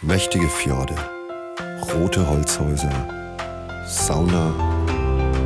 Mächtige 0.00 0.46
Fjorde, 0.48 0.94
rote 1.92 2.24
Holzhäuser, 2.30 2.88
Sauna, 3.84 4.54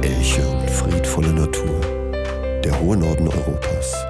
Elche 0.03 0.47
und 0.47 0.69
friedvolle 0.69 1.33
Natur. 1.33 1.81
Der 2.63 2.79
hohe 2.79 2.99
Norden 2.99 3.29
Europas. 3.29 4.05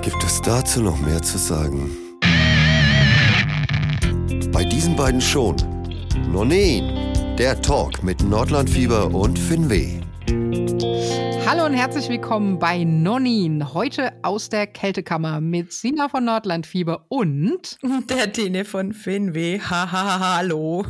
Gibt 0.00 0.22
es 0.22 0.40
dazu 0.40 0.82
noch 0.82 1.00
mehr 1.00 1.20
zu 1.20 1.36
sagen? 1.36 1.90
Bei 4.52 4.64
diesen 4.64 4.94
beiden 4.94 5.20
schon. 5.20 5.56
Nonin, 6.30 7.36
der 7.36 7.60
Talk 7.60 8.04
mit 8.04 8.22
Nordlandfieber 8.22 9.12
und 9.12 9.36
Finweh. 9.36 10.01
Hallo 11.54 11.66
und 11.66 11.74
herzlich 11.74 12.08
willkommen 12.08 12.58
bei 12.58 12.82
Nonin. 12.82 13.74
Heute 13.74 14.14
aus 14.22 14.48
der 14.48 14.66
Kältekammer 14.66 15.42
mit 15.42 15.70
Sina 15.70 16.08
von 16.08 16.24
Nordlandfieber 16.24 17.04
und 17.10 17.76
der 18.08 18.32
Tine 18.32 18.64
von 18.64 18.94
Finweh. 18.94 19.60
Haha, 19.60 20.36
hallo. 20.36 20.86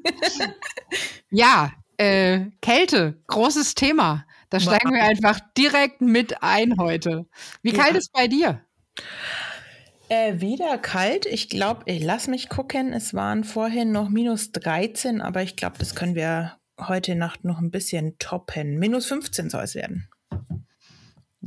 ja, 1.30 1.72
äh, 1.98 2.46
Kälte, 2.62 3.20
großes 3.26 3.74
Thema. 3.74 4.24
Da 4.48 4.60
steigen 4.60 4.94
wir 4.94 5.02
einfach 5.02 5.40
direkt 5.58 6.00
mit 6.00 6.42
ein 6.42 6.78
heute. 6.78 7.26
Wie 7.60 7.74
ja. 7.74 7.82
kalt 7.82 7.96
ist 7.96 8.14
bei 8.14 8.28
dir? 8.28 8.62
Äh, 10.08 10.40
wieder 10.40 10.78
kalt. 10.78 11.26
Ich 11.26 11.50
glaube, 11.50 11.82
ich 11.84 12.02
lass 12.02 12.28
mich 12.28 12.48
gucken. 12.48 12.94
Es 12.94 13.12
waren 13.12 13.44
vorhin 13.44 13.92
noch 13.92 14.08
minus 14.08 14.52
13, 14.52 15.20
aber 15.20 15.42
ich 15.42 15.54
glaube, 15.54 15.76
das 15.78 15.94
können 15.94 16.14
wir 16.14 16.56
heute 16.80 17.14
Nacht 17.14 17.44
noch 17.44 17.58
ein 17.58 17.70
bisschen 17.70 18.18
toppen. 18.18 18.78
Minus 18.78 19.06
15 19.06 19.50
soll 19.50 19.62
es 19.62 19.74
werden. 19.74 20.08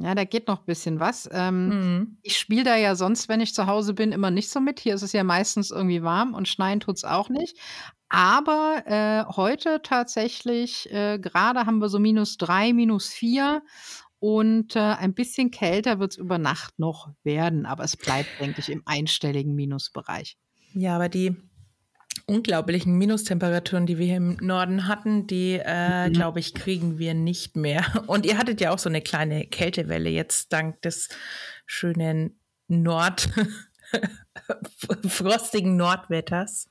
Ja, 0.02 0.16
da 0.16 0.24
geht 0.24 0.48
noch 0.48 0.62
ein 0.62 0.66
bisschen 0.66 1.00
was. 1.00 1.28
Ähm, 1.32 1.68
mhm. 1.68 2.18
Ich 2.22 2.38
spiele 2.38 2.64
da 2.64 2.76
ja 2.76 2.96
sonst, 2.96 3.28
wenn 3.28 3.42
ich 3.42 3.54
zu 3.54 3.68
Hause 3.68 3.94
bin, 3.94 4.12
immer 4.12 4.32
nicht 4.32 4.50
so 4.50 4.62
mit. 4.62 4.80
Hier 4.80 4.96
ist 4.96 5.02
es 5.02 5.12
ja 5.12 5.24
meistens 5.24 5.72
irgendwie 5.72 6.04
warm 6.04 6.34
und 6.34 6.48
schneien 6.48 6.80
tut 6.80 6.98
es 6.98 7.04
auch 7.04 7.30
nicht. 7.30 7.58
Aber 8.08 8.84
äh, 8.86 9.26
heute 9.36 9.82
tatsächlich, 9.84 10.92
äh, 10.92 11.20
gerade 11.20 11.66
haben 11.66 11.80
wir 11.80 11.90
so 11.90 12.00
minus 12.00 12.38
drei, 12.38 12.72
minus 12.72 13.10
vier 13.10 13.62
und 14.20 14.76
äh, 14.76 14.80
ein 14.80 15.14
bisschen 15.14 15.52
kälter 15.52 16.00
wird 16.00 16.14
es 16.14 16.18
über 16.18 16.38
Nacht 16.38 16.80
noch 16.80 17.10
werden. 17.24 17.66
Aber 17.66 17.84
es 17.84 17.98
bleibt, 17.98 18.30
denke 18.40 18.62
ich, 18.62 18.70
im 18.70 18.84
einstelligen 18.86 19.54
Minusbereich. 19.54 20.38
Ja, 20.74 20.96
aber 20.96 21.10
die 21.10 21.36
unglaublichen 22.26 22.98
Minustemperaturen, 22.98 23.86
die 23.86 23.98
wir 23.98 24.06
hier 24.06 24.18
im 24.18 24.38
Norden 24.42 24.88
hatten, 24.88 25.28
die, 25.28 25.60
äh, 25.64 26.08
mhm. 26.08 26.14
glaube 26.14 26.40
ich, 26.40 26.54
kriegen 26.54 27.00
wir 27.00 27.14
nicht 27.14 27.56
mehr. 27.56 27.84
Und 28.08 28.26
ihr 28.26 28.38
hattet 28.38 28.62
ja 28.62 28.72
auch 28.72 28.80
so 28.80 28.90
eine 28.90 29.02
kleine 29.02 29.46
Kältewelle 29.46 30.10
jetzt 30.10 30.54
dank 30.54 30.82
des 30.82 31.10
schönen 31.66 32.40
Nord, 32.68 33.30
frostigen 35.08 35.76
Nordwetters. 35.76 36.68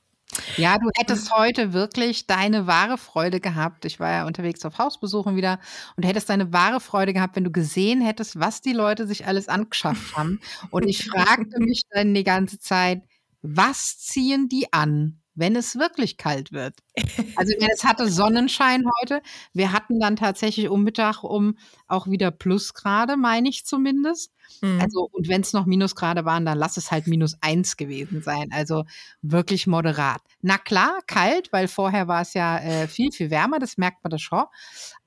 Ja, 0.57 0.77
du 0.77 0.89
hättest 0.95 1.31
heute 1.35 1.73
wirklich 1.73 2.27
deine 2.27 2.67
wahre 2.67 2.97
Freude 2.97 3.39
gehabt. 3.39 3.85
Ich 3.85 3.99
war 3.99 4.11
ja 4.11 4.27
unterwegs 4.27 4.63
auf 4.63 4.77
Hausbesuchen 4.77 5.35
wieder 5.35 5.59
und 5.97 6.05
hättest 6.05 6.29
deine 6.29 6.53
wahre 6.53 6.79
Freude 6.79 7.13
gehabt, 7.13 7.35
wenn 7.35 7.43
du 7.43 7.51
gesehen 7.51 8.01
hättest, 8.01 8.39
was 8.39 8.61
die 8.61 8.73
Leute 8.73 9.07
sich 9.07 9.25
alles 9.25 9.47
angeschafft 9.47 10.15
haben. 10.15 10.39
Und 10.69 10.87
ich 10.87 11.05
fragte 11.09 11.59
mich 11.59 11.81
dann 11.89 12.13
die 12.13 12.23
ganze 12.23 12.59
Zeit, 12.59 13.01
was 13.41 13.97
ziehen 13.97 14.49
die 14.49 14.71
an? 14.71 15.18
Wenn 15.39 15.55
es 15.55 15.77
wirklich 15.77 16.17
kalt 16.17 16.51
wird. 16.51 16.75
Also 17.35 17.53
es 17.73 17.85
hatte 17.85 18.09
Sonnenschein 18.09 18.83
heute. 18.99 19.21
Wir 19.53 19.71
hatten 19.71 19.99
dann 19.99 20.17
tatsächlich 20.17 20.67
um 20.67 20.83
Mittag 20.83 21.23
um 21.23 21.57
auch 21.87 22.07
wieder 22.07 22.31
Plusgrade, 22.31 23.15
meine 23.15 23.47
ich 23.47 23.65
zumindest. 23.65 24.33
Mhm. 24.61 24.81
Also, 24.81 25.07
und 25.11 25.29
wenn 25.29 25.41
es 25.41 25.53
noch 25.53 25.65
Minusgrade 25.65 26.25
waren, 26.25 26.45
dann 26.45 26.57
lass 26.57 26.75
es 26.75 26.91
halt 26.91 27.07
minus 27.07 27.37
eins 27.41 27.77
gewesen 27.77 28.21
sein. 28.21 28.49
Also 28.51 28.83
wirklich 29.21 29.67
moderat. 29.67 30.21
Na 30.41 30.57
klar, 30.57 30.99
kalt, 31.07 31.53
weil 31.53 31.67
vorher 31.67 32.07
war 32.07 32.21
es 32.21 32.33
ja 32.33 32.57
äh, 32.57 32.87
viel, 32.87 33.11
viel 33.11 33.29
wärmer, 33.29 33.59
das 33.59 33.77
merkt 33.77 34.03
man 34.03 34.11
das 34.11 34.21
schon. 34.21 34.43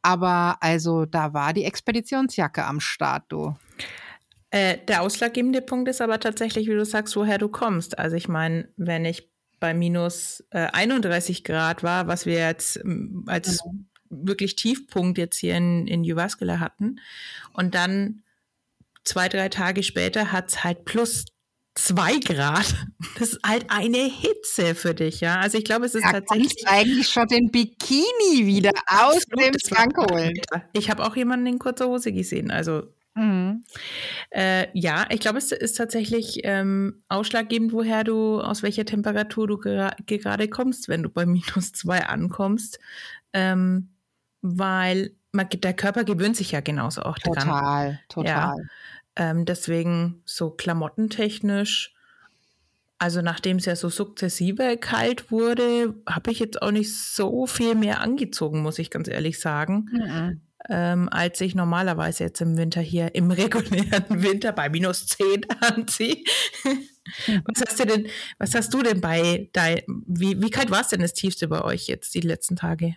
Aber 0.01 0.57
also 0.61 1.05
da 1.05 1.35
war 1.35 1.53
die 1.53 1.65
Expeditionsjacke 1.65 2.65
am 2.65 2.81
Start, 2.81 3.25
du. 3.29 3.55
Äh, 4.51 4.79
der 4.87 5.03
ausschlaggebende 5.03 5.63
Punkt 5.63 5.89
ist 5.89 6.03
aber 6.03 6.21
tatsächlich, 6.21 6.69
wie 6.69 6.75
du 6.75 6.85
sagst, 6.85 7.17
woher 7.17 7.39
du 7.39 7.49
kommst. 7.49 7.99
Also 7.99 8.17
ich 8.17 8.29
meine, 8.29 8.69
wenn 8.77 9.05
ich 9.05 9.32
bei 9.63 9.75
minus 9.75 10.45
äh, 10.51 10.67
31 10.73 11.45
Grad 11.45 11.85
war, 11.85 12.09
was 12.09 12.27
wir 12.27 12.35
jetzt 12.35 12.79
ähm, 12.79 13.23
als 13.29 13.65
mhm. 13.65 13.87
wirklich 14.11 14.57
Tiefpunkt 14.57 15.19
jetzt 15.19 15.39
hier 15.39 15.57
in, 15.57 15.87
in 15.87 16.03
Jyväskylä 16.03 16.59
hatten. 16.59 16.99
Und 17.53 17.77
dann 17.77 18.25
zwei, 19.05 19.29
drei 19.29 19.49
Tage 19.49 19.85
später 19.85 20.33
hat 20.33 20.49
es 20.49 20.65
halt 20.65 20.85
plus 20.85 21.27
zwei 21.77 22.19
Grad. 22.19 22.75
Das 23.19 23.35
ist 23.35 23.41
halt 23.47 23.67
eine 23.69 23.99
Hitze 23.99 24.75
für 24.75 24.95
dich, 24.95 25.21
ja. 25.21 25.39
Also 25.39 25.59
ich 25.59 25.65
glaube, 25.65 25.87
es 25.87 25.95
ist 25.95 26.05
ja, 26.05 26.13
tatsächlich 26.13 26.67
eigentlich 26.67 27.09
schon 27.09 27.27
den 27.29 27.51
Bikini 27.51 28.47
wieder 28.47 28.73
aus 28.87 29.25
dem 29.27 29.55
Schrank 29.65 29.97
holen. 30.11 30.33
Ich 30.73 30.91
habe 30.91 31.05
auch 31.05 31.15
jemanden 31.15 31.47
in 31.47 31.59
kurzer 31.59 31.87
Hose 31.87 32.11
gesehen. 32.11 32.51
Also 32.51 32.85
Mhm. 33.15 33.65
Äh, 34.31 34.69
ja, 34.73 35.07
ich 35.11 35.21
glaube, 35.21 35.39
es 35.39 35.53
ist 35.53 35.77
tatsächlich 35.77 36.41
ähm, 36.45 37.03
ausschlaggebend, 37.09 37.73
woher 37.73 38.05
du, 38.05 38.41
aus 38.41 38.63
welcher 38.63 38.85
Temperatur 38.85 39.47
du 39.47 39.59
gera 39.59 39.95
gerade 40.07 40.49
kommst, 40.49 40.89
wenn 40.89 41.03
du 41.03 41.11
bei 41.11 41.27
minus 41.27 41.73
zwei 41.73 42.07
ankommst. 42.07 42.79
Ähm, 43.33 43.91
weil 44.41 45.13
man, 45.31 45.49
der 45.49 45.75
Körper 45.75 46.05
gewöhnt 46.05 46.37
sich 46.37 46.53
ja 46.53 46.61
genauso 46.61 47.03
auch 47.03 47.19
total, 47.19 47.45
dran. 47.45 47.49
Total, 47.49 48.01
total. 48.09 48.29
Ja, 48.29 48.57
ähm, 49.17 49.45
deswegen 49.45 50.23
so 50.25 50.51
klamottentechnisch, 50.51 51.95
also 52.99 53.21
nachdem 53.21 53.59
es 53.59 53.67
ja 53.67 53.77
so 53.77 53.89
sukzessive 53.89 54.77
kalt 54.79 55.31
wurde, 55.31 55.95
habe 56.09 56.31
ich 56.31 56.39
jetzt 56.39 56.63
auch 56.63 56.71
nicht 56.71 56.97
so 56.97 57.47
viel 57.47 57.75
mehr 57.75 58.01
angezogen, 58.01 58.63
muss 58.63 58.79
ich 58.79 58.91
ganz 58.91 59.09
ehrlich 59.09 59.41
sagen. 59.41 59.89
Mhm 59.93 60.41
ähm, 60.69 61.09
als 61.11 61.41
ich 61.41 61.55
normalerweise 61.55 62.25
jetzt 62.25 62.41
im 62.41 62.57
Winter 62.57 62.81
hier 62.81 63.15
im 63.15 63.31
regulären 63.31 64.05
Winter 64.23 64.53
bei 64.53 64.69
minus 64.69 65.07
10 65.07 65.47
anziehe. 65.61 66.25
was 67.45 67.63
hast 67.67 67.81
du 67.81 67.87
denn, 67.87 68.07
was 68.39 68.55
hast 68.55 68.73
du 68.73 68.83
denn 68.83 69.01
bei 69.01 69.49
dein, 69.53 69.83
wie, 70.07 70.41
wie 70.41 70.51
kalt 70.51 70.71
war 70.71 70.83
es 70.83 70.89
denn 70.89 71.01
das 71.01 71.13
tiefste 71.13 71.49
bei 71.49 71.63
euch 71.63 71.87
jetzt 71.87 72.15
die 72.15 72.21
letzten 72.21 72.57
Tage? 72.57 72.97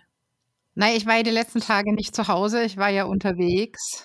Nein, 0.74 0.96
ich 0.96 1.06
war 1.06 1.16
ja 1.16 1.22
die 1.22 1.30
letzten 1.30 1.60
Tage 1.60 1.94
nicht 1.94 2.14
zu 2.14 2.28
Hause, 2.28 2.62
ich 2.62 2.76
war 2.76 2.90
ja 2.90 3.04
unterwegs. 3.04 4.04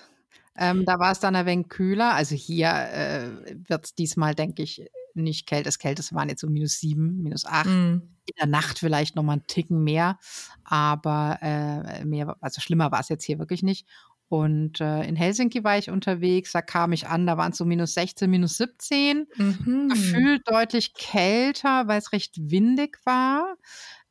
Ähm, 0.58 0.86
da 0.86 1.00
war 1.00 1.12
es 1.12 1.20
dann 1.20 1.36
ein 1.36 1.46
wenig 1.46 1.70
kühler. 1.70 2.14
Also 2.14 2.36
hier 2.36 2.70
äh, 2.70 3.56
wird 3.68 3.86
es 3.86 3.96
diesmal, 3.96 4.36
denke 4.36 4.64
ich, 4.64 4.86
nicht 5.14 5.48
kalt. 5.48 5.66
Das 5.66 5.80
Kälteste 5.80 6.16
waren 6.16 6.30
jetzt 6.30 6.42
so 6.42 6.48
minus 6.48 6.80
sieben, 6.80 7.22
minus 7.22 7.46
acht. 7.46 7.68
Mm. 7.68 8.02
In 8.26 8.34
der 8.40 8.48
Nacht 8.48 8.80
vielleicht 8.80 9.16
noch 9.16 9.24
mal 9.24 9.34
einen 9.34 9.48
Ticken 9.48 9.84
mehr, 9.84 10.20
aber 10.64 11.40
äh, 11.42 12.06
mehr, 12.06 12.38
also 12.40 12.62
schlimmer 12.62 12.92
war 12.92 13.00
es 13.00 13.10
jetzt 13.10 13.26
hier 13.26 13.40
wirklich 13.40 13.64
nicht. 13.64 13.88
Und 14.32 14.80
äh, 14.80 15.04
in 15.04 15.18
Helsinki 15.18 15.66
war 15.66 15.78
ich 15.78 15.90
unterwegs, 15.90 16.54
da 16.54 16.62
kam 16.62 16.94
ich 16.94 17.06
an, 17.08 17.28
da 17.28 17.36
waren 17.36 17.52
es 17.52 17.58
so 17.58 17.66
minus 17.66 17.96
16, 17.96 18.32
minus 18.32 18.56
17. 18.56 19.28
Mhm. 19.36 19.90
Gefühlt 19.90 20.44
deutlich 20.46 20.94
kälter, 20.94 21.90
weil 21.90 22.00
es 22.00 22.14
recht 22.14 22.36
windig 22.40 22.98
war. 23.04 23.58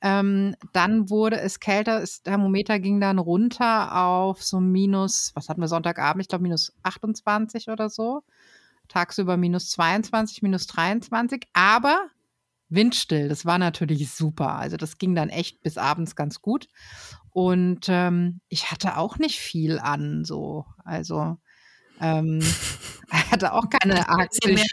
Ähm, 0.02 0.56
dann 0.74 1.08
wurde 1.08 1.40
es 1.40 1.58
kälter, 1.58 2.00
das 2.00 2.22
Thermometer 2.22 2.80
ging 2.80 3.00
dann 3.00 3.18
runter 3.18 3.96
auf 3.96 4.42
so 4.42 4.60
minus, 4.60 5.32
was 5.34 5.48
hatten 5.48 5.62
wir 5.62 5.68
Sonntagabend? 5.68 6.20
Ich 6.20 6.28
glaube 6.28 6.42
minus 6.42 6.74
28 6.82 7.68
oder 7.68 7.88
so 7.88 8.22
tagsüber 8.90 9.36
minus 9.36 9.70
22, 9.70 10.42
minus 10.42 10.66
23, 10.66 11.44
aber 11.54 12.10
windstill. 12.68 13.28
Das 13.28 13.46
war 13.46 13.58
natürlich 13.58 14.10
super. 14.10 14.56
Also 14.56 14.76
das 14.76 14.98
ging 14.98 15.14
dann 15.14 15.28
echt 15.28 15.62
bis 15.62 15.78
abends 15.78 16.14
ganz 16.16 16.40
gut. 16.40 16.68
Und 17.30 17.86
ähm, 17.88 18.40
ich 18.48 18.70
hatte 18.70 18.96
auch 18.96 19.18
nicht 19.18 19.38
viel 19.38 19.78
an, 19.78 20.24
so. 20.24 20.66
Also 20.84 21.38
ähm, 22.00 22.40
er 23.10 23.30
hatte 23.30 23.52
auch 23.52 23.68
keine 23.68 24.08
arktische 24.08 24.66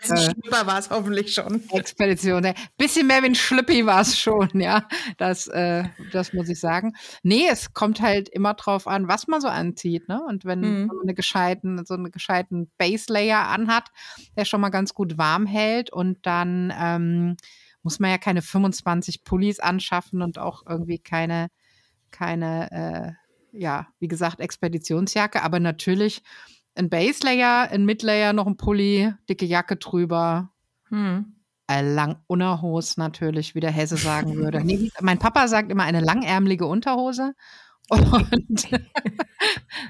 war 0.51 0.79
es 0.79 0.89
hoffentlich 0.89 1.33
schon. 1.33 1.63
Expedition. 1.71 2.45
Ein 2.45 2.55
bisschen 2.77 3.07
mehr 3.07 3.21
wie 3.23 3.27
ein 3.27 3.35
Schlüppi 3.35 3.85
war 3.85 4.01
es 4.01 4.19
schon, 4.19 4.49
ja. 4.53 4.87
Das, 5.17 5.47
äh, 5.47 5.85
das 6.11 6.33
muss 6.33 6.49
ich 6.49 6.59
sagen. 6.59 6.93
Nee, 7.23 7.47
es 7.51 7.73
kommt 7.73 8.01
halt 8.01 8.29
immer 8.29 8.53
drauf 8.53 8.87
an, 8.87 9.07
was 9.07 9.27
man 9.27 9.41
so 9.41 9.47
anzieht, 9.47 10.07
ne? 10.07 10.21
Und 10.27 10.45
wenn, 10.45 10.61
mhm. 10.61 10.87
man 10.87 10.97
eine 11.03 11.13
gescheiten, 11.13 11.85
so 11.85 11.95
einen 11.95 12.11
gescheiten 12.11 12.71
Base 12.77 13.11
Layer 13.11 13.47
anhat, 13.47 13.89
der 14.35 14.45
schon 14.45 14.61
mal 14.61 14.69
ganz 14.69 14.93
gut 14.93 15.17
warm 15.17 15.45
hält 15.45 15.91
und 15.91 16.25
dann 16.25 16.73
ähm, 16.79 17.37
muss 17.81 17.99
man 17.99 18.11
ja 18.11 18.17
keine 18.17 18.41
25 18.41 19.23
Pullis 19.23 19.59
anschaffen 19.59 20.21
und 20.21 20.37
auch 20.37 20.63
irgendwie 20.67 20.99
keine, 20.99 21.47
keine, 22.11 23.15
äh, 23.53 23.57
ja, 23.57 23.87
wie 23.99 24.07
gesagt, 24.07 24.39
Expeditionsjacke, 24.39 25.41
aber 25.41 25.59
natürlich 25.59 26.21
ein 26.77 26.89
Base 26.89 27.19
Layer, 27.23 27.69
ein 27.71 27.85
Mid 27.85 28.03
Layer, 28.03 28.33
noch 28.33 28.47
ein 28.47 28.57
Pulli, 28.57 29.13
dicke 29.29 29.45
Jacke 29.45 29.75
drüber. 29.75 30.51
Hm. 30.89 31.33
Lang 31.69 32.23
Unterhose 32.27 32.97
natürlich, 32.97 33.53
wie 33.53 33.59
der 33.59 33.71
Hesse 33.71 33.97
sagen 33.97 34.37
würde. 34.37 34.63
Nee, 34.63 34.89
mein 35.01 35.19
Papa 35.19 35.49
sagt 35.49 35.69
immer 35.69 35.83
eine 35.83 35.99
langärmelige 35.99 36.65
Unterhose 36.65 37.33
und 37.89 38.71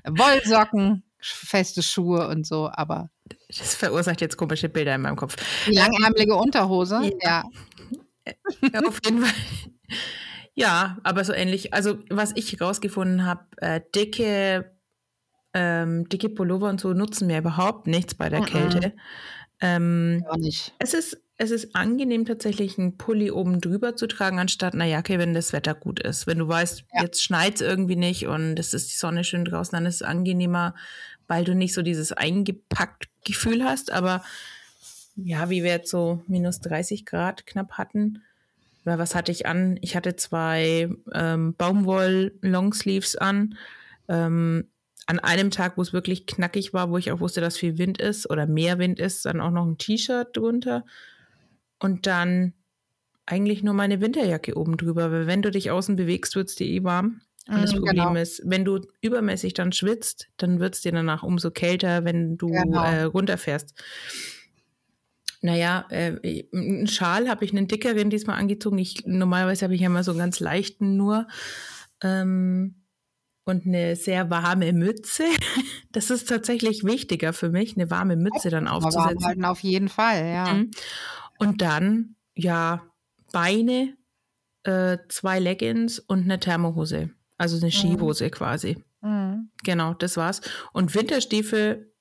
Wollsocken, 0.08 1.04
feste 1.20 1.84
Schuhe 1.84 2.28
und 2.30 2.48
so, 2.48 2.70
aber. 2.72 3.12
Das 3.48 3.76
verursacht 3.76 4.22
jetzt 4.22 4.38
komische 4.38 4.70
Bilder 4.70 4.96
in 4.96 5.02
meinem 5.02 5.18
Kopf. 5.18 5.36
Die 5.68 5.74
langärmelige 5.74 6.36
Unterhose, 6.36 7.12
ja. 7.22 7.44
ja. 8.26 8.34
Äh, 8.62 8.88
auf 8.88 9.00
jeden 9.06 9.22
Fall. 9.22 9.34
Ja, 10.56 10.98
aber 11.04 11.24
so 11.24 11.34
ähnlich. 11.34 11.74
Also, 11.76 12.00
was 12.10 12.32
ich 12.36 12.60
rausgefunden 12.60 13.26
habe, 13.26 13.46
äh, 13.58 13.82
dicke, 13.96 14.77
ähm, 15.58 16.08
dicke 16.10 16.30
Pullover 16.30 16.70
und 16.70 16.80
so 16.80 16.94
nutzen 16.94 17.26
mir 17.28 17.40
überhaupt 17.40 17.88
nichts 17.88 18.14
bei 18.14 18.30
der 18.30 18.42
Kälte. 18.42 18.94
Ähm, 19.60 20.24
Gar 20.28 20.38
nicht. 20.38 20.74
es 20.78 20.94
ist, 20.94 21.20
es 21.38 21.50
ist 21.50 21.76
angenehm, 21.76 22.26
tatsächlich 22.26 22.78
einen 22.78 22.98
Pulli 22.98 23.32
oben 23.32 23.60
drüber 23.60 23.96
zu 23.96 24.06
tragen, 24.08 24.38
anstatt 24.38 24.76
einer 24.76 24.86
Jacke, 24.86 25.18
wenn 25.18 25.34
das 25.34 25.52
Wetter 25.54 25.74
gut 25.74 26.00
ist. 26.00 26.28
Wenn 26.28 26.38
du 26.38 26.48
weißt, 26.48 26.84
Ja. 26.94 27.04
jetzt 27.04 27.24
schneit 27.24 27.56
es 27.56 27.62
irgendwie 27.62 27.96
nicht 27.96 28.28
und 28.28 28.60
es 28.60 28.76
ist 28.76 28.92
die 28.92 28.98
Sonne 28.98 29.24
schön 29.24 29.46
draußen, 29.46 29.76
dann 29.76 29.88
ist 29.88 29.96
es 29.96 30.02
angenehmer, 30.04 30.76
weil 31.28 31.44
du 31.44 31.56
nicht 31.56 31.74
so 31.74 31.82
dieses 31.82 32.12
eingepackt 32.12 33.08
Gefühl 33.26 33.64
hast. 33.64 33.92
Aber 33.92 34.24
ja, 35.16 35.50
wie 35.50 35.64
wir 35.64 35.72
jetzt 35.72 35.90
so 35.90 36.22
minus 36.28 36.60
30 36.60 37.06
Grad 37.06 37.48
knapp 37.48 37.74
hatten, 37.74 38.22
weil 38.84 39.00
was 39.00 39.16
hatte 39.16 39.32
ich 39.32 39.48
an? 39.48 39.78
Ich 39.82 39.96
hatte 39.96 40.16
zwei 40.16 40.90
ähm, 41.14 41.56
Baumwoll-Longsleeves 41.58 43.16
an. 43.18 43.58
Ähm, 44.08 44.68
an 45.08 45.20
einem 45.20 45.52
Tag, 45.52 45.78
wo 45.78 45.82
es 45.82 45.94
wirklich 45.94 46.28
knackig 46.28 46.74
war, 46.74 46.92
wo 46.92 46.98
ich 46.98 47.12
auch 47.12 47.20
wusste, 47.22 47.42
dass 47.42 47.58
viel 47.58 47.78
Wind 47.78 48.00
ist 48.00 48.30
oder 48.30 48.48
mehr 48.48 48.80
Wind 48.80 49.00
ist, 49.00 49.26
dann 49.26 49.42
auch 49.42 49.52
noch 49.52 49.66
ein 49.66 49.78
T-Shirt 49.78 50.36
drunter 50.38 50.86
und 51.80 52.08
dann 52.08 52.54
eigentlich 53.26 53.64
nur 53.64 53.74
meine 53.74 54.02
Winterjacke 54.02 54.58
oben 54.58 54.78
drüber, 54.78 55.12
weil 55.12 55.28
wenn 55.28 55.42
du 55.42 55.52
dich 55.52 55.72
außen 55.72 55.96
bewegst, 55.96 56.36
wird 56.36 56.50
es 56.50 56.56
dir 56.56 56.68
eh 56.68 56.84
warm. 56.84 57.22
Und 57.54 57.62
das 57.62 57.74
Mm, 57.74 57.76
Problem 57.76 58.16
genau. 58.16 58.18
ist, 58.18 58.42
wenn 58.46 58.66
du 58.66 58.82
übermäßig 59.02 59.54
dann 59.54 59.72
schwitzt, 59.72 60.28
dann 60.38 60.60
wird 60.60 60.76
es 60.76 60.82
dir 60.82 60.92
danach 60.92 61.24
umso 61.24 61.52
kälter, 61.52 62.06
wenn 62.06 62.38
du 62.38 62.48
Genau. 62.54 62.84
äh, 62.84 63.04
runterfährst. 63.04 63.74
Naja, 65.42 65.86
äh, 65.90 66.46
einen 66.54 66.88
Schal 66.88 67.30
habe 67.30 67.46
ich 67.46 67.52
einen 67.52 67.68
dickeren 67.68 68.10
diesmal 68.10 68.40
angezogen. 68.40 68.78
Ich, 68.80 69.06
normalerweise 69.06 69.66
habe 69.66 69.76
ich 69.76 69.82
ja 69.82 69.88
immer 69.88 70.04
so 70.04 70.12
einen 70.12 70.20
ganz 70.20 70.40
leichten 70.40 70.98
nur. 70.98 71.28
Ähm, 72.04 72.77
und 73.48 73.66
eine 73.66 73.96
sehr 73.96 74.30
warme 74.30 74.74
Mütze. 74.74 75.24
Das 75.94 76.12
ist 76.12 76.30
tatsächlich 76.30 76.84
wichtiger 76.84 77.34
für 77.34 77.50
mich, 77.50 77.76
eine 77.76 77.90
warme 77.90 78.18
Mütze 78.18 78.50
dann 78.52 78.66
warm 78.66 78.84
aufzusetzen. 78.84 79.26
halten 79.26 79.46
auf 79.46 79.62
jeden 79.62 79.88
Fall, 79.88 80.28
ja. 80.28 80.54
Mhm. 80.54 80.72
Und 81.40 81.62
dann, 81.64 82.16
ja, 82.36 82.84
Beine, 83.32 83.96
äh, 84.64 85.00
zwei 85.08 85.40
Leggings 85.40 85.98
und 85.98 86.26
eine 86.26 86.40
Thermohose. 86.40 87.10
Also 87.38 87.58
eine 87.58 87.72
Skihose 87.72 88.30
quasi. 88.30 88.84
Mhm. 89.02 89.50
Genau, 89.64 89.96
das 89.96 90.18
war's. 90.18 90.42
Und 90.72 90.94
Winterstiefel 90.94 91.92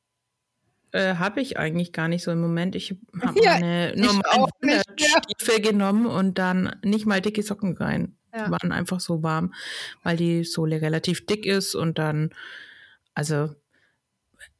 äh, 0.92 1.14
habe 1.14 1.40
ich 1.40 1.58
eigentlich 1.58 1.92
gar 1.92 2.08
nicht 2.08 2.22
so 2.25 2.32
im 2.32 2.40
Moment. 2.40 2.75
Ich 2.75 2.96
habe 3.22 3.40
Ja, 3.42 3.52
meine 3.52 3.94
normalen. 3.96 4.50
Winterstiefel 4.60 5.60
genommen 5.62 6.06
und 6.06 6.38
dann 6.38 6.76
nicht 6.84 7.06
mal 7.06 7.22
dicke 7.22 7.42
Socken 7.42 7.76
rein. 7.76 8.15
Ja. 8.37 8.47
Die 8.47 8.50
waren 8.50 8.73
einfach 8.73 9.00
so 9.00 9.23
warm, 9.23 9.55
weil 10.03 10.17
die 10.17 10.44
Sohle 10.44 10.83
relativ 10.83 11.25
dick 11.27 11.47
ist 11.47 11.75
und 11.75 11.99
dann, 11.99 12.31
also 13.15 13.55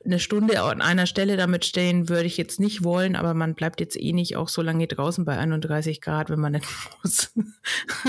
eine 0.05 0.21
Stunde 0.21 0.63
an 0.63 0.81
einer 0.81 1.07
Stelle 1.07 1.37
damit 1.37 1.65
stehen 1.65 2.09
würde 2.09 2.27
ich 2.27 2.37
jetzt 2.37 2.61
nicht 2.61 2.85
wollen, 2.85 3.17
aber 3.17 3.35
man 3.35 3.55
bleibt 3.55 3.81
jetzt 3.81 4.01
eh 4.01 4.13
nicht 4.13 4.37
auch 4.37 4.49
so 4.49 4.63
lange 4.63 4.87
draußen 4.87 5.25
bei 5.25 5.37
31 5.37 6.01
Grad, 6.01 6.31
wenn 6.31 6.41
man 6.41 6.53
nicht 6.53 6.67
muss. 7.03 7.33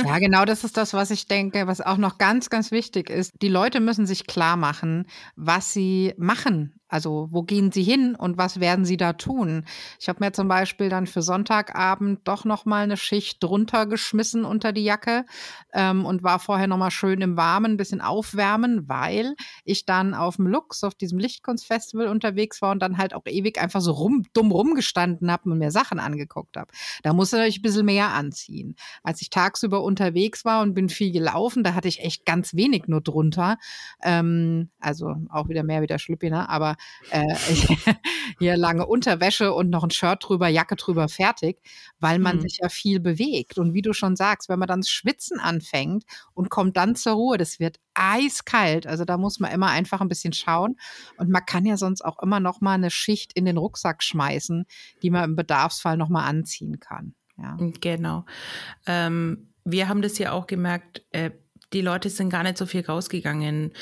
Ja, 0.05 0.19
genau 0.19 0.45
das 0.45 0.63
ist 0.63 0.77
das, 0.77 0.93
was 0.93 1.11
ich 1.11 1.27
denke, 1.27 1.67
was 1.67 1.81
auch 1.81 1.97
noch 1.97 2.17
ganz, 2.17 2.49
ganz 2.49 2.71
wichtig 2.71 3.09
ist. 3.09 3.33
Die 3.41 3.49
Leute 3.49 3.79
müssen 3.79 4.05
sich 4.05 4.27
klar 4.27 4.57
machen, 4.57 5.07
was 5.35 5.73
sie 5.73 6.13
machen. 6.17 6.79
Also 6.89 7.27
wo 7.31 7.43
gehen 7.43 7.71
sie 7.71 7.83
hin 7.83 8.15
und 8.15 8.37
was 8.37 8.59
werden 8.59 8.85
sie 8.85 8.97
da 8.97 9.13
tun? 9.13 9.65
Ich 9.99 10.07
habe 10.07 10.23
mir 10.23 10.31
zum 10.31 10.47
Beispiel 10.47 10.89
dann 10.89 11.05
für 11.05 11.21
Sonntagabend 11.21 12.21
doch 12.23 12.45
noch 12.45 12.65
mal 12.65 12.83
eine 12.83 12.97
Schicht 12.97 13.43
drunter 13.43 13.85
geschmissen 13.85 14.45
unter 14.45 14.71
die 14.71 14.83
Jacke 14.83 15.25
ähm, 15.73 16.05
und 16.05 16.23
war 16.23 16.39
vorher 16.39 16.67
noch 16.67 16.77
mal 16.77 16.91
schön 16.91 17.21
im 17.21 17.35
Warmen, 17.35 17.73
ein 17.73 17.77
bisschen 17.77 17.99
aufwärmen, 17.99 18.87
weil 18.87 19.35
ich 19.65 19.85
dann 19.85 20.13
auf 20.13 20.37
dem 20.37 20.47
Lux, 20.47 20.83
auf 20.83 20.95
diesem 20.95 21.19
Lichtkunstfestival 21.19 22.07
unterwegs 22.07 22.61
war 22.61 22.71
und 22.71 22.79
dann 22.79 22.97
halt 22.97 23.13
auch 23.13 23.25
ewig 23.25 23.59
einfach 23.59 23.81
so 23.81 23.91
rum, 23.91 24.23
dumm 24.33 24.51
rumgestanden 24.51 25.29
habe 25.29 25.49
und 25.51 25.57
mir 25.57 25.71
Sachen 25.71 25.99
angeguckt 25.99 26.55
habe. 26.55 26.71
Da 27.03 27.11
musste 27.11 27.45
ich 27.45 27.59
ein 27.59 27.63
bisschen 27.63 27.85
mehr 27.85 28.13
anziehen. 28.13 28.75
Als 29.03 29.21
ich 29.21 29.29
tagsüber 29.29 29.83
unterwegs 29.83 30.45
war 30.45 30.61
und 30.61 30.73
bin 30.73 30.87
viel 30.87 31.11
gelaufen, 31.11 31.63
da 31.63 31.73
hatte 31.73 31.89
ich 31.89 31.99
echt 32.01 32.25
ganz 32.25 32.55
wenig 32.55 32.87
nur 32.87 33.01
drunter. 33.01 33.57
Ähm, 34.01 34.69
also 34.79 35.15
auch 35.29 35.49
wieder 35.49 35.63
mehr 35.63 35.81
wie 35.81 35.87
der 35.87 35.99
Schlüppi, 35.99 36.29
ne? 36.29 36.47
aber 36.47 36.76
äh, 37.11 37.23
hier 38.39 38.57
lange 38.57 38.85
Unterwäsche 38.85 39.53
und 39.53 39.69
noch 39.69 39.83
ein 39.83 39.91
Shirt 39.91 40.23
drüber, 40.27 40.47
Jacke 40.47 40.75
drüber, 40.75 41.07
fertig, 41.07 41.59
weil 41.99 42.19
man 42.19 42.37
Mhm. 42.37 42.41
sich 42.41 42.59
ja 42.61 42.69
viel 42.69 42.99
bewegt. 42.99 43.57
Und 43.57 43.73
wie 43.73 43.81
du 43.81 43.93
schon 43.93 44.15
sagst, 44.15 44.49
wenn 44.49 44.59
man 44.59 44.67
dann 44.67 44.81
das 44.81 44.89
Schwitzen 44.89 45.39
anfängt 45.39 46.03
und 46.33 46.49
kommt 46.49 46.77
dann 46.77 46.95
zur 46.95 47.13
Ruhe, 47.13 47.37
das 47.37 47.59
wird 47.59 47.79
eiskalt. 47.93 48.87
Also 48.87 49.05
da 49.05 49.17
muss 49.17 49.39
man 49.39 49.51
immer 49.51 49.67
einfach 49.67 50.01
ein 50.01 50.07
bisschen 50.07 50.33
schauen. 50.33 50.77
Und 51.17 51.29
man 51.29 51.45
kann 51.45 51.65
ja 51.65 51.77
sonst 51.77 52.03
auch 52.03 52.19
immer 52.21 52.39
noch 52.39 52.61
mal 52.61 52.73
eine 52.73 52.91
Schicht 52.91 53.33
in 53.33 53.45
den 53.45 53.57
Rucksack 53.57 54.03
schmeißen, 54.03 54.65
die 55.01 55.09
man 55.09 55.23
im 55.31 55.35
Bedarfsfall 55.35 55.97
noch 55.97 56.09
mal 56.09 56.25
anziehen 56.25 56.79
kann. 56.79 57.15
Ja. 57.37 57.57
Genau. 57.81 58.25
Ähm, 58.85 59.53
wir 59.63 59.89
haben 59.89 60.01
das 60.01 60.17
ja 60.17 60.31
auch 60.31 60.47
gemerkt, 60.47 61.03
äh, 61.11 61.31
die 61.73 61.81
Leute 61.81 62.09
sind 62.09 62.29
gar 62.29 62.43
nicht 62.43 62.57
so 62.57 62.65
viel 62.65 62.85
rausgegangen. 62.85 63.73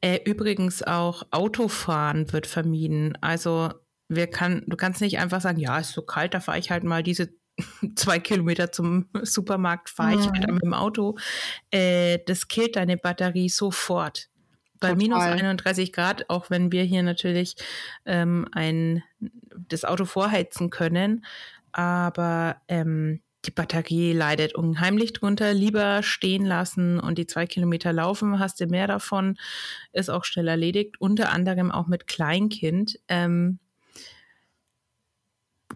Äh, 0.00 0.20
übrigens 0.24 0.82
auch 0.82 1.24
Autofahren 1.30 2.32
wird 2.32 2.46
vermieden. 2.46 3.18
Also 3.20 3.72
wir 4.08 4.26
kann, 4.26 4.62
du 4.66 4.76
kannst 4.76 5.00
nicht 5.00 5.18
einfach 5.18 5.40
sagen, 5.40 5.58
ja, 5.58 5.78
ist 5.78 5.92
so 5.92 6.02
kalt, 6.02 6.34
da 6.34 6.40
fahre 6.40 6.58
ich 6.58 6.70
halt 6.70 6.84
mal 6.84 7.02
diese 7.02 7.34
zwei 7.96 8.18
Kilometer 8.18 8.72
zum 8.72 9.08
Supermarkt, 9.22 9.90
fahre 9.90 10.14
ich 10.14 10.26
Mhm. 10.26 10.32
halt 10.32 10.50
mit 10.52 10.62
dem 10.62 10.74
Auto. 10.74 11.16
Äh, 11.70 12.18
das 12.26 12.48
killt 12.48 12.76
deine 12.76 12.96
Batterie 12.96 13.48
sofort. 13.48 14.28
Bei 14.80 14.94
minus 14.94 15.20
Total. 15.20 15.38
31 15.38 15.92
Grad, 15.92 16.28
auch 16.28 16.50
wenn 16.50 16.70
wir 16.72 16.82
hier 16.82 17.02
natürlich 17.02 17.54
ähm, 18.04 18.46
ein, 18.52 19.02
das 19.68 19.84
Auto 19.84 20.04
vorheizen 20.04 20.68
können, 20.68 21.24
aber 21.72 22.60
ähm, 22.68 23.22
die 23.46 23.50
Batterie 23.50 24.12
leidet 24.12 24.54
unheimlich 24.54 25.12
drunter. 25.12 25.52
Lieber 25.54 26.02
stehen 26.02 26.44
lassen 26.44 26.98
und 26.98 27.18
die 27.18 27.26
zwei 27.26 27.46
Kilometer 27.46 27.92
laufen, 27.92 28.38
hast 28.38 28.60
du 28.60 28.66
mehr 28.66 28.86
davon, 28.86 29.36
ist 29.92 30.10
auch 30.10 30.24
schnell 30.24 30.48
erledigt. 30.48 31.00
Unter 31.00 31.32
anderem 31.32 31.70
auch 31.70 31.86
mit 31.86 32.06
Kleinkind. 32.06 32.98
Ähm, 33.08 33.58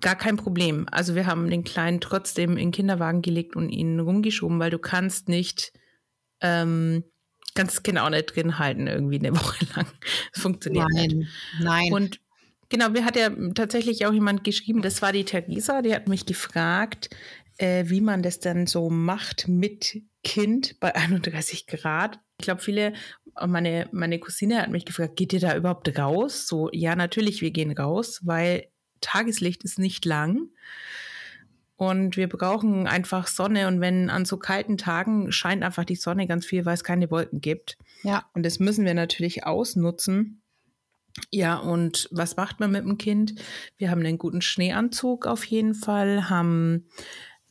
gar 0.00 0.16
kein 0.16 0.36
Problem. 0.36 0.86
Also 0.90 1.14
wir 1.14 1.26
haben 1.26 1.50
den 1.50 1.64
Kleinen 1.64 2.00
trotzdem 2.00 2.52
in 2.52 2.68
den 2.68 2.70
Kinderwagen 2.72 3.22
gelegt 3.22 3.56
und 3.56 3.70
ihn 3.70 4.00
rumgeschoben, 4.00 4.58
weil 4.58 4.70
du 4.70 4.78
kannst 4.78 5.28
nicht, 5.28 5.72
ähm, 6.40 7.04
kannst 7.54 7.84
genau 7.84 8.08
nicht 8.08 8.34
drin 8.34 8.58
halten 8.58 8.86
irgendwie 8.86 9.18
eine 9.18 9.32
Woche 9.36 9.66
lang. 9.74 9.86
Das 10.32 10.42
funktioniert 10.42 10.88
nicht. 10.90 11.14
Nein, 11.14 11.28
nein. 11.60 11.92
Und 11.92 12.20
genau, 12.68 12.90
mir 12.90 13.04
hat 13.04 13.16
ja 13.16 13.30
tatsächlich 13.54 14.06
auch 14.06 14.12
jemand 14.12 14.44
geschrieben, 14.44 14.82
das 14.82 15.02
war 15.02 15.12
die 15.12 15.24
Theresa, 15.24 15.82
die 15.82 15.94
hat 15.94 16.08
mich 16.08 16.26
gefragt, 16.26 17.10
äh, 17.58 17.84
wie 17.88 18.00
man 18.00 18.22
das 18.22 18.40
dann 18.40 18.66
so 18.66 18.88
macht 18.88 19.48
mit 19.48 20.02
Kind 20.24 20.78
bei 20.80 20.94
31 20.94 21.66
Grad. 21.66 22.18
Ich 22.40 22.44
glaube, 22.44 22.60
viele, 22.60 22.92
meine, 23.46 23.88
meine 23.92 24.18
Cousine 24.18 24.62
hat 24.62 24.70
mich 24.70 24.84
gefragt, 24.84 25.16
geht 25.16 25.32
ihr 25.32 25.40
da 25.40 25.56
überhaupt 25.56 25.96
raus? 25.98 26.46
So, 26.46 26.70
ja, 26.72 26.96
natürlich, 26.96 27.42
wir 27.42 27.50
gehen 27.50 27.72
raus, 27.72 28.20
weil 28.24 28.68
Tageslicht 29.00 29.64
ist 29.64 29.78
nicht 29.78 30.04
lang. 30.04 30.48
Und 31.76 32.16
wir 32.16 32.28
brauchen 32.28 32.88
einfach 32.88 33.28
Sonne. 33.28 33.68
Und 33.68 33.80
wenn 33.80 34.10
an 34.10 34.24
so 34.24 34.36
kalten 34.36 34.78
Tagen 34.78 35.30
scheint 35.30 35.62
einfach 35.62 35.84
die 35.84 35.94
Sonne 35.94 36.26
ganz 36.26 36.44
viel, 36.44 36.64
weil 36.64 36.74
es 36.74 36.82
keine 36.82 37.10
Wolken 37.10 37.40
gibt. 37.40 37.78
ja. 38.02 38.24
Und 38.34 38.44
das 38.44 38.58
müssen 38.58 38.84
wir 38.84 38.94
natürlich 38.94 39.46
ausnutzen. 39.46 40.42
Ja, 41.30 41.56
und 41.56 42.08
was 42.10 42.36
macht 42.36 42.60
man 42.60 42.72
mit 42.72 42.84
dem 42.84 42.98
Kind? 42.98 43.34
Wir 43.76 43.90
haben 43.90 44.00
einen 44.00 44.18
guten 44.18 44.42
Schneeanzug 44.42 45.26
auf 45.26 45.44
jeden 45.44 45.74
Fall, 45.74 46.30
haben, 46.30 46.86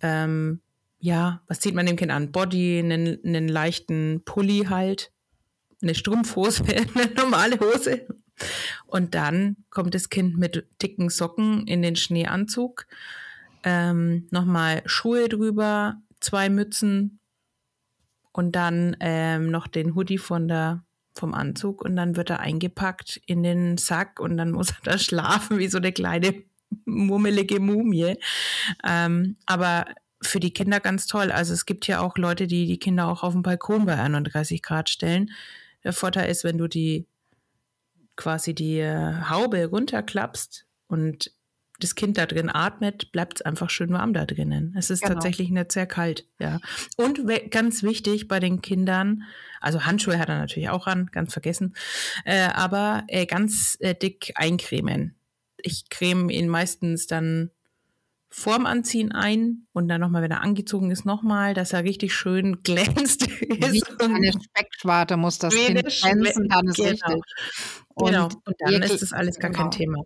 ähm, 0.01 0.61
ja, 0.99 1.41
was 1.47 1.59
zieht 1.59 1.75
man 1.75 1.85
dem 1.85 1.95
Kind 1.95 2.11
an? 2.11 2.31
Body, 2.31 2.79
einen, 2.79 3.19
einen 3.23 3.47
leichten 3.47 4.21
Pulli 4.25 4.65
halt, 4.69 5.11
eine 5.81 5.95
Strumpfhose, 5.95 6.63
eine 6.95 7.13
normale 7.15 7.59
Hose. 7.59 8.07
Und 8.85 9.15
dann 9.15 9.57
kommt 9.69 9.95
das 9.95 10.09
Kind 10.09 10.37
mit 10.37 10.67
dicken 10.81 11.09
Socken 11.09 11.65
in 11.67 11.81
den 11.81 11.95
Schneeanzug, 11.95 12.87
ähm, 13.63 14.27
nochmal 14.31 14.83
Schuhe 14.85 15.27
drüber, 15.27 16.01
zwei 16.19 16.49
Mützen 16.49 17.19
und 18.31 18.55
dann 18.55 18.95
ähm, 18.99 19.49
noch 19.49 19.67
den 19.67 19.95
Hoodie 19.95 20.19
von 20.19 20.47
der 20.47 20.83
vom 21.17 21.33
Anzug 21.33 21.83
und 21.83 21.95
dann 21.95 22.15
wird 22.15 22.29
er 22.29 22.39
eingepackt 22.39 23.19
in 23.25 23.41
den 23.41 23.77
Sack 23.77 24.19
und 24.19 24.37
dann 24.37 24.51
muss 24.53 24.69
er 24.69 24.77
da 24.83 24.97
schlafen 24.97 25.57
wie 25.57 25.67
so 25.67 25.79
eine 25.79 25.91
kleine 25.91 26.43
mummelige 26.85 27.59
Mumie. 27.59 28.15
Ähm, 28.87 29.37
aber 29.45 29.85
für 30.21 30.39
die 30.39 30.53
Kinder 30.53 30.79
ganz 30.79 31.05
toll. 31.07 31.31
Also 31.31 31.53
es 31.53 31.65
gibt 31.65 31.87
ja 31.87 31.99
auch 31.99 32.17
Leute, 32.17 32.47
die 32.47 32.65
die 32.65 32.79
Kinder 32.79 33.07
auch 33.07 33.23
auf 33.23 33.33
den 33.33 33.43
Balkon 33.43 33.85
bei 33.85 33.97
31 33.99 34.61
Grad 34.61 34.89
stellen. 34.89 35.31
Der 35.83 35.93
Vorteil 35.93 36.29
ist, 36.29 36.43
wenn 36.43 36.57
du 36.57 36.67
die 36.67 37.05
quasi 38.15 38.55
die 38.55 38.79
äh, 38.79 39.29
Haube 39.29 39.67
runterklappst 39.67 40.65
und 40.87 41.31
das 41.79 41.95
Kind 41.95 42.17
da 42.17 42.25
drin 42.25 42.49
atmet, 42.49 43.11
bleibt 43.11 43.39
es 43.39 43.41
einfach 43.43 43.69
schön 43.69 43.91
warm 43.93 44.13
da 44.13 44.25
drinnen. 44.25 44.73
Es 44.77 44.89
ist 44.89 45.03
genau. 45.03 45.13
tatsächlich 45.13 45.51
nicht 45.51 45.71
sehr 45.71 45.85
kalt, 45.85 46.25
ja. 46.39 46.59
Und 46.95 47.21
ganz 47.51 47.83
wichtig 47.83 48.27
bei 48.27 48.39
den 48.39 48.61
Kindern, 48.61 49.23
also 49.61 49.85
Handschuhe 49.85 50.17
hat 50.17 50.29
er 50.29 50.39
natürlich 50.39 50.69
auch 50.69 50.87
an, 50.87 51.07
ganz 51.11 51.33
vergessen, 51.33 51.75
äh, 52.25 52.47
aber 52.47 53.03
äh, 53.07 53.27
ganz 53.27 53.77
äh, 53.79 53.93
dick 53.93 54.33
eincremen. 54.35 55.15
Ich 55.57 55.89
creme 55.89 56.29
ihn 56.29 56.47
meistens 56.49 57.07
dann 57.07 57.51
vorm 58.29 58.65
Anziehen 58.65 59.11
ein 59.11 59.67
und 59.73 59.87
dann 59.87 60.01
nochmal, 60.01 60.21
wenn 60.21 60.31
er 60.31 60.41
angezogen 60.41 60.91
ist, 60.91 61.05
nochmal, 61.05 61.53
dass 61.53 61.73
er 61.73 61.83
richtig 61.83 62.13
schön 62.13 62.61
glänzt. 62.63 63.27
Wie 63.27 63.83
eine 63.99 64.31
Speckschwarte 64.31 65.17
muss 65.17 65.39
das 65.39 65.55
Kind 65.55 65.83
glänzen, 65.85 66.49
dann 66.49 66.67
ist 66.67 66.77
genau. 66.77 66.89
richtig. 66.89 67.21
Und, 67.95 68.11
genau. 68.11 68.25
und 68.25 68.55
dann 68.59 68.81
ist 68.83 69.01
das 69.01 69.13
alles 69.13 69.39
gar 69.39 69.51
genau. 69.51 69.63
kein 69.63 69.71
Thema. 69.71 70.03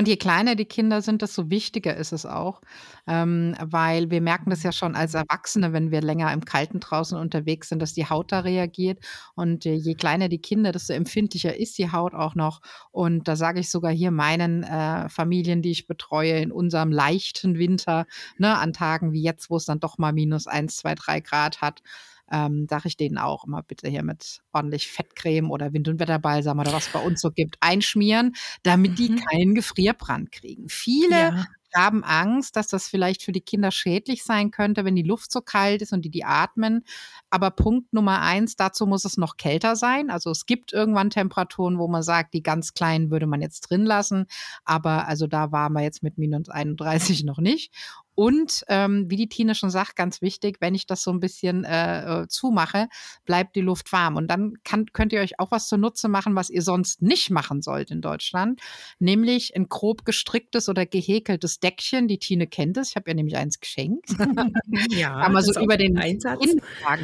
Und 0.00 0.08
je 0.08 0.16
kleiner 0.16 0.54
die 0.54 0.64
Kinder 0.64 1.02
sind, 1.02 1.20
desto 1.20 1.50
wichtiger 1.50 1.94
ist 1.94 2.12
es 2.12 2.24
auch, 2.24 2.62
ähm, 3.06 3.54
weil 3.60 4.10
wir 4.10 4.22
merken 4.22 4.48
das 4.48 4.62
ja 4.62 4.72
schon 4.72 4.94
als 4.96 5.12
Erwachsene, 5.12 5.74
wenn 5.74 5.90
wir 5.90 6.00
länger 6.00 6.32
im 6.32 6.42
Kalten 6.42 6.80
draußen 6.80 7.18
unterwegs 7.18 7.68
sind, 7.68 7.82
dass 7.82 7.92
die 7.92 8.06
Haut 8.06 8.32
da 8.32 8.40
reagiert. 8.40 9.04
Und 9.34 9.66
äh, 9.66 9.74
je 9.74 9.94
kleiner 9.94 10.30
die 10.30 10.40
Kinder, 10.40 10.72
desto 10.72 10.94
empfindlicher 10.94 11.54
ist 11.54 11.76
die 11.76 11.92
Haut 11.92 12.14
auch 12.14 12.34
noch. 12.34 12.62
Und 12.92 13.28
da 13.28 13.36
sage 13.36 13.60
ich 13.60 13.68
sogar 13.68 13.92
hier 13.92 14.10
meinen 14.10 14.62
äh, 14.62 15.10
Familien, 15.10 15.60
die 15.60 15.72
ich 15.72 15.86
betreue, 15.86 16.38
in 16.38 16.50
unserem 16.50 16.92
leichten 16.92 17.58
Winter, 17.58 18.06
ne, 18.38 18.56
an 18.56 18.72
Tagen 18.72 19.12
wie 19.12 19.22
jetzt, 19.22 19.50
wo 19.50 19.58
es 19.58 19.66
dann 19.66 19.80
doch 19.80 19.98
mal 19.98 20.14
minus 20.14 20.46
eins, 20.46 20.78
zwei, 20.78 20.94
drei 20.94 21.20
Grad 21.20 21.60
hat, 21.60 21.82
ähm, 22.30 22.66
sage 22.68 22.88
ich 22.88 22.96
denen 22.96 23.18
auch 23.18 23.44
immer 23.44 23.62
bitte 23.62 23.88
hier 23.88 24.02
mit 24.02 24.40
ordentlich 24.52 24.88
Fettcreme 24.88 25.50
oder 25.50 25.72
Wind- 25.72 25.88
und 25.88 26.00
Wetterbalsam 26.00 26.58
oder 26.58 26.72
was 26.72 26.88
bei 26.88 27.00
uns 27.00 27.20
so 27.20 27.30
gibt, 27.30 27.56
einschmieren, 27.60 28.34
damit 28.62 28.92
mhm. 28.92 28.96
die 28.96 29.16
keinen 29.16 29.54
Gefrierbrand 29.54 30.32
kriegen. 30.32 30.68
Viele 30.68 31.16
ja 31.16 31.44
haben 31.74 32.04
Angst, 32.04 32.56
dass 32.56 32.68
das 32.68 32.88
vielleicht 32.88 33.22
für 33.22 33.32
die 33.32 33.40
Kinder 33.40 33.70
schädlich 33.70 34.24
sein 34.24 34.50
könnte, 34.50 34.84
wenn 34.84 34.96
die 34.96 35.02
Luft 35.02 35.32
so 35.32 35.40
kalt 35.40 35.82
ist 35.82 35.92
und 35.92 36.04
die 36.04 36.10
die 36.10 36.24
atmen. 36.24 36.84
Aber 37.30 37.50
Punkt 37.50 37.92
Nummer 37.92 38.20
eins, 38.20 38.56
dazu 38.56 38.86
muss 38.86 39.04
es 39.04 39.16
noch 39.16 39.36
kälter 39.36 39.76
sein. 39.76 40.10
Also 40.10 40.30
es 40.30 40.46
gibt 40.46 40.72
irgendwann 40.72 41.10
Temperaturen, 41.10 41.78
wo 41.78 41.88
man 41.88 42.02
sagt, 42.02 42.34
die 42.34 42.42
ganz 42.42 42.74
kleinen 42.74 43.10
würde 43.10 43.26
man 43.26 43.40
jetzt 43.40 43.60
drin 43.62 43.84
lassen. 43.84 44.26
Aber 44.64 45.06
also 45.06 45.26
da 45.26 45.52
waren 45.52 45.72
wir 45.72 45.82
jetzt 45.82 46.02
mit 46.02 46.18
minus 46.18 46.48
31 46.48 47.24
noch 47.24 47.38
nicht. 47.38 47.72
Und 48.14 48.64
ähm, 48.68 49.06
wie 49.08 49.16
die 49.16 49.28
Tine 49.28 49.54
schon 49.54 49.70
sagt, 49.70 49.96
ganz 49.96 50.20
wichtig, 50.20 50.58
wenn 50.60 50.74
ich 50.74 50.86
das 50.86 51.02
so 51.02 51.10
ein 51.10 51.20
bisschen 51.20 51.64
äh, 51.64 52.22
äh, 52.22 52.28
zumache, 52.28 52.88
bleibt 53.24 53.56
die 53.56 53.60
Luft 53.60 53.92
warm. 53.92 54.16
Und 54.16 54.28
dann 54.28 54.54
kann, 54.64 54.86
könnt 54.92 55.12
ihr 55.12 55.20
euch 55.20 55.38
auch 55.38 55.50
was 55.50 55.68
zunutze 55.68 56.08
machen, 56.08 56.34
was 56.34 56.50
ihr 56.50 56.62
sonst 56.62 57.02
nicht 57.02 57.30
machen 57.30 57.62
sollt 57.62 57.90
in 57.90 58.00
Deutschland, 58.00 58.60
nämlich 58.98 59.56
ein 59.56 59.68
grob 59.68 60.04
gestricktes 60.04 60.68
oder 60.68 60.86
gehäkeltes 60.86 61.60
Deckchen. 61.60 62.08
Die 62.08 62.18
Tine 62.18 62.46
kennt 62.46 62.76
es. 62.76 62.90
Ich 62.90 62.96
habe 62.96 63.10
ihr 63.10 63.14
nämlich 63.14 63.36
eins 63.36 63.60
geschenkt. 63.60 64.10
ja, 64.90 65.20
kann 65.20 65.32
man 65.32 65.42
so 65.42 65.58
über 65.60 65.76
den 65.76 65.96
Einsatz 65.98 66.40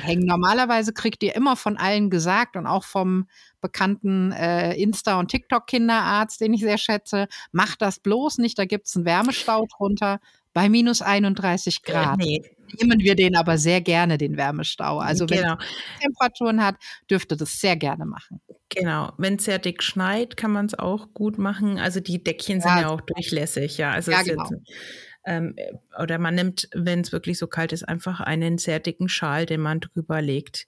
hängen. 0.01 0.27
Normalerweise 0.27 0.93
kriegt 0.93 1.23
ihr 1.23 1.35
immer 1.35 1.57
von 1.57 1.77
allen 1.77 2.11
gesagt 2.11 2.57
und 2.57 2.67
auch 2.67 2.85
vom 2.85 3.27
bekannten 3.61 4.33
äh, 4.33 4.75
Insta- 4.75 5.19
und 5.19 5.29
TikTok-Kinderarzt, 5.29 6.41
den 6.41 6.55
ich 6.55 6.61
sehr 6.61 6.79
schätze, 6.79 7.27
macht 7.53 7.83
das 7.83 7.99
bloß 8.01 8.39
nicht. 8.39 8.59
Da 8.59 8.65
gibt 8.65 8.87
es 8.87 8.97
einen 8.97 9.05
Wärmestau 9.05 9.67
drunter 9.77 10.21
bei 10.57 10.71
minus 10.71 11.03
31 11.03 11.81
äh, 11.85 11.93
Grad. 11.93 12.17
Nee. 12.17 12.43
Nehmen 12.81 12.99
wir 13.01 13.15
den 13.15 13.37
aber 13.37 13.59
sehr 13.59 13.83
gerne, 13.83 14.17
den 14.17 14.39
Wärmestau. 14.39 14.99
Also 14.99 15.29
wenn 15.29 15.43
genau. 15.43 15.57
es 15.59 16.01
Temperaturen 16.01 16.65
hat, 16.65 16.77
dürfte 17.11 17.37
das 17.37 17.61
sehr 17.61 17.77
gerne 17.77 18.07
machen. 18.07 18.41
Genau, 18.71 19.13
wenn 19.19 19.35
es 19.35 19.45
sehr 19.45 19.59
dick 19.59 19.83
schneit, 19.83 20.39
kann 20.39 20.51
man 20.51 20.65
es 20.65 20.77
auch 20.77 21.13
gut 21.13 21.37
machen. 21.37 21.79
Also 21.79 22.01
die 22.01 22.25
Deckchen 22.25 22.61
ja, 22.61 22.63
sind 22.63 22.81
ja 22.81 22.89
auch 22.89 23.03
durchlässig, 23.03 23.77
ja. 23.77 23.93
Also 23.93 24.13
ja, 24.13 24.23
genau. 24.23 24.49
Jetzt, 24.49 24.73
ähm, 25.27 25.57
oder 26.03 26.19
man 26.19 26.35
nimmt, 26.35 26.71
wenn 26.73 27.01
es 27.01 27.13
wirklich 27.13 27.37
so 27.39 27.49
kalt 27.49 27.75
ist, 27.75 27.87
einfach 27.87 28.21
einen 28.21 28.57
sehr 28.57 28.81
dicken 28.81 29.11
Schal, 29.11 29.45
den 29.45 29.61
man 29.61 29.81
drüber 29.81 30.23
legt. 30.23 30.67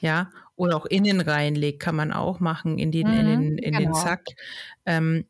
Ja, 0.00 0.30
oder 0.56 0.74
auch 0.76 0.86
innen 0.86 1.20
reinlegt, 1.20 1.80
kann 1.80 1.96
man 1.96 2.12
auch 2.12 2.40
machen 2.40 2.78
in, 2.78 2.92
den, 2.92 3.08
mhm, 3.08 3.18
in, 3.18 3.26
den, 3.26 3.58
in 3.58 3.72
genau. 3.74 3.92
den 3.92 3.94
Sack. 3.94 4.24
Ähm, 4.86 5.26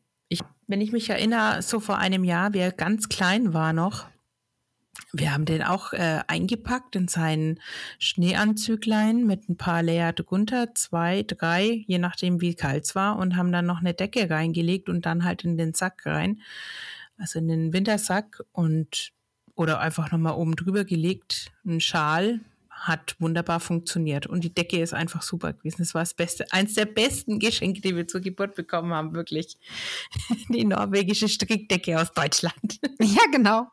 wenn 0.69 0.81
ich 0.81 0.91
mich 0.91 1.09
erinnere, 1.09 1.63
so 1.63 1.79
vor 1.79 1.97
einem 1.97 2.23
Jahr, 2.23 2.53
wie 2.53 2.59
er 2.59 2.71
ganz 2.71 3.09
klein 3.09 3.53
war 3.53 3.73
noch, 3.73 4.07
wir 5.11 5.33
haben 5.33 5.45
den 5.45 5.63
auch 5.63 5.93
äh, 5.93 6.19
eingepackt 6.27 6.95
in 6.95 7.07
seinen 7.07 7.59
Schneeanzüglein 7.97 9.25
mit 9.25 9.49
ein 9.49 9.57
paar 9.57 9.81
Layer 9.81 10.13
drunter, 10.13 10.75
zwei, 10.75 11.23
drei, 11.23 11.83
je 11.87 11.97
nachdem 11.97 12.39
wie 12.41 12.53
kalt 12.53 12.83
es 12.83 12.93
war, 12.93 13.17
und 13.17 13.35
haben 13.35 13.51
dann 13.51 13.65
noch 13.65 13.79
eine 13.79 13.95
Decke 13.95 14.29
reingelegt 14.29 14.87
und 14.87 15.07
dann 15.07 15.23
halt 15.23 15.43
in 15.43 15.57
den 15.57 15.73
Sack 15.73 16.05
rein, 16.05 16.39
also 17.17 17.39
in 17.39 17.47
den 17.47 17.73
Wintersack 17.73 18.43
und 18.51 19.11
oder 19.55 19.79
einfach 19.79 20.11
nochmal 20.11 20.35
oben 20.35 20.55
drüber 20.55 20.85
gelegt, 20.85 21.51
einen 21.65 21.81
Schal 21.81 22.41
hat 22.79 23.15
wunderbar 23.19 23.59
funktioniert. 23.59 24.25
Und 24.25 24.43
die 24.43 24.53
Decke 24.53 24.81
ist 24.81 24.93
einfach 24.93 25.21
super 25.21 25.53
gewesen. 25.53 25.77
Das 25.79 25.93
war 25.93 26.01
das 26.01 26.13
Beste, 26.13 26.45
eins 26.51 26.73
der 26.73 26.85
besten 26.85 27.39
Geschenke, 27.39 27.81
die 27.81 27.95
wir 27.95 28.07
zur 28.07 28.21
Geburt 28.21 28.55
bekommen 28.55 28.93
haben, 28.93 29.13
wirklich. 29.13 29.57
Die 30.49 30.65
norwegische 30.65 31.27
Strickdecke 31.27 31.99
aus 31.99 32.11
Deutschland. 32.11 32.55
Ja, 33.01 33.21
genau. 33.31 33.67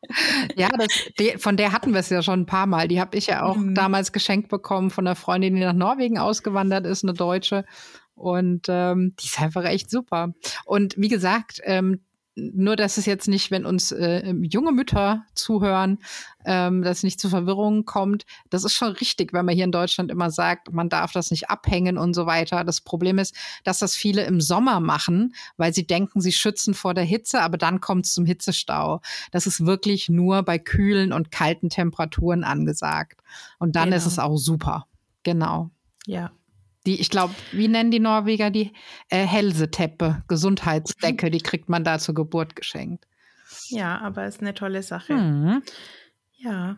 Ja, 0.54 0.68
das, 0.68 0.88
die, 1.18 1.36
von 1.36 1.56
der 1.56 1.72
hatten 1.72 1.92
wir 1.92 1.98
es 1.98 2.10
ja 2.10 2.22
schon 2.22 2.42
ein 2.42 2.46
paar 2.46 2.66
Mal. 2.66 2.86
Die 2.86 3.00
habe 3.00 3.18
ich 3.18 3.26
ja 3.26 3.42
auch 3.42 3.56
mhm. 3.56 3.74
damals 3.74 4.12
geschenkt 4.12 4.48
bekommen 4.48 4.90
von 4.90 5.04
einer 5.04 5.16
Freundin, 5.16 5.56
die 5.56 5.62
nach 5.62 5.72
Norwegen 5.72 6.16
ausgewandert 6.16 6.86
ist, 6.86 7.02
eine 7.02 7.12
Deutsche. 7.12 7.64
Und 8.14 8.66
ähm, 8.68 9.14
die 9.20 9.26
ist 9.26 9.40
einfach 9.40 9.64
echt 9.64 9.90
super. 9.90 10.32
Und 10.64 10.94
wie 10.96 11.08
gesagt, 11.08 11.60
ähm, 11.64 12.00
nur, 12.36 12.76
dass 12.76 12.98
es 12.98 13.06
jetzt 13.06 13.28
nicht, 13.28 13.50
wenn 13.50 13.64
uns 13.64 13.92
äh, 13.92 14.30
junge 14.42 14.70
Mütter 14.70 15.24
zuhören, 15.34 15.98
ähm, 16.44 16.82
dass 16.82 16.98
es 16.98 17.02
nicht 17.02 17.18
zu 17.18 17.30
Verwirrungen 17.30 17.86
kommt. 17.86 18.26
Das 18.50 18.62
ist 18.62 18.74
schon 18.74 18.92
richtig, 18.92 19.32
wenn 19.32 19.46
man 19.46 19.54
hier 19.54 19.64
in 19.64 19.72
Deutschland 19.72 20.10
immer 20.10 20.30
sagt, 20.30 20.72
man 20.72 20.90
darf 20.90 21.12
das 21.12 21.30
nicht 21.30 21.48
abhängen 21.48 21.96
und 21.96 22.12
so 22.12 22.26
weiter. 22.26 22.62
Das 22.62 22.82
Problem 22.82 23.18
ist, 23.18 23.34
dass 23.64 23.78
das 23.78 23.96
viele 23.96 24.24
im 24.24 24.42
Sommer 24.42 24.80
machen, 24.80 25.34
weil 25.56 25.72
sie 25.72 25.86
denken, 25.86 26.20
sie 26.20 26.32
schützen 26.32 26.74
vor 26.74 26.92
der 26.92 27.04
Hitze, 27.04 27.40
aber 27.40 27.56
dann 27.56 27.80
kommt 27.80 28.04
es 28.04 28.12
zum 28.12 28.26
Hitzestau. 28.26 29.00
Das 29.32 29.46
ist 29.46 29.64
wirklich 29.64 30.10
nur 30.10 30.42
bei 30.42 30.58
kühlen 30.58 31.12
und 31.14 31.30
kalten 31.30 31.70
Temperaturen 31.70 32.44
angesagt. 32.44 33.22
Und 33.58 33.76
dann 33.76 33.86
genau. 33.86 33.96
ist 33.96 34.06
es 34.06 34.18
auch 34.18 34.36
super. 34.36 34.86
Genau. 35.22 35.70
Ja, 36.06 36.30
die, 36.86 37.00
ich 37.00 37.10
glaube, 37.10 37.34
wie 37.52 37.68
nennen 37.68 37.90
die 37.90 38.00
Norweger 38.00 38.50
die 38.50 38.72
äh, 39.10 39.26
Hälseteppe, 39.26 40.22
Gesundheitsdecke, 40.28 41.30
die 41.30 41.40
kriegt 41.40 41.68
man 41.68 41.84
da 41.84 41.98
zur 41.98 42.14
Geburt 42.14 42.56
geschenkt. 42.56 43.06
Ja, 43.68 43.98
aber 44.00 44.26
ist 44.26 44.40
eine 44.40 44.54
tolle 44.54 44.82
Sache. 44.82 45.14
Mhm. 45.14 45.62
Ja. 46.36 46.76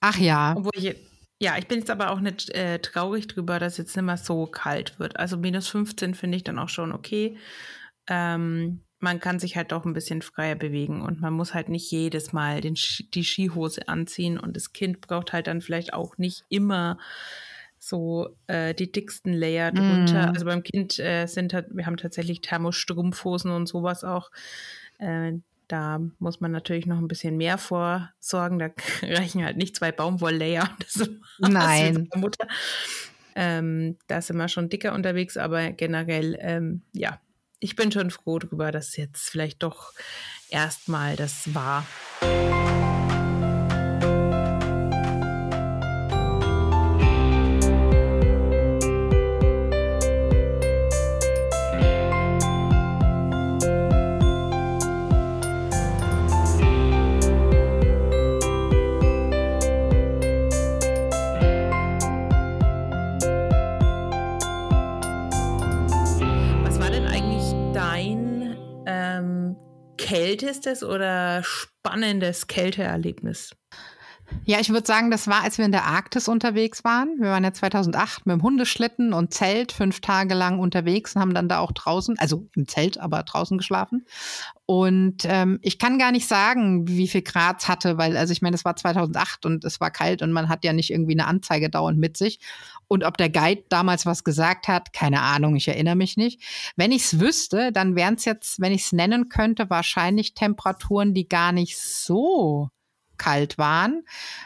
Ach 0.00 0.18
ja. 0.18 0.54
Obwohl 0.56 0.72
ich, 0.74 0.96
ja, 1.38 1.58
ich 1.58 1.66
bin 1.66 1.78
jetzt 1.78 1.90
aber 1.90 2.10
auch 2.10 2.20
nicht 2.20 2.50
äh, 2.50 2.78
traurig 2.78 3.26
drüber, 3.26 3.58
dass 3.58 3.76
jetzt 3.76 3.96
nicht 3.96 4.04
mehr 4.04 4.16
so 4.16 4.46
kalt 4.46 4.98
wird. 4.98 5.18
Also 5.18 5.36
minus 5.36 5.68
15 5.68 6.14
finde 6.14 6.36
ich 6.36 6.44
dann 6.44 6.58
auch 6.58 6.68
schon 6.68 6.92
okay. 6.92 7.36
Ähm, 8.06 8.82
man 8.98 9.18
kann 9.18 9.38
sich 9.38 9.56
halt 9.56 9.72
doch 9.72 9.84
ein 9.84 9.94
bisschen 9.94 10.20
freier 10.22 10.56
bewegen 10.56 11.00
und 11.00 11.20
man 11.20 11.32
muss 11.32 11.54
halt 11.54 11.70
nicht 11.70 11.90
jedes 11.90 12.32
Mal 12.32 12.60
den, 12.60 12.74
die 12.74 13.24
Skihose 13.24 13.88
anziehen 13.88 14.38
und 14.38 14.56
das 14.56 14.72
Kind 14.72 15.00
braucht 15.00 15.32
halt 15.32 15.46
dann 15.46 15.62
vielleicht 15.62 15.94
auch 15.94 16.18
nicht 16.18 16.44
immer 16.50 16.98
so 17.80 18.36
äh, 18.46 18.74
die 18.74 18.92
dicksten 18.92 19.32
Layer 19.32 19.72
drunter. 19.72 20.26
Mm. 20.26 20.28
Also 20.28 20.44
beim 20.44 20.62
Kind 20.62 20.98
äh, 20.98 21.26
sind 21.26 21.54
halt, 21.54 21.66
wir 21.70 21.86
haben 21.86 21.96
tatsächlich 21.96 22.42
Thermostrumpfhosen 22.42 23.50
und 23.50 23.66
sowas 23.66 24.04
auch. 24.04 24.30
Äh, 24.98 25.32
da 25.66 26.00
muss 26.18 26.40
man 26.40 26.52
natürlich 26.52 26.86
noch 26.86 26.98
ein 26.98 27.08
bisschen 27.08 27.36
mehr 27.38 27.56
vorsorgen. 27.56 28.58
Da 28.58 28.68
reichen 29.02 29.44
halt 29.44 29.56
nicht 29.56 29.76
zwei 29.76 29.92
Baumwolllayer. 29.92 30.76
Nein. 31.38 32.08
Mutter. 32.14 32.46
Ähm, 33.34 33.96
da 34.08 34.20
sind 34.20 34.36
wir 34.36 34.48
schon 34.48 34.68
dicker 34.68 34.92
unterwegs, 34.92 35.36
aber 35.36 35.72
generell, 35.72 36.36
ähm, 36.40 36.82
ja, 36.92 37.18
ich 37.60 37.76
bin 37.76 37.90
schon 37.92 38.10
froh 38.10 38.38
darüber, 38.38 38.72
dass 38.72 38.96
jetzt 38.96 39.30
vielleicht 39.30 39.62
doch 39.62 39.92
erstmal 40.50 41.16
das 41.16 41.54
war. 41.54 41.86
Kältestes 70.60 70.82
oder 70.88 71.42
spannendes 71.42 72.46
Kälteerlebnis? 72.46 73.56
Ja, 74.44 74.58
ich 74.58 74.70
würde 74.70 74.86
sagen, 74.86 75.10
das 75.10 75.28
war, 75.28 75.42
als 75.42 75.58
wir 75.58 75.64
in 75.64 75.72
der 75.72 75.84
Arktis 75.84 76.26
unterwegs 76.26 76.82
waren. 76.82 77.16
Wir 77.18 77.30
waren 77.30 77.44
ja 77.44 77.52
2008 77.52 78.26
mit 78.26 78.34
dem 78.34 78.42
Hundeschlitten 78.42 79.12
und 79.12 79.32
Zelt 79.32 79.70
fünf 79.70 80.00
Tage 80.00 80.34
lang 80.34 80.58
unterwegs 80.58 81.14
und 81.14 81.20
haben 81.20 81.34
dann 81.34 81.48
da 81.48 81.58
auch 81.58 81.72
draußen, 81.72 82.18
also 82.18 82.48
im 82.56 82.66
Zelt, 82.66 82.98
aber 82.98 83.22
draußen 83.22 83.58
geschlafen. 83.58 84.06
Und 84.66 85.24
ähm, 85.24 85.58
ich 85.62 85.78
kann 85.78 85.98
gar 85.98 86.12
nicht 86.12 86.26
sagen, 86.26 86.88
wie 86.88 87.08
viel 87.08 87.22
Grad 87.22 87.60
es 87.60 87.68
hatte, 87.68 87.98
weil, 87.98 88.16
also 88.16 88.32
ich 88.32 88.40
meine, 88.40 88.54
es 88.54 88.64
war 88.64 88.76
2008 88.76 89.46
und 89.46 89.64
es 89.64 89.80
war 89.80 89.90
kalt 89.90 90.22
und 90.22 90.32
man 90.32 90.48
hat 90.48 90.64
ja 90.64 90.72
nicht 90.72 90.90
irgendwie 90.90 91.14
eine 91.14 91.26
Anzeige 91.26 91.70
dauernd 91.70 91.98
mit 91.98 92.16
sich. 92.16 92.40
Und 92.88 93.04
ob 93.04 93.16
der 93.16 93.30
Guide 93.30 93.64
damals 93.68 94.06
was 94.06 94.24
gesagt 94.24 94.68
hat, 94.68 94.92
keine 94.92 95.20
Ahnung, 95.20 95.54
ich 95.54 95.68
erinnere 95.68 95.96
mich 95.96 96.16
nicht. 96.16 96.42
Wenn 96.76 96.92
ich 96.92 97.02
es 97.04 97.20
wüsste, 97.20 97.72
dann 97.72 97.94
wären 97.94 98.14
es 98.14 98.24
jetzt, 98.24 98.60
wenn 98.60 98.72
ich 98.72 98.82
es 98.82 98.92
nennen 98.92 99.28
könnte, 99.28 99.70
wahrscheinlich 99.70 100.34
Temperaturen, 100.34 101.14
die 101.14 101.28
gar 101.28 101.52
nicht 101.52 101.78
so 101.78 102.70
kalt 103.20 103.58
waren. 103.58 104.02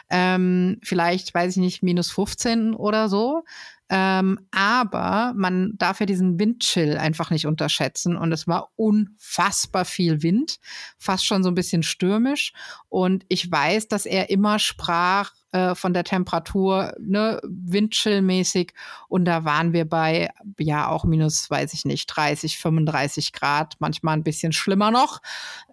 Ähm, 0.09 0.77
vielleicht, 0.83 1.33
weiß 1.33 1.51
ich 1.51 1.61
nicht, 1.61 1.81
minus 1.81 2.11
15 2.11 2.75
oder 2.75 3.09
so. 3.09 3.43
Ähm, 3.87 4.39
aber 4.51 5.33
man 5.35 5.73
darf 5.77 5.99
ja 5.99 6.05
diesen 6.05 6.39
Windchill 6.39 6.97
einfach 6.97 7.29
nicht 7.29 7.47
unterschätzen. 7.47 8.17
Und 8.17 8.31
es 8.31 8.47
war 8.47 8.71
unfassbar 8.75 9.85
viel 9.85 10.21
Wind, 10.23 10.59
fast 10.97 11.25
schon 11.25 11.43
so 11.43 11.49
ein 11.49 11.55
bisschen 11.55 11.83
stürmisch. 11.83 12.51
Und 12.89 13.25
ich 13.29 13.49
weiß, 13.49 13.87
dass 13.87 14.05
er 14.05 14.29
immer 14.29 14.59
sprach, 14.59 15.33
äh, 15.55 15.73
von 15.73 15.93
der 15.93 16.03
Temperatur, 16.03 16.93
ne, 16.99 17.39
Windchill-mäßig. 17.43 18.73
Und 19.07 19.23
da 19.23 19.45
waren 19.45 19.71
wir 19.71 19.87
bei, 19.87 20.29
ja, 20.59 20.89
auch 20.89 21.05
minus, 21.05 21.49
weiß 21.49 21.73
ich 21.73 21.85
nicht, 21.85 22.07
30, 22.07 22.57
35 22.57 23.31
Grad, 23.31 23.75
manchmal 23.79 24.17
ein 24.17 24.23
bisschen 24.23 24.51
schlimmer 24.51 24.91
noch. 24.91 25.21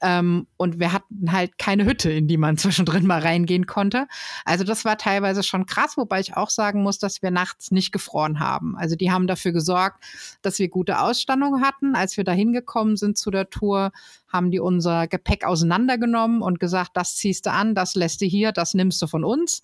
Ähm, 0.00 0.46
und 0.56 0.78
wir 0.78 0.92
hatten 0.92 1.32
halt 1.32 1.58
keine 1.58 1.84
Hütte, 1.84 2.12
in 2.12 2.28
die 2.28 2.36
man 2.36 2.56
zwischendrin 2.58 3.06
mal 3.08 3.22
reingehen 3.22 3.66
konnte. 3.66 4.06
Also 4.44 4.62
das 4.62 4.84
war 4.84 4.98
teilweise 4.98 5.42
schon 5.42 5.66
krass, 5.66 5.96
wobei 5.96 6.20
ich 6.20 6.36
auch 6.36 6.50
sagen 6.50 6.84
muss, 6.84 7.00
dass 7.00 7.20
wir 7.20 7.32
nachts 7.32 7.72
nicht 7.72 7.90
gefroren 7.90 8.38
haben. 8.38 8.76
Also 8.76 8.94
die 8.94 9.10
haben 9.10 9.26
dafür 9.26 9.50
gesorgt, 9.50 10.04
dass 10.42 10.60
wir 10.60 10.68
gute 10.68 11.00
Ausstattung 11.00 11.60
hatten. 11.60 11.96
Als 11.96 12.16
wir 12.16 12.22
da 12.22 12.30
hingekommen 12.30 12.96
sind 12.96 13.18
zu 13.18 13.32
der 13.32 13.50
Tour, 13.50 13.90
haben 14.32 14.50
die 14.50 14.60
unser 14.60 15.06
Gepäck 15.06 15.44
auseinandergenommen 15.44 16.40
und 16.40 16.58
gesagt, 16.58 16.92
das 16.94 17.16
ziehst 17.16 17.46
du 17.46 17.52
an, 17.52 17.74
das 17.74 17.94
lässt 17.94 18.20
du 18.22 18.26
hier, 18.26 18.52
das 18.52 18.74
nimmst 18.74 19.02
du 19.02 19.06
von 19.06 19.24
uns. 19.24 19.62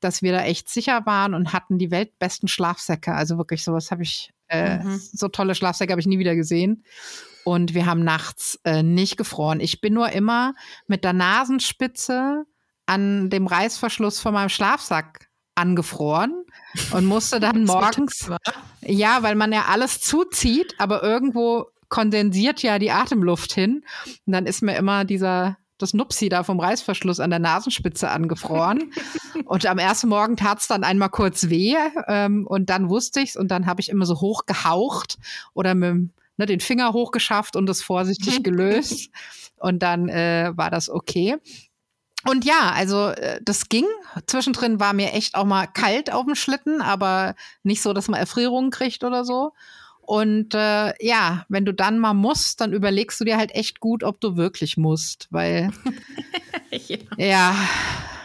Dass 0.00 0.22
wir 0.22 0.32
da 0.32 0.44
echt 0.44 0.68
sicher 0.68 1.06
waren 1.06 1.34
und 1.34 1.52
hatten 1.52 1.78
die 1.78 1.90
weltbesten 1.90 2.48
Schlafsäcke. 2.48 3.14
Also 3.14 3.38
wirklich 3.38 3.64
sowas 3.64 3.90
habe 3.90 4.02
ich, 4.02 4.30
äh, 4.48 4.78
mhm. 4.78 5.00
so 5.00 5.28
tolle 5.28 5.54
Schlafsäcke 5.54 5.92
habe 5.92 6.00
ich 6.00 6.06
nie 6.06 6.18
wieder 6.18 6.36
gesehen. 6.36 6.84
Und 7.44 7.74
wir 7.74 7.86
haben 7.86 8.04
nachts 8.04 8.58
äh, 8.64 8.82
nicht 8.82 9.16
gefroren. 9.16 9.60
Ich 9.60 9.80
bin 9.80 9.94
nur 9.94 10.10
immer 10.10 10.54
mit 10.86 11.04
der 11.04 11.12
Nasenspitze 11.12 12.44
an 12.86 13.30
dem 13.30 13.46
Reißverschluss 13.46 14.18
von 14.18 14.34
meinem 14.34 14.48
Schlafsack 14.48 15.28
angefroren 15.54 16.44
und 16.92 17.06
musste 17.06 17.40
dann 17.40 17.64
morgens, 17.66 18.30
ja, 18.80 19.22
weil 19.22 19.36
man 19.36 19.52
ja 19.52 19.66
alles 19.68 20.00
zuzieht, 20.00 20.74
aber 20.78 21.02
irgendwo 21.02 21.66
kondensiert 21.88 22.62
ja 22.62 22.78
die 22.78 22.90
Atemluft 22.90 23.52
hin. 23.52 23.84
Und 24.26 24.32
dann 24.32 24.46
ist 24.46 24.62
mir 24.62 24.76
immer 24.76 25.04
dieser 25.04 25.58
das 25.78 25.94
Nupsi 25.94 26.28
da 26.28 26.44
vom 26.44 26.60
Reißverschluss 26.60 27.20
an 27.20 27.30
der 27.30 27.38
Nasenspitze 27.38 28.10
angefroren. 28.10 28.92
und 29.44 29.66
am 29.66 29.78
ersten 29.78 30.08
Morgen 30.08 30.36
tat 30.36 30.60
es 30.60 30.68
dann 30.68 30.84
einmal 30.84 31.10
kurz 31.10 31.48
weh 31.48 31.76
ähm, 32.06 32.46
und 32.46 32.70
dann 32.70 32.88
wusste 32.88 33.20
ich's 33.20 33.36
und 33.36 33.48
dann 33.48 33.66
habe 33.66 33.80
ich 33.80 33.88
immer 33.88 34.06
so 34.06 34.20
hoch 34.20 34.46
gehaucht 34.46 35.18
oder 35.52 35.74
mit 35.74 36.10
ne, 36.36 36.46
den 36.46 36.60
Finger 36.60 36.92
hochgeschafft 36.92 37.56
und 37.56 37.66
das 37.66 37.82
vorsichtig 37.82 38.42
gelöst. 38.42 39.10
und 39.58 39.82
dann 39.82 40.08
äh, 40.08 40.52
war 40.54 40.70
das 40.70 40.88
okay. 40.88 41.36
Und 42.26 42.44
ja, 42.44 42.72
also 42.74 43.08
äh, 43.08 43.40
das 43.42 43.68
ging. 43.68 43.84
Zwischendrin 44.26 44.80
war 44.80 44.92
mir 44.92 45.12
echt 45.12 45.34
auch 45.34 45.44
mal 45.44 45.66
kalt 45.66 46.12
auf 46.12 46.24
dem 46.24 46.34
Schlitten, 46.34 46.80
aber 46.80 47.34
nicht 47.62 47.82
so, 47.82 47.92
dass 47.92 48.08
man 48.08 48.18
Erfrierungen 48.18 48.70
kriegt 48.70 49.04
oder 49.04 49.24
so. 49.24 49.52
Und 50.06 50.54
äh, 50.54 50.92
ja, 51.00 51.46
wenn 51.48 51.64
du 51.64 51.72
dann 51.72 51.98
mal 51.98 52.14
musst, 52.14 52.60
dann 52.60 52.72
überlegst 52.72 53.20
du 53.20 53.24
dir 53.24 53.36
halt 53.36 53.54
echt 53.54 53.80
gut, 53.80 54.04
ob 54.04 54.20
du 54.20 54.36
wirklich 54.36 54.76
musst, 54.76 55.28
weil 55.30 55.70
ja. 56.70 56.98
ja. 57.16 57.54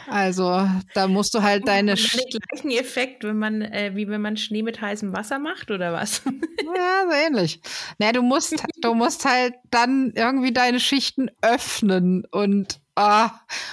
also 0.09 0.67
da 0.93 1.07
musst 1.07 1.33
du 1.33 1.41
halt 1.41 1.67
deine 1.67 1.95
den 1.95 2.39
gleichen 2.50 2.71
Effekt, 2.71 3.24
wenn 3.24 3.38
man 3.38 3.62
äh, 3.62 3.91
wie 3.95 4.08
wenn 4.10 4.21
man 4.21 4.36
Schnee 4.38 4.63
mit 4.63 4.82
heißem 4.82 5.13
Wasser 5.13 5.39
macht 5.39 5.71
oder 5.71 5.93
was? 5.93 6.21
ja, 6.75 7.04
so 7.08 7.15
ähnlich. 7.15 7.62
Naja, 7.97 8.13
du 8.13 8.21
musst 8.21 8.56
du 8.82 8.93
musst 8.93 9.25
halt 9.25 9.54
dann 9.71 10.12
irgendwie 10.15 10.51
deine 10.51 10.80
Schichten 10.80 11.30
öffnen 11.41 12.25
und 12.25 12.80
Ah, 13.01 13.31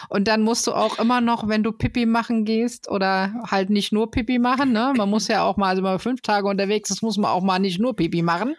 und 0.08 0.28
dann 0.28 0.42
musst 0.42 0.68
du 0.68 0.72
auch 0.72 1.00
immer 1.00 1.20
noch, 1.20 1.48
wenn 1.48 1.64
du 1.64 1.72
Pipi 1.72 2.06
machen 2.06 2.44
gehst 2.44 2.88
oder 2.88 3.34
halt 3.50 3.70
nicht 3.70 3.90
nur 3.90 4.08
Pipi 4.08 4.38
machen, 4.38 4.70
ne? 4.70 4.94
Man 4.96 5.10
muss 5.10 5.26
ja 5.26 5.42
auch 5.42 5.56
mal, 5.56 5.70
also 5.70 5.82
mal 5.82 5.98
fünf 5.98 6.20
Tage 6.20 6.46
unterwegs 6.46 6.90
ist, 6.90 7.02
muss 7.02 7.16
man 7.16 7.32
auch 7.32 7.42
mal 7.42 7.58
nicht 7.58 7.80
nur 7.80 7.96
Pipi 7.96 8.22
machen. 8.22 8.54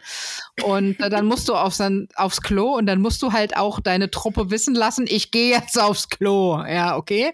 Und 0.64 1.00
äh, 1.00 1.10
dann 1.10 1.26
musst 1.26 1.48
du 1.48 1.56
aufs, 1.56 1.82
aufs 2.18 2.42
Klo 2.42 2.76
und 2.76 2.86
dann 2.86 3.00
musst 3.00 3.22
du 3.22 3.32
halt 3.32 3.56
auch 3.56 3.80
deine 3.80 4.12
Truppe 4.12 4.52
wissen 4.52 4.76
lassen, 4.76 5.06
ich 5.08 5.32
gehe 5.32 5.52
jetzt 5.52 5.80
aufs 5.80 6.10
Klo. 6.10 6.62
Ja, 6.68 6.98
okay. 6.98 7.32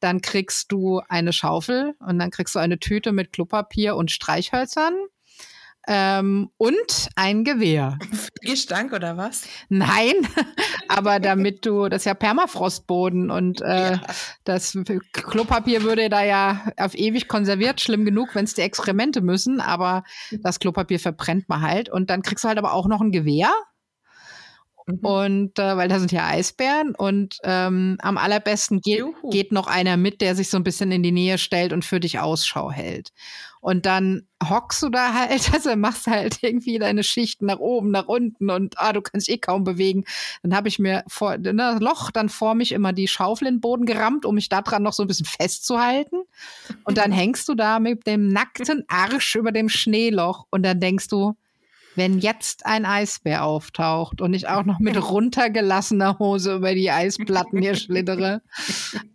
Dann 0.00 0.20
kriegst 0.20 0.70
du 0.70 1.00
eine 1.08 1.32
Schaufel 1.32 1.94
und 2.00 2.18
dann 2.18 2.30
kriegst 2.30 2.54
du 2.54 2.58
eine 2.58 2.78
Tüte 2.78 3.12
mit 3.12 3.32
Klopapier 3.32 3.96
und 3.96 4.10
Streichhölzern 4.10 4.92
ähm, 5.86 6.50
und 6.56 7.08
ein 7.16 7.44
Gewehr. 7.44 7.98
Gestank 8.40 8.92
oder 8.92 9.16
was? 9.16 9.46
Nein, 9.68 10.14
aber 10.88 11.20
damit 11.20 11.66
du, 11.66 11.88
das 11.88 12.02
ist 12.02 12.06
ja 12.06 12.14
Permafrostboden 12.14 13.30
und 13.30 13.60
äh, 13.60 13.92
ja. 13.92 14.00
das 14.44 14.78
Klopapier 15.12 15.82
würde 15.82 16.08
da 16.08 16.24
ja 16.24 16.62
auf 16.76 16.94
ewig 16.94 17.28
konserviert, 17.28 17.80
schlimm 17.80 18.04
genug, 18.04 18.34
wenn 18.34 18.44
es 18.44 18.54
die 18.54 18.62
Exkremente 18.62 19.20
müssen, 19.20 19.60
aber 19.60 20.04
das 20.42 20.58
Klopapier 20.58 20.98
verbrennt 20.98 21.48
man 21.48 21.62
halt 21.62 21.88
und 21.88 22.10
dann 22.10 22.22
kriegst 22.22 22.44
du 22.44 22.48
halt 22.48 22.58
aber 22.58 22.72
auch 22.72 22.86
noch 22.86 23.00
ein 23.00 23.12
Gewehr. 23.12 23.52
Mhm. 24.86 24.98
Und 24.98 25.58
äh, 25.58 25.76
weil 25.76 25.88
da 25.88 25.98
sind 25.98 26.12
ja 26.12 26.26
Eisbären 26.26 26.94
und 26.94 27.38
ähm, 27.44 27.96
am 28.00 28.18
allerbesten 28.18 28.80
geht, 28.80 29.04
geht 29.30 29.52
noch 29.52 29.66
einer 29.66 29.96
mit, 29.96 30.20
der 30.20 30.34
sich 30.34 30.50
so 30.50 30.56
ein 30.56 30.64
bisschen 30.64 30.92
in 30.92 31.02
die 31.02 31.12
Nähe 31.12 31.38
stellt 31.38 31.72
und 31.72 31.84
für 31.84 32.00
dich 32.00 32.18
Ausschau 32.18 32.70
hält. 32.70 33.10
Und 33.64 33.86
dann 33.86 34.26
hockst 34.46 34.82
du 34.82 34.90
da 34.90 35.14
halt, 35.14 35.50
also 35.54 35.74
machst 35.74 36.06
halt 36.06 36.42
irgendwie 36.42 36.78
deine 36.78 37.02
Schichten 37.02 37.46
nach 37.46 37.60
oben, 37.60 37.92
nach 37.92 38.08
unten 38.08 38.50
und 38.50 38.78
ah, 38.78 38.92
du 38.92 39.00
kannst 39.00 39.30
eh 39.30 39.38
kaum 39.38 39.64
bewegen. 39.64 40.04
Dann 40.42 40.54
habe 40.54 40.68
ich 40.68 40.78
mir 40.78 41.02
vor 41.08 41.38
ne, 41.38 41.78
Loch 41.80 42.10
dann 42.10 42.28
vor 42.28 42.54
mich 42.54 42.72
immer 42.72 42.92
die 42.92 43.08
Schaufel 43.08 43.48
in 43.48 43.54
den 43.54 43.60
Boden 43.62 43.86
gerammt, 43.86 44.26
um 44.26 44.34
mich 44.34 44.50
da 44.50 44.60
dran 44.60 44.82
noch 44.82 44.92
so 44.92 45.02
ein 45.02 45.06
bisschen 45.06 45.24
festzuhalten. 45.24 46.24
Und 46.84 46.98
dann 46.98 47.10
hängst 47.12 47.48
du 47.48 47.54
da 47.54 47.78
mit 47.78 48.06
dem 48.06 48.28
nackten 48.28 48.84
Arsch 48.88 49.34
über 49.34 49.50
dem 49.50 49.70
Schneeloch 49.70 50.44
und 50.50 50.62
dann 50.62 50.78
denkst 50.78 51.08
du, 51.08 51.34
wenn 51.94 52.18
jetzt 52.18 52.66
ein 52.66 52.84
Eisbär 52.84 53.44
auftaucht 53.44 54.20
und 54.20 54.34
ich 54.34 54.46
auch 54.46 54.66
noch 54.66 54.78
mit 54.78 55.02
runtergelassener 55.10 56.18
Hose 56.18 56.56
über 56.56 56.74
die 56.74 56.90
Eisplatten 56.90 57.62
hier 57.62 57.76
schlittere. 57.76 58.42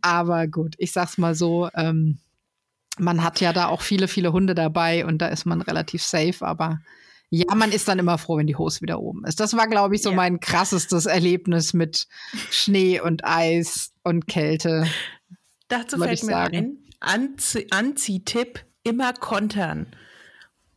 Aber 0.01 0.47
gut, 0.47 0.73
ich 0.79 0.91
sag's 0.91 1.19
mal 1.19 1.35
so, 1.35 1.69
ähm, 1.75 2.17
man 2.99 3.23
hat 3.23 3.41
ja 3.41 3.53
da 3.53 3.67
auch 3.67 3.81
viele, 3.81 4.07
viele 4.07 4.33
Hunde 4.33 4.55
dabei 4.55 5.05
und 5.05 5.19
da 5.19 5.27
ist 5.27 5.45
man 5.45 5.61
relativ 5.61 6.03
safe, 6.03 6.45
aber 6.45 6.79
ja, 7.31 7.53
man 7.53 7.71
ist 7.71 7.87
dann 7.87 7.99
immer 7.99 8.17
froh, 8.17 8.37
wenn 8.37 8.47
die 8.47 8.55
Hose 8.55 8.81
wieder 8.81 8.99
oben 8.99 9.23
ist. 9.25 9.39
Das 9.39 9.55
war, 9.55 9.67
glaube 9.67 9.95
ich, 9.95 10.01
so 10.01 10.09
ja. 10.09 10.15
mein 10.15 10.39
krassestes 10.39 11.05
Erlebnis 11.05 11.73
mit 11.73 12.07
Schnee 12.49 12.99
und 12.99 13.23
Eis 13.23 13.93
und 14.03 14.27
Kälte. 14.27 14.87
Dazu 15.67 15.99
fällt 15.99 16.23
mir 16.23 16.37
ein, 16.37 16.77
Anzie 16.99 17.67
Anziehtipp, 17.69 18.65
immer 18.83 19.13
kontern. 19.13 19.87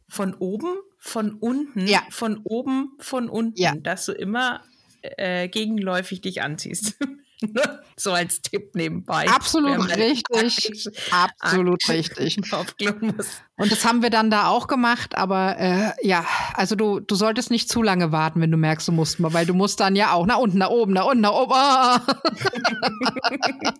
Von 0.08 0.34
oben, 0.34 0.76
von 0.98 1.32
unten, 1.32 1.86
ja. 1.86 2.02
von 2.10 2.40
oben, 2.44 2.92
von 2.98 3.30
unten, 3.30 3.58
ja. 3.58 3.74
dass 3.74 4.04
du 4.04 4.12
immer 4.12 4.62
äh, 5.00 5.48
gegenläufig 5.48 6.20
dich 6.20 6.42
anziehst. 6.42 6.98
so 7.96 8.12
als 8.12 8.42
Tipp 8.42 8.74
nebenbei. 8.74 9.26
Absolut 9.28 9.96
richtig. 9.96 10.88
Absolut 11.10 11.88
richtig. 11.88 12.38
Und 13.56 13.70
das 13.70 13.84
haben 13.84 14.02
wir 14.02 14.10
dann 14.10 14.30
da 14.30 14.48
auch 14.48 14.66
gemacht, 14.66 15.16
aber 15.16 15.58
äh, 15.58 15.92
ja, 16.02 16.26
also 16.54 16.74
du, 16.74 17.00
du 17.00 17.14
solltest 17.14 17.50
nicht 17.50 17.68
zu 17.68 17.82
lange 17.82 18.12
warten, 18.12 18.40
wenn 18.40 18.50
du 18.50 18.56
merkst, 18.56 18.88
du 18.88 18.92
musst 18.92 19.20
mal, 19.20 19.32
weil 19.32 19.46
du 19.46 19.54
musst 19.54 19.80
dann 19.80 19.94
ja 19.94 20.12
auch 20.12 20.26
nach 20.26 20.38
unten, 20.38 20.58
nach 20.58 20.70
oben, 20.70 20.92
nach 20.92 21.06
unten, 21.06 21.20
nach 21.20 21.32
oben. 21.32 21.52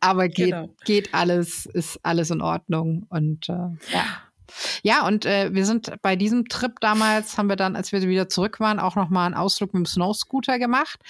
aber 0.00 0.28
geht, 0.28 0.50
genau. 0.50 0.68
geht 0.84 1.14
alles, 1.14 1.66
ist 1.66 1.98
alles 2.02 2.30
in 2.30 2.40
Ordnung 2.40 3.06
und 3.08 3.48
äh, 3.48 3.92
ja. 3.92 4.04
Ja, 4.82 5.06
und 5.06 5.26
äh, 5.26 5.54
wir 5.54 5.64
sind 5.64 5.92
bei 6.02 6.16
diesem 6.16 6.48
Trip 6.48 6.72
damals, 6.80 7.38
haben 7.38 7.48
wir 7.48 7.56
dann, 7.56 7.76
als 7.76 7.92
wir 7.92 8.00
wieder 8.02 8.28
zurück 8.28 8.60
waren, 8.60 8.80
auch 8.80 8.96
nochmal 8.96 9.26
einen 9.26 9.34
Ausflug 9.34 9.74
mit 9.74 9.80
dem 9.80 9.86
Snowscooter 9.86 10.58
gemacht. 10.58 11.00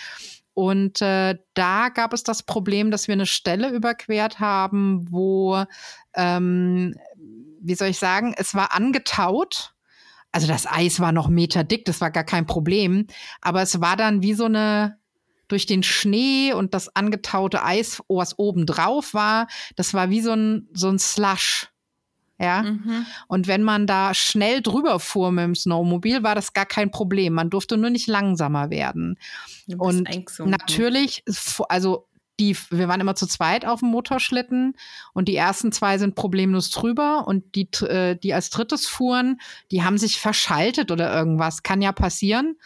Und 0.54 1.00
äh, 1.00 1.36
da 1.54 1.88
gab 1.88 2.12
es 2.12 2.22
das 2.22 2.42
Problem, 2.42 2.90
dass 2.90 3.08
wir 3.08 3.12
eine 3.14 3.26
Stelle 3.26 3.70
überquert 3.70 4.40
haben, 4.40 5.10
wo, 5.10 5.64
ähm, 6.14 6.94
wie 7.60 7.74
soll 7.74 7.88
ich 7.88 7.98
sagen, 7.98 8.34
es 8.36 8.54
war 8.54 8.74
angetaut. 8.74 9.74
Also 10.32 10.46
das 10.46 10.66
Eis 10.66 11.00
war 11.00 11.12
noch 11.12 11.28
Meter 11.28 11.64
dick, 11.64 11.84
das 11.84 12.00
war 12.00 12.10
gar 12.10 12.24
kein 12.24 12.46
Problem. 12.46 13.06
Aber 13.40 13.62
es 13.62 13.80
war 13.80 13.96
dann 13.96 14.22
wie 14.22 14.34
so 14.34 14.44
eine 14.44 15.00
durch 15.50 15.66
den 15.66 15.82
Schnee 15.82 16.52
und 16.52 16.74
das 16.74 16.94
angetaute 16.94 17.64
Eis, 17.64 18.00
was 18.08 18.38
oben 18.38 18.66
drauf 18.66 19.14
war, 19.14 19.48
das 19.76 19.92
war 19.94 20.08
wie 20.08 20.20
so 20.20 20.32
ein, 20.32 20.68
so 20.72 20.88
ein 20.88 20.98
Slush. 20.98 21.69
Ja. 22.40 22.62
Mhm. 22.62 23.05
Und 23.29 23.48
wenn 23.48 23.62
man 23.62 23.87
da 23.87 24.14
schnell 24.14 24.62
drüber 24.62 24.98
fuhr 24.98 25.31
mit 25.31 25.44
dem 25.44 25.55
Snowmobil, 25.55 26.22
war 26.22 26.35
das 26.35 26.55
gar 26.55 26.64
kein 26.64 26.90
Problem. 26.90 27.35
Man 27.35 27.50
durfte 27.50 27.76
nur 27.76 27.90
nicht 27.90 28.07
langsamer 28.07 28.70
werden. 28.70 29.18
Und 29.76 30.09
natürlich, 30.38 31.22
also 31.68 32.09
die, 32.40 32.57
wir 32.70 32.88
waren 32.88 33.03
immer 33.03 33.14
zu 33.14 33.26
zweit 33.26 33.66
auf 33.66 33.81
dem 33.81 33.90
Motorschlitten 33.90 34.74
und 35.12 35.29
die 35.29 35.37
ersten 35.37 35.70
zwei 35.70 35.98
sind 35.98 36.14
problemlos 36.14 36.70
drüber 36.70 37.29
und 37.29 37.55
die, 37.55 37.68
äh, 37.83 38.16
die 38.16 38.33
als 38.33 38.48
drittes 38.48 38.87
fuhren, 38.87 39.38
die 39.70 39.83
haben 39.83 39.98
sich 39.98 40.18
verschaltet 40.18 40.90
oder 40.90 41.14
irgendwas. 41.14 41.62
Kann 41.62 41.83
ja 41.83 41.92
passieren. 41.92 42.57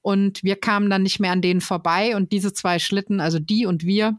Und 0.00 0.42
wir 0.42 0.56
kamen 0.56 0.88
dann 0.88 1.02
nicht 1.02 1.20
mehr 1.20 1.32
an 1.32 1.42
denen 1.42 1.60
vorbei 1.60 2.16
und 2.16 2.32
diese 2.32 2.54
zwei 2.54 2.78
Schlitten, 2.78 3.20
also 3.20 3.38
die 3.38 3.66
und 3.66 3.84
wir, 3.84 4.18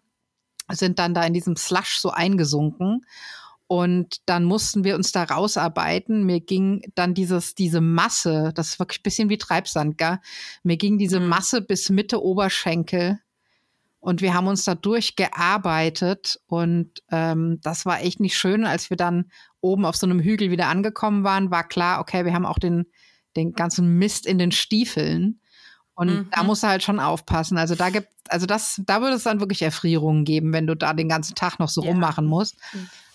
sind 0.72 1.00
dann 1.00 1.14
da 1.14 1.24
in 1.24 1.34
diesem 1.34 1.56
Slush 1.56 1.98
so 1.98 2.12
eingesunken. 2.12 3.06
Und 3.72 4.18
dann 4.26 4.46
mussten 4.46 4.84
wir 4.84 4.96
uns 4.96 5.12
da 5.12 5.26
rausarbeiten. 5.26 6.26
Mir 6.26 6.40
ging 6.40 6.82
dann 6.96 7.14
dieses, 7.14 7.54
diese 7.54 7.82
Masse, 7.82 8.52
das 8.56 8.70
ist 8.70 8.80
wirklich 8.80 9.02
ein 9.02 9.04
bisschen 9.04 9.30
wie 9.30 9.38
Treibsand, 9.38 10.00
gell? 10.00 10.18
Mir 10.64 10.76
ging 10.76 10.98
diese 10.98 11.20
mhm. 11.20 11.28
Masse 11.28 11.62
bis 11.62 11.92
Mitte 11.92 12.24
Oberschenkel. 12.24 13.20
Und 14.00 14.24
wir 14.24 14.34
haben 14.34 14.48
uns 14.48 14.64
da 14.66 14.74
durchgearbeitet. 14.74 16.40
Und 16.48 17.04
ähm, 17.12 17.60
das 17.62 17.86
war 17.86 18.02
echt 18.02 18.20
nicht 18.20 18.36
schön. 18.40 18.66
Als 18.66 18.90
wir 18.90 18.98
dann 18.98 19.30
oben 19.62 19.86
auf 19.86 19.96
so 19.96 20.08
einem 20.08 20.20
Hügel 20.20 20.50
wieder 20.50 20.68
angekommen 20.68 21.24
waren, 21.24 21.52
war 21.52 21.68
klar, 21.68 22.02
okay, 22.02 22.26
wir 22.26 22.34
haben 22.34 22.48
auch 22.48 22.58
den, 22.58 22.88
den 23.36 23.54
ganzen 23.54 24.00
Mist 24.00 24.26
in 24.26 24.40
den 24.40 24.52
Stiefeln. 24.52 25.42
Und 26.00 26.08
mhm. 26.08 26.30
da 26.32 26.44
musst 26.44 26.64
du 26.64 26.68
halt 26.68 26.82
schon 26.82 27.02
aufpassen. 27.02 27.58
Also 27.58 27.76
da 27.76 27.90
gibt, 27.90 28.08
also 28.30 28.46
das, 28.46 28.82
da 28.86 29.02
würde 29.02 29.18
es 29.18 29.24
dann 29.24 29.42
wirklich 29.42 29.62
Erfrierungen 29.62 30.24
geben, 30.24 30.54
wenn 30.54 30.66
du 30.66 30.76
da 30.76 30.94
den 30.94 31.10
ganzen 31.10 31.36
Tag 31.36 31.60
noch 31.60 31.68
so 31.68 31.84
ja. 31.84 31.90
rummachen 31.90 32.26
musst. 32.26 32.56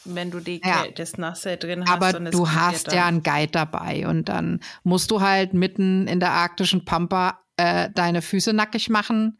Wenn 0.05 0.31
du 0.31 0.39
die, 0.39 0.61
ja. 0.63 0.85
das 0.95 1.17
Nasse 1.17 1.57
drin 1.57 1.85
hast. 1.87 1.91
Aber 1.91 2.13
du 2.13 2.51
hast 2.51 2.93
ja 2.93 3.07
einen 3.07 3.23
Guide 3.23 3.53
dabei 3.53 4.07
und 4.07 4.29
dann 4.29 4.61
musst 4.83 5.11
du 5.11 5.23
halt 5.23 5.55
mitten 5.55 6.07
in 6.07 6.21
der 6.21 6.33
arktischen 6.33 6.85
Pampa 6.85 7.41
äh, 7.57 7.89
deine 7.95 8.21
Füße 8.21 8.53
nackig 8.53 8.91
machen 8.91 9.39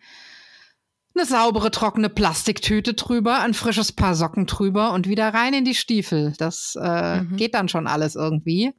eine 1.17 1.27
saubere, 1.27 1.71
trockene 1.71 2.09
Plastiktüte 2.09 2.95
drüber, 2.95 3.41
ein 3.41 3.55
frisches 3.55 3.93
Paar 3.93 4.17
Socken 4.17 4.47
drüber 4.47 4.93
und 4.93 5.07
wieder 5.07 5.33
rein 5.33 5.55
in 5.55 5.65
die 5.65 5.77
Stiefel. 5.77 6.35
Das 6.39 6.77
äh, 6.81 7.21
mhm. 7.21 7.37
geht 7.37 7.55
dann 7.55 7.69
schon 7.69 7.87
alles 7.87 8.17
irgendwie. 8.17 8.73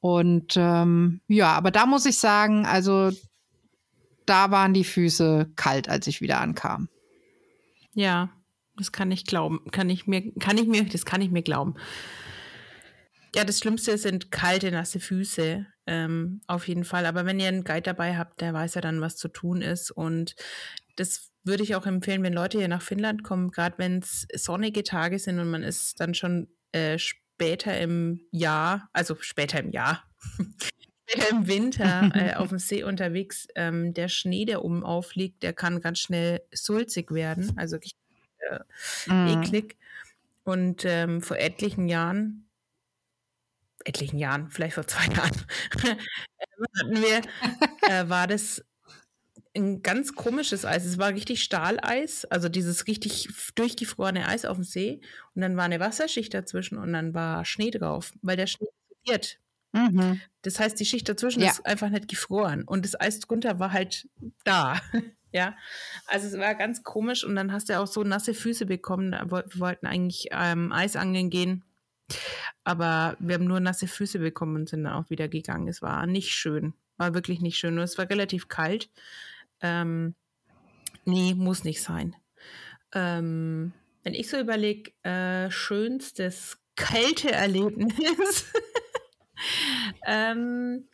Und 0.00 0.54
ähm, 0.56 1.20
ja, 1.28 1.52
aber 1.52 1.70
da 1.70 1.86
muss 1.86 2.06
ich 2.06 2.18
sagen, 2.18 2.66
also 2.66 3.10
da 4.26 4.50
waren 4.50 4.74
die 4.74 4.84
Füße 4.84 5.52
kalt, 5.56 5.88
als 5.88 6.06
ich 6.06 6.20
wieder 6.20 6.40
ankam. 6.40 6.88
Ja, 7.94 8.30
das 8.76 8.92
kann 8.92 9.10
ich 9.10 9.24
glauben. 9.24 9.60
Kann 9.70 9.90
ich 9.90 10.06
mir, 10.06 10.32
kann 10.38 10.58
ich 10.58 10.66
mir, 10.66 10.84
das 10.84 11.04
kann 11.04 11.20
ich 11.20 11.30
mir 11.30 11.42
glauben. 11.42 11.74
Ja, 13.34 13.44
das 13.44 13.58
Schlimmste 13.58 13.96
sind 13.98 14.30
kalte, 14.30 14.70
nasse 14.70 15.00
Füße. 15.00 15.66
Ähm, 15.86 16.40
auf 16.46 16.68
jeden 16.68 16.84
Fall. 16.84 17.06
Aber 17.06 17.26
wenn 17.26 17.40
ihr 17.40 17.48
einen 17.48 17.64
Guide 17.64 17.82
dabei 17.82 18.16
habt, 18.16 18.40
der 18.40 18.54
weiß 18.54 18.74
ja 18.74 18.80
dann, 18.80 19.00
was 19.00 19.16
zu 19.16 19.28
tun 19.28 19.62
ist. 19.62 19.90
Und 19.90 20.34
das 20.96 21.30
würde 21.44 21.62
ich 21.62 21.74
auch 21.74 21.86
empfehlen, 21.86 22.22
wenn 22.22 22.32
Leute 22.32 22.58
hier 22.58 22.68
nach 22.68 22.82
Finnland 22.82 23.24
kommen, 23.24 23.50
gerade 23.50 23.78
wenn 23.78 23.98
es 23.98 24.26
sonnige 24.34 24.84
Tage 24.84 25.18
sind 25.18 25.38
und 25.38 25.50
man 25.50 25.62
ist 25.62 25.98
dann 26.00 26.14
schon 26.14 26.48
äh, 26.72 26.98
später 26.98 27.78
im 27.78 28.20
Jahr, 28.30 28.88
also 28.92 29.16
später 29.20 29.58
im 29.58 29.70
Jahr, 29.70 30.04
im 31.30 31.46
Winter 31.46 32.10
äh, 32.14 32.34
auf 32.34 32.48
dem 32.48 32.58
See 32.58 32.82
unterwegs, 32.82 33.46
ähm, 33.54 33.94
der 33.94 34.08
Schnee, 34.08 34.44
der 34.44 34.64
oben 34.64 34.84
aufliegt, 34.84 35.42
der 35.42 35.52
kann 35.52 35.80
ganz 35.80 35.98
schnell 35.98 36.42
sulzig 36.52 37.12
werden, 37.12 37.52
also 37.56 37.76
äh, 37.76 39.10
mm. 39.12 39.42
eklig. 39.42 39.76
Und 40.44 40.84
ähm, 40.84 41.22
vor 41.22 41.38
etlichen 41.38 41.88
Jahren, 41.88 42.48
etlichen 43.84 44.18
Jahren, 44.18 44.50
vielleicht 44.50 44.74
vor 44.74 44.86
zwei 44.86 45.04
Jahren, 45.14 45.46
hatten 46.78 47.02
wir, 47.02 47.20
äh, 47.88 48.08
war 48.08 48.26
das 48.26 48.64
ein 49.54 49.82
ganz 49.82 50.14
komisches 50.14 50.64
Eis. 50.64 50.84
Es 50.84 50.98
war 50.98 51.10
richtig 51.10 51.42
Stahleis, 51.42 52.24
also 52.26 52.48
dieses 52.48 52.86
richtig 52.86 53.28
durchgefrorene 53.54 54.26
Eis 54.26 54.44
auf 54.44 54.56
dem 54.56 54.64
See. 54.64 55.00
Und 55.34 55.42
dann 55.42 55.56
war 55.56 55.64
eine 55.64 55.80
Wasserschicht 55.80 56.32
dazwischen 56.32 56.78
und 56.78 56.92
dann 56.92 57.14
war 57.14 57.44
Schnee 57.44 57.70
drauf, 57.70 58.12
weil 58.22 58.36
der 58.36 58.46
Schnee 58.46 58.68
explodiert. 59.02 59.41
Mhm. 59.72 60.20
Das 60.42 60.58
heißt, 60.58 60.78
die 60.78 60.84
Schicht 60.84 61.08
dazwischen 61.08 61.40
ja. 61.40 61.50
ist 61.50 61.64
einfach 61.66 61.88
nicht 61.88 62.08
gefroren 62.08 62.64
und 62.64 62.84
das 62.84 63.00
Eis 63.00 63.20
drunter 63.20 63.58
war 63.58 63.72
halt 63.72 64.08
da. 64.44 64.80
ja, 65.32 65.56
also 66.06 66.26
es 66.26 66.38
war 66.38 66.54
ganz 66.54 66.82
komisch 66.82 67.24
und 67.24 67.34
dann 67.36 67.52
hast 67.52 67.68
du 67.68 67.78
auch 67.78 67.86
so 67.86 68.04
nasse 68.04 68.34
Füße 68.34 68.66
bekommen. 68.66 69.12
Wir 69.12 69.44
wollten 69.54 69.86
eigentlich 69.86 70.28
ähm, 70.30 70.72
Eisangeln 70.72 71.30
gehen, 71.30 71.64
aber 72.64 73.16
wir 73.18 73.36
haben 73.36 73.46
nur 73.46 73.60
nasse 73.60 73.86
Füße 73.86 74.18
bekommen 74.18 74.56
und 74.56 74.68
sind 74.68 74.84
dann 74.84 74.94
auch 74.94 75.10
wieder 75.10 75.28
gegangen. 75.28 75.68
Es 75.68 75.80
war 75.80 76.06
nicht 76.06 76.30
schön, 76.30 76.74
war 76.98 77.14
wirklich 77.14 77.40
nicht 77.40 77.58
schön 77.58 77.78
und 77.78 77.84
es 77.84 77.96
war 77.96 78.08
relativ 78.10 78.48
kalt. 78.48 78.90
Ähm, 79.60 80.14
nee, 81.04 81.34
muss 81.34 81.64
nicht 81.64 81.82
sein. 81.82 82.14
Ähm, 82.94 83.72
wenn 84.02 84.14
ich 84.14 84.28
so 84.28 84.38
überlege, 84.38 84.92
äh, 85.02 85.50
schönstes 85.50 86.58
Kälteerlebnis. 86.76 88.46
ähm, 90.06 90.88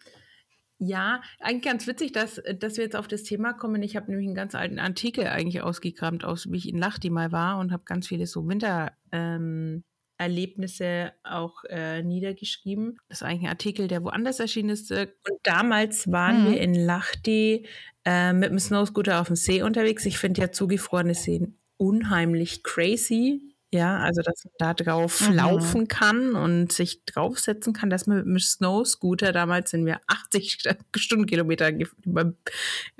ja, 0.78 1.22
eigentlich 1.40 1.64
ganz 1.64 1.86
witzig, 1.86 2.12
dass, 2.12 2.40
dass 2.58 2.76
wir 2.76 2.84
jetzt 2.84 2.96
auf 2.96 3.08
das 3.08 3.24
Thema 3.24 3.52
kommen. 3.52 3.82
Ich 3.82 3.96
habe 3.96 4.10
nämlich 4.10 4.26
einen 4.26 4.36
ganz 4.36 4.54
alten 4.54 4.78
Artikel 4.78 5.26
eigentlich 5.26 5.62
ausgekramt, 5.62 6.24
aus 6.24 6.50
wie 6.50 6.56
ich 6.56 6.68
in 6.68 6.78
Lachti 6.78 7.10
mal 7.10 7.32
war 7.32 7.58
und 7.58 7.72
habe 7.72 7.82
ganz 7.84 8.06
viele 8.06 8.26
so 8.26 8.46
Winter, 8.46 8.92
ähm, 9.10 9.82
Erlebnisse 10.18 11.12
auch 11.22 11.64
äh, 11.68 12.02
niedergeschrieben. 12.02 12.98
Das 13.08 13.18
ist 13.18 13.22
eigentlich 13.22 13.44
ein 13.44 13.50
Artikel, 13.50 13.88
der 13.88 14.02
woanders 14.02 14.40
erschienen 14.40 14.70
ist. 14.70 14.90
Und 14.90 15.10
damals 15.44 16.10
waren 16.10 16.44
mhm. 16.44 16.50
wir 16.50 16.60
in 16.60 16.74
Lahti 16.74 17.66
äh, 18.04 18.32
mit 18.32 18.50
dem 18.50 18.58
Snowscooter 18.58 19.20
auf 19.20 19.28
dem 19.28 19.36
See 19.36 19.62
unterwegs. 19.62 20.04
Ich 20.06 20.18
finde 20.18 20.40
ja 20.42 20.52
zugefrorene 20.52 21.14
Seen 21.14 21.58
unheimlich 21.76 22.62
crazy. 22.62 23.47
Ja, 23.70 23.98
also 23.98 24.22
dass 24.22 24.46
man 24.46 24.54
da 24.58 24.72
drauf 24.72 25.28
mhm. 25.28 25.34
laufen 25.34 25.88
kann 25.88 26.34
und 26.34 26.72
sich 26.72 27.04
draufsetzen 27.04 27.74
kann, 27.74 27.90
dass 27.90 28.06
man 28.06 28.18
mit 28.18 28.26
dem 28.26 28.38
Snowscooter, 28.38 29.32
damals 29.32 29.70
sind 29.70 29.84
wir 29.84 30.00
80 30.06 30.58
Stundenkilometer 30.96 31.72
über, 32.04 32.32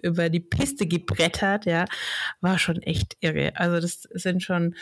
über 0.03 0.29
die 0.29 0.41
Piste 0.41 0.87
gebrettert, 0.87 1.65
ja, 1.65 1.87
war 2.43 2.59
schon 2.59 2.83
echt 2.83 3.17
irre. 3.21 3.53
Also 3.57 3.81
das 3.81 4.03
sind 4.13 4.43
schon 4.43 4.75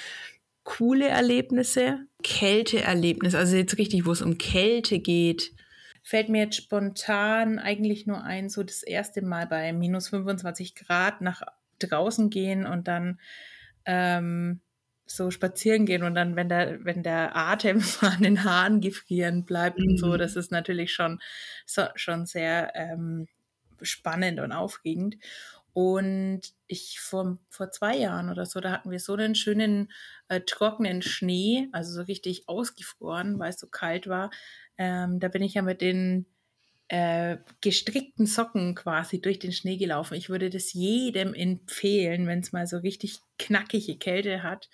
coole 0.65 1.07
Erlebnisse, 1.07 2.01
Kälteerlebnisse, 2.25 3.39
also 3.39 3.55
jetzt 3.55 3.79
richtig, 3.79 4.07
wo 4.07 4.13
es 4.13 4.23
um 4.23 4.39
Kälte 4.39 4.99
geht, 4.99 5.53
fällt 6.03 6.29
mir 6.29 6.43
jetzt 6.45 6.57
spontan 6.57 7.61
eigentlich 7.61 8.07
nur 8.07 8.25
ein, 8.25 8.49
so 8.49 8.65
das 8.65 8.83
erste 8.83 9.23
Mal 9.23 9.47
bei 9.47 9.73
minus 9.73 10.09
25 10.09 10.75
Grad 10.75 11.21
nach 11.21 11.43
draußen 11.79 12.31
gehen 12.31 12.67
und 12.67 12.89
dann 12.89 13.21
ähm, 13.85 14.61
so 15.07 15.31
spazieren 15.31 15.87
gehen 15.87 16.03
und 16.03 16.15
dann, 16.15 16.37
wenn 16.37 16.49
der, 16.49 16.85
wenn 16.85 17.03
der 17.03 17.37
Atem 17.37 17.83
an 18.01 18.23
den 18.23 18.45
Haaren 18.45 18.81
gefrieren 18.81 19.45
bleibt 19.45 19.79
mhm. 19.79 19.91
und 19.91 19.97
so, 19.99 20.09
mhm. 20.09 20.19
das 20.19 20.37
ist 20.37 20.51
natürlich 20.51 20.93
schon, 20.93 21.21
so, 21.65 21.85
schon 21.95 22.27
sehr 22.27 22.73
ähm, 22.75 23.29
spannend 23.83 24.41
und 24.41 24.53
aufregend. 24.53 25.17
Und 25.73 26.41
ich 26.69 27.01
vor, 27.01 27.39
vor 27.51 27.71
zwei 27.71 27.97
Jahren 27.99 28.31
oder 28.31 28.47
so, 28.47 28.61
da 28.61 28.71
hatten 28.73 28.91
wir 28.91 28.99
so 28.99 29.13
einen 29.13 29.35
schönen 29.35 29.93
äh, 30.29 30.41
trockenen 30.41 31.03
Schnee, 31.03 31.69
also 31.73 31.93
so 31.93 32.03
richtig 32.03 32.49
ausgefroren, 32.49 33.39
weil 33.39 33.51
es 33.51 33.61
so 33.61 33.67
kalt 33.67 34.07
war. 34.07 34.31
Ähm, 34.79 35.21
da 35.21 35.29
bin 35.29 35.43
ich 35.43 35.55
ja 35.55 35.63
mit 35.63 35.83
den 35.83 36.27
äh, 36.89 37.39
gestrickten 37.61 38.27
Socken 38.27 38.75
quasi 38.75 39.21
durch 39.21 39.39
den 39.39 39.53
Schnee 39.53 39.77
gelaufen. 39.77 40.15
Ich 40.15 40.29
würde 40.29 40.51
das 40.51 40.73
jedem 40.73 41.35
empfehlen, 41.35 42.27
wenn 42.27 42.41
es 42.41 42.53
mal 42.53 42.67
so 42.67 42.79
richtig 42.79 43.19
knackige 43.39 43.97
Kälte 43.97 44.43
hat, 44.43 44.69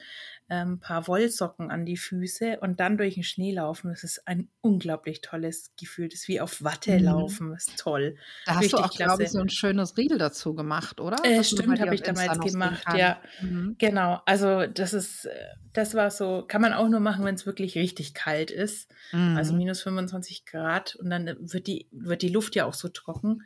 ein 0.52 0.68
ähm, 0.68 0.80
paar 0.80 1.08
Wollsocken 1.08 1.70
an 1.70 1.86
die 1.86 1.96
Füße 1.96 2.58
und 2.60 2.78
dann 2.78 2.98
durch 2.98 3.14
den 3.14 3.22
Schnee 3.22 3.52
laufen. 3.52 3.88
Das 3.88 4.04
ist 4.04 4.26
ein 4.28 4.48
unglaublich 4.60 5.22
tolles 5.22 5.72
Gefühl. 5.78 6.08
Das 6.08 6.20
ist 6.20 6.28
wie 6.28 6.40
auf 6.40 6.62
Watte 6.62 6.98
mhm. 6.98 7.04
laufen. 7.04 7.50
Das 7.52 7.68
ist 7.68 7.78
toll. 7.78 8.16
Da 8.44 8.56
hast 8.56 8.64
Richtig 8.64 8.78
du 8.78 8.84
auch, 8.84 8.90
glaube 8.90 9.22
ich, 9.22 9.30
so 9.30 9.40
ein 9.40 9.48
schönes 9.48 9.96
Riedel 9.96 10.18
dazu 10.18 10.54
gemacht, 10.54 11.00
oder? 11.00 11.16
Äh, 11.24 11.42
stimmt, 11.42 11.80
habe 11.80 11.94
ich 11.94 12.02
damals 12.02 12.38
gemacht. 12.38 12.84
Ja, 12.96 13.20
mhm. 13.40 13.76
genau. 13.78 14.20
Also 14.26 14.66
das 14.66 14.92
ist, 14.92 15.28
das 15.72 15.94
war 15.94 16.10
so, 16.10 16.44
kann 16.46 16.60
man 16.60 16.74
auch 16.74 16.88
nur 16.88 17.00
machen, 17.00 17.24
wenn 17.24 17.34
es 17.34 17.46
wirklich 17.46 17.76
richtig 17.76 18.12
kalt 18.12 18.50
ist. 18.50 18.90
Also 19.12 19.24
mhm. 19.24 19.36
Also 19.36 19.54
minus 19.54 19.82
25 19.82 20.44
Grad 20.44 20.96
und 20.96 21.10
dann 21.10 21.26
wird 21.26 21.66
die, 21.66 21.88
wird 21.92 22.22
die 22.22 22.28
Luft 22.28 22.54
ja 22.54 22.66
auch 22.66 22.74
so 22.74 22.88
trocken. 22.88 23.42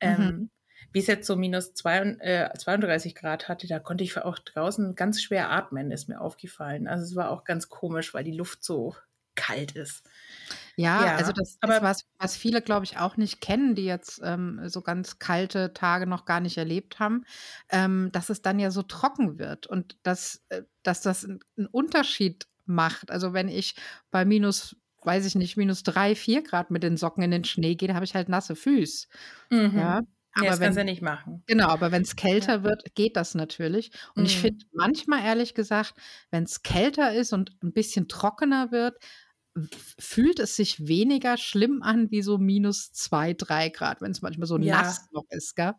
Ähm, 0.00 0.18
mhm 0.18 0.50
wie 0.98 1.00
es 1.00 1.06
jetzt 1.06 1.28
so 1.28 1.36
minus 1.36 1.74
zwei, 1.74 1.98
äh, 2.18 2.52
32 2.58 3.14
Grad 3.14 3.48
hatte, 3.48 3.68
da 3.68 3.78
konnte 3.78 4.02
ich 4.02 4.18
auch 4.18 4.36
draußen 4.36 4.96
ganz 4.96 5.22
schwer 5.22 5.48
atmen, 5.48 5.92
ist 5.92 6.08
mir 6.08 6.20
aufgefallen. 6.20 6.88
Also 6.88 7.04
es 7.04 7.14
war 7.14 7.30
auch 7.30 7.44
ganz 7.44 7.68
komisch, 7.68 8.14
weil 8.14 8.24
die 8.24 8.32
Luft 8.32 8.64
so 8.64 8.96
kalt 9.36 9.76
ist. 9.76 10.02
Ja, 10.74 11.04
Ja, 11.04 11.14
also 11.14 11.30
das 11.30 11.50
ist 11.50 11.62
aber 11.62 11.82
was, 11.82 12.02
was 12.18 12.36
viele, 12.36 12.60
glaube 12.62 12.84
ich, 12.84 12.98
auch 12.98 13.16
nicht 13.16 13.40
kennen, 13.40 13.76
die 13.76 13.84
jetzt 13.84 14.20
ähm, 14.24 14.60
so 14.64 14.82
ganz 14.82 15.20
kalte 15.20 15.72
Tage 15.72 16.08
noch 16.08 16.24
gar 16.24 16.40
nicht 16.40 16.58
erlebt 16.58 16.98
haben, 16.98 17.24
ähm, 17.68 18.10
dass 18.10 18.28
es 18.28 18.42
dann 18.42 18.58
ja 18.58 18.72
so 18.72 18.82
trocken 18.82 19.38
wird 19.38 19.68
und 19.68 19.98
dass, 20.02 20.44
äh, 20.48 20.62
dass 20.82 21.00
das 21.00 21.24
einen 21.24 21.68
Unterschied 21.70 22.48
macht. 22.64 23.12
Also 23.12 23.32
wenn 23.34 23.46
ich 23.46 23.76
bei 24.10 24.24
minus, 24.24 24.74
weiß 25.04 25.26
ich 25.26 25.36
nicht, 25.36 25.56
minus 25.56 25.84
drei, 25.84 26.16
vier 26.16 26.42
Grad 26.42 26.72
mit 26.72 26.82
den 26.82 26.96
Socken 26.96 27.22
in 27.22 27.30
den 27.30 27.44
Schnee 27.44 27.76
gehe, 27.76 27.94
habe 27.94 28.04
ich 28.04 28.16
halt 28.16 28.28
nasse 28.28 28.56
Füße. 28.56 29.06
mhm. 29.50 29.78
Ja, 29.78 30.02
Ja, 30.40 30.48
aber 30.48 30.58
das 30.58 30.60
kannst 30.60 30.76
du 30.76 30.80
ja 30.80 30.84
wenn, 30.84 30.86
nicht 30.86 31.02
machen. 31.02 31.44
genau, 31.46 31.68
aber 31.68 31.92
wenn 31.92 32.02
es 32.02 32.16
Ja. 32.38 32.48
kälter 32.48 32.64
wird, 32.64 32.94
geht 32.94 33.16
das 33.16 33.34
natürlich. 33.34 33.92
Und 34.16 34.26
ich 34.26 34.38
Mhm. 34.38 34.38
finde 34.38 34.66
manchmal, 34.72 35.24
ehrlich 35.24 35.54
gesagt, 35.54 35.94
wenn 36.30 36.44
es 36.44 36.62
kälter 36.62 37.14
ist 37.14 37.32
und 37.32 37.52
ein 37.62 37.72
bisschen 37.72 38.08
trockener 38.08 38.72
wird, 38.72 38.96
fühlt 39.98 40.38
es 40.40 40.56
sich 40.56 40.86
weniger 40.88 41.36
schlimm 41.36 41.82
an 41.82 42.10
wie 42.10 42.22
so 42.22 42.38
minus 42.38 42.92
zwei, 42.92 43.34
drei 43.34 43.70
Grad, 43.70 44.00
wenn 44.02 44.12
es 44.12 44.22
manchmal 44.22 44.46
so 44.46 44.58
Ja, 44.66 44.82
nass 44.82 45.08
noch 45.12 45.24
ist, 45.30 45.56
gell? 45.56 45.74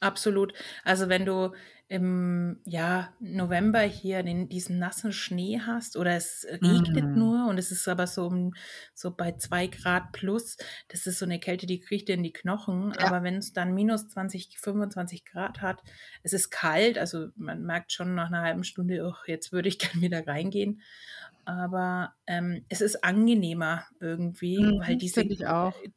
absolut. 0.00 0.52
Also 0.84 1.08
wenn 1.08 1.24
du 1.26 1.52
im 1.88 2.60
ja, 2.64 3.12
November 3.20 3.80
hier 3.80 4.22
den, 4.22 4.48
diesen 4.48 4.78
nassen 4.78 5.12
Schnee 5.12 5.60
hast 5.60 5.96
oder 5.96 6.16
es 6.16 6.46
regnet 6.50 7.14
Mm. 7.14 7.18
nur 7.18 7.48
und 7.48 7.58
es 7.58 7.70
ist 7.70 7.86
aber 7.88 8.06
so, 8.06 8.26
um, 8.26 8.54
so 8.94 9.14
bei 9.14 9.32
zwei 9.32 9.66
Grad 9.66 10.12
plus, 10.12 10.56
das 10.88 11.06
ist 11.06 11.18
so 11.18 11.26
eine 11.26 11.38
Kälte, 11.38 11.66
die 11.66 11.80
kriegt 11.80 12.08
dir 12.08 12.14
in 12.14 12.22
die 12.22 12.32
Knochen. 12.32 12.94
Ja, 12.98 13.06
Aber 13.06 13.22
wenn 13.22 13.36
es 13.36 13.52
dann 13.52 13.74
minus 13.74 14.08
20, 14.08 14.58
25 14.58 15.24
Grad 15.26 15.60
hat, 15.60 15.82
es 16.22 16.32
ist 16.32 16.50
kalt, 16.50 16.96
also 16.98 17.28
man 17.36 17.62
merkt 17.62 17.92
schon 17.92 18.14
nach 18.14 18.28
einer 18.28 18.42
halben 18.42 18.64
Stunde, 18.64 19.04
oh, 19.06 19.14
jetzt 19.26 19.52
würde 19.52 19.68
ich 19.68 19.78
gerne 19.78 20.00
wieder 20.00 20.26
reingehen. 20.26 20.80
Aber 21.46 22.14
ähm, 22.26 22.64
es 22.70 22.80
ist 22.80 23.04
angenehmer 23.04 23.84
irgendwie, 24.00 24.74
weil 24.78 24.94
mhm, 24.94 24.98
diese, 24.98 25.24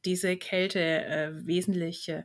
diese 0.04 0.36
Kälte 0.38 0.80
äh, 0.80 1.32
wesentlich, 1.45 2.10
äh, 2.10 2.23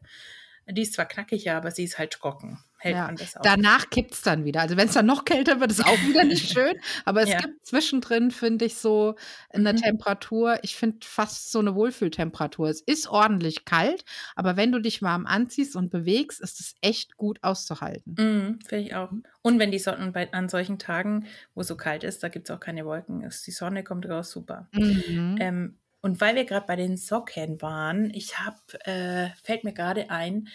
die 0.69 0.83
ist 0.83 0.95
zwar 0.95 1.07
knackiger, 1.07 1.57
aber 1.57 1.71
sie 1.71 1.85
ist 1.85 1.99
halt 1.99 2.13
trocken, 2.13 2.59
hält 2.79 2.99
Ja, 2.99 3.07
anders 3.07 3.37
aus. 3.37 3.55
danach 3.55 3.91
kippt 3.91 4.13
es 4.15 4.23
dann 4.23 4.45
wieder. 4.45 4.61
Also 4.61 4.77
wenn 4.77 4.89
es 4.89 4.95
dann 4.95 5.07
noch 5.07 5.25
kälter 5.25 5.61
wird, 5.61 5.71
ist 5.71 5.85
auch 5.87 6.03
wieder 6.05 6.25
nicht 6.25 6.51
schön. 6.51 6.73
Aber 7.05 7.23
es 7.23 7.31
Ja. 7.31 7.37
gibt 7.37 7.65
zwischendrin, 7.65 8.31
finde 8.33 8.65
ich, 8.65 8.75
so 8.77 9.15
eine 9.51 9.75
Mhm. 9.75 9.77
Temperatur, 9.77 10.59
ich 10.63 10.75
finde 10.75 10.99
fast 11.07 11.53
so 11.53 11.61
eine 11.61 11.75
Wohlfühltemperatur. 11.77 12.69
Es 12.69 12.81
ist 12.81 13.07
ordentlich 13.09 13.65
kalt, 13.65 14.05
aber 14.35 14.57
wenn 14.57 14.73
du 14.73 14.81
dich 14.81 15.01
warm 15.01 15.27
anziehst 15.27 15.77
und 15.77 15.91
bewegst, 15.91 16.41
ist 16.41 16.59
es 16.61 16.75
echt 16.81 17.17
gut 17.17 17.39
auszuhalten. 17.43 18.19
Mhm, 18.19 18.61
Finde 18.67 18.85
ich 18.85 18.95
auch. 18.95 19.11
Und 19.43 19.59
wenn 19.59 19.71
die 19.71 19.79
Sonne 19.79 20.11
bei, 20.13 20.33
an 20.33 20.49
solchen 20.49 20.79
Tagen, 20.79 21.27
wo 21.55 21.61
es 21.63 21.69
so 21.69 21.77
kalt 21.77 22.05
ist, 22.05 22.23
da 22.23 22.29
gibt 22.29 22.49
es 22.51 22.55
auch 22.55 22.61
keine 22.61 22.85
Wolken, 22.85 23.23
ist, 23.23 23.47
die 23.47 23.53
Sonne 23.53 23.85
kommt 23.85 24.07
raus, 24.09 24.31
super. 24.31 24.69
Mhm. 24.73 25.37
Ähm, 25.41 25.79
und 26.03 26.21
weil 26.21 26.35
wir 26.37 26.45
gerade 26.45 26.67
bei 26.67 26.77
den 26.77 26.97
Socken 26.97 27.63
waren, 27.63 28.11
ich 28.15 28.39
habe, 28.39 28.59
äh, 28.85 29.31
fällt 29.43 29.65
mir 29.65 29.73
gerade 29.73 30.11
ein, 30.11 30.49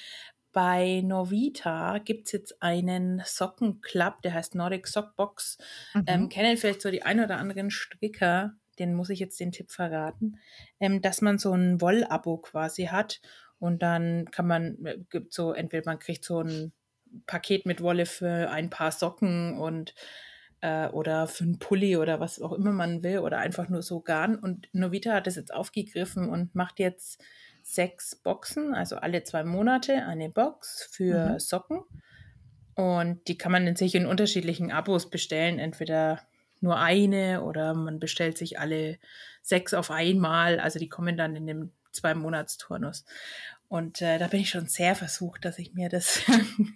bei 0.54 1.02
Novita 1.06 2.00
gibt 2.00 2.28
es 2.28 2.32
jetzt 2.32 2.64
einen 2.64 3.22
Sockenclub, 3.26 4.22
der 4.24 4.34
heißt 4.34 4.56
Nordic 4.56 4.88
Sockbox. 4.88 5.58
Ähm, 6.06 6.30
Mhm. 6.30 6.30
kennen 6.30 6.58
vielleicht 6.58 6.82
so 6.82 6.90
die 6.92 7.04
ein 7.04 7.20
oder 7.20 7.38
anderen 7.38 7.70
Stricker, 7.70 8.54
den 8.80 8.96
muss 8.96 9.10
ich 9.10 9.20
jetzt 9.20 9.40
den 9.40 9.52
Tipp 9.52 9.72
verraten, 9.72 10.40
ähm, 10.80 11.02
dass 11.02 11.22
man 11.22 11.38
so 11.38 11.54
ein 11.54 11.82
Wollabo 11.82 12.38
quasi 12.38 12.86
hat 12.86 13.22
und 13.60 13.82
dann 13.84 14.26
kann 14.32 14.48
man, 14.48 14.86
äh, 14.86 14.98
gibt 15.10 15.34
so, 15.34 15.54
entweder 15.54 15.84
man 15.86 16.00
kriegt 16.00 16.24
so 16.26 16.42
ein 16.42 16.74
Paket 17.26 17.66
mit 17.66 17.82
Wolle 17.82 18.06
für 18.06 18.50
ein 18.50 18.70
paar 18.70 18.92
Socken 18.92 19.58
und 19.58 19.94
äh, 20.62 20.88
oder 20.88 21.28
für 21.28 21.43
einen 21.43 21.60
Pulli 21.60 21.98
oder 21.98 22.20
was 22.20 22.41
auch 22.41 22.54
immer 22.54 22.72
man 22.72 23.04
will 23.04 23.20
oder 23.20 23.39
einfach 23.39 23.70
nur 23.70 23.82
so 23.82 24.02
Garn. 24.02 24.38
Und 24.38 24.67
Novita 24.74 25.13
hat 25.13 25.28
das 25.28 25.36
jetzt 25.36 25.54
aufgegriffen 25.54 26.30
und 26.30 26.56
macht 26.56 26.80
jetzt 26.80 27.22
sechs 27.62 28.15
Boxen, 28.15 28.74
also 28.74 28.96
alle 28.96 29.24
zwei 29.24 29.43
Monate 29.43 30.06
eine 30.06 30.30
Box 30.30 30.88
für 30.91 31.34
Mhm. 31.34 31.39
Socken. 31.39 31.82
Und 32.76 33.28
die 33.28 33.38
kann 33.38 33.52
man 33.52 33.67
in 33.67 33.76
sich 33.76 33.96
in 33.96 34.06
unterschiedlichen 34.06 34.72
Abos 34.72 35.10
bestellen, 35.10 35.60
entweder 35.60 36.22
nur 36.60 36.78
eine 36.80 37.43
oder 37.43 37.74
man 37.74 38.00
bestellt 38.00 38.38
sich 38.38 38.60
alle 38.60 38.98
sechs 39.41 39.74
auf 39.74 39.91
einmal. 39.91 40.60
Also 40.60 40.80
die 40.80 40.89
kommen 40.89 41.17
dann 41.17 41.36
in 41.36 41.48
dem 41.48 41.72
Zwei-Monats-Turnus. 41.91 43.06
Und 43.70 44.02
äh, 44.02 44.18
da 44.18 44.28
bin 44.28 44.40
ich 44.40 44.50
schon 44.50 44.68
sehr 44.68 44.96
versucht, 44.96 45.44
dass 45.44 45.60
ich 45.60 45.74
mir 45.74 45.90
das 45.90 46.22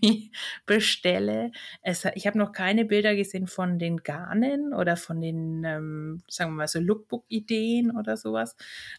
bestelle. 0.65 1.51
Es, 1.81 2.05
ich 2.15 2.27
habe 2.27 2.37
noch 2.37 2.51
keine 2.51 2.83
Bilder 2.83 3.15
gesehen 3.15 3.47
von 3.47 3.79
den 3.79 3.97
Garnen 4.03 4.73
oder 4.73 4.97
von 4.97 5.21
den, 5.21 5.63
ähm, 5.63 6.21
sagen 6.27 6.51
wir 6.51 6.57
mal 6.57 6.67
so, 6.67 6.79
Lookbook-Ideen 6.79 7.95
oder 7.95 8.17
sowas. 8.17 8.57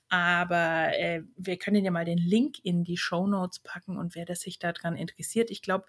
Aber 0.08 0.90
äh, 0.98 1.22
wir 1.36 1.58
können 1.58 1.84
ja 1.84 1.90
mal 1.90 2.06
den 2.06 2.18
Link 2.18 2.64
in 2.64 2.82
die 2.82 2.96
Show 2.96 3.26
Notes 3.26 3.58
packen 3.58 3.98
und 3.98 4.14
wer 4.14 4.24
das 4.24 4.40
sich 4.40 4.58
daran 4.58 4.96
interessiert, 4.96 5.50
ich 5.50 5.60
glaube, 5.60 5.84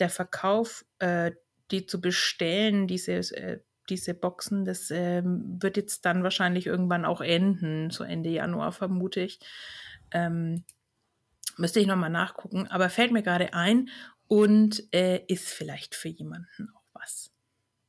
der 0.00 0.10
Verkauf, 0.10 0.84
äh, 0.98 1.30
die 1.70 1.86
zu 1.86 2.00
bestellen, 2.00 2.88
diese, 2.88 3.12
äh, 3.12 3.60
diese 3.88 4.14
Boxen, 4.14 4.64
das 4.64 4.90
ähm, 4.90 5.58
wird 5.60 5.76
jetzt 5.76 6.04
dann 6.04 6.24
wahrscheinlich 6.24 6.66
irgendwann 6.66 7.04
auch 7.04 7.20
enden, 7.20 7.90
so 7.90 8.02
Ende 8.02 8.30
Januar 8.30 8.72
vermute 8.72 9.20
ich. 9.20 9.38
Ähm, 10.10 10.64
müsste 11.56 11.80
ich 11.80 11.86
nochmal 11.86 12.10
nachgucken, 12.10 12.66
aber 12.68 12.88
fällt 12.90 13.12
mir 13.12 13.22
gerade 13.22 13.54
ein 13.54 13.88
und 14.28 14.82
äh, 14.92 15.20
ist 15.28 15.48
vielleicht 15.50 15.94
für 15.94 16.08
jemanden 16.08 16.70
auch 16.74 16.82
was. 16.92 17.30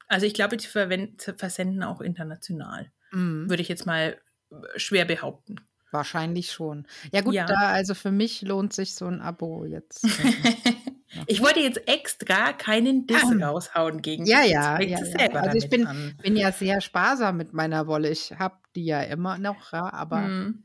Also 0.07 0.25
ich 0.25 0.33
glaube, 0.33 0.57
die 0.57 0.67
versenden 0.67 1.83
auch 1.83 2.01
international, 2.01 2.91
Mhm. 3.11 3.49
würde 3.49 3.61
ich 3.61 3.67
jetzt 3.69 3.85
mal 3.85 4.17
äh, 4.51 4.55
schwer 4.79 5.05
behaupten. 5.05 5.55
Wahrscheinlich 5.91 6.51
schon. 6.51 6.85
Ja 7.13 7.21
gut, 7.21 7.33
Ja. 7.33 7.45
da 7.45 7.69
also 7.69 7.93
für 7.95 8.11
mich 8.11 8.41
lohnt 8.41 8.73
sich 8.73 8.93
so 8.95 9.05
ein 9.05 9.21
Abo 9.21 9.63
jetzt. 9.65 10.03
ähm, 10.03 11.23
ich 11.27 11.41
wollte 11.41 11.61
jetzt 11.61 11.87
extra 11.87 12.51
keinen 12.53 13.07
Diss 13.07 13.23
Ah. 13.23 13.47
raushauen 13.47 14.01
gegen 14.01 14.25
Ja, 14.25 14.43
ja, 14.43 14.79
ja, 14.81 14.99
ja. 14.99 15.05
selber 15.05 15.41
Also 15.43 15.57
ich 15.57 15.69
bin, 15.69 15.87
bin 16.21 16.35
ja 16.35 16.51
sehr 16.51 16.81
sparsam 16.81 17.37
mit 17.37 17.53
meiner 17.53 17.87
Wolle. 17.87 18.09
Ich 18.09 18.33
habe 18.37 18.57
die 18.75 18.85
ja 18.85 19.01
immer 19.01 19.37
noch, 19.37 19.71
aber 19.73 20.23
Hm. 20.25 20.63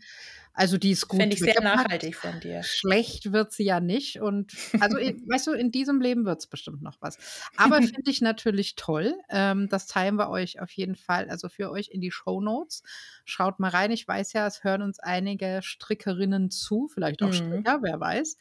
Also 0.55 0.77
die 0.79 0.91
ist 0.91 1.09
gut 1.09 1.21
Fände 1.21 1.35
ich 1.35 1.41
sehr 1.41 1.55
weggepackt. 1.55 1.77
nachhaltig 1.85 2.17
von 2.17 2.38
dir. 2.41 2.62
Schlecht 2.62 3.33
wird 3.33 3.53
sie 3.53 3.65
ja 3.65 3.81
nicht. 3.81 4.21
Und 4.21 4.53
also, 4.81 4.97
weißt 4.99 5.47
du, 5.47 5.53
in 5.53 5.71
diesem 5.71 6.01
Leben 6.01 6.25
wird 6.27 6.41
es 6.41 6.47
bestimmt 6.47 6.83
noch 6.83 6.97
was. 7.01 7.19
Aber 7.57 7.77
finde 7.83 8.11
ich 8.11 8.21
natürlich 8.21 8.75
toll. 8.77 9.15
Ähm, 9.31 9.69
das 9.69 9.87
teilen 9.87 10.17
wir 10.17 10.29
euch 10.29 10.61
auf 10.61 10.71
jeden 10.73 10.95
Fall, 10.97 11.31
also 11.31 11.49
für 11.49 11.71
euch 11.71 11.88
in 11.88 12.01
die 12.01 12.11
Show 12.11 12.41
Notes. 12.41 12.83
Schaut 13.25 13.61
mal 13.61 13.71
rein. 13.71 13.91
Ich 13.93 14.07
weiß 14.07 14.33
ja, 14.35 14.47
es 14.47 14.62
hören 14.65 14.83
uns 14.83 14.99
einige 14.99 15.61
Strickerinnen 15.62 16.51
zu, 16.51 16.88
vielleicht 16.93 17.23
auch 17.23 17.29
Mhm. 17.29 17.33
Stricker, 17.33 17.79
wer 17.83 17.99
weiß. 18.01 18.37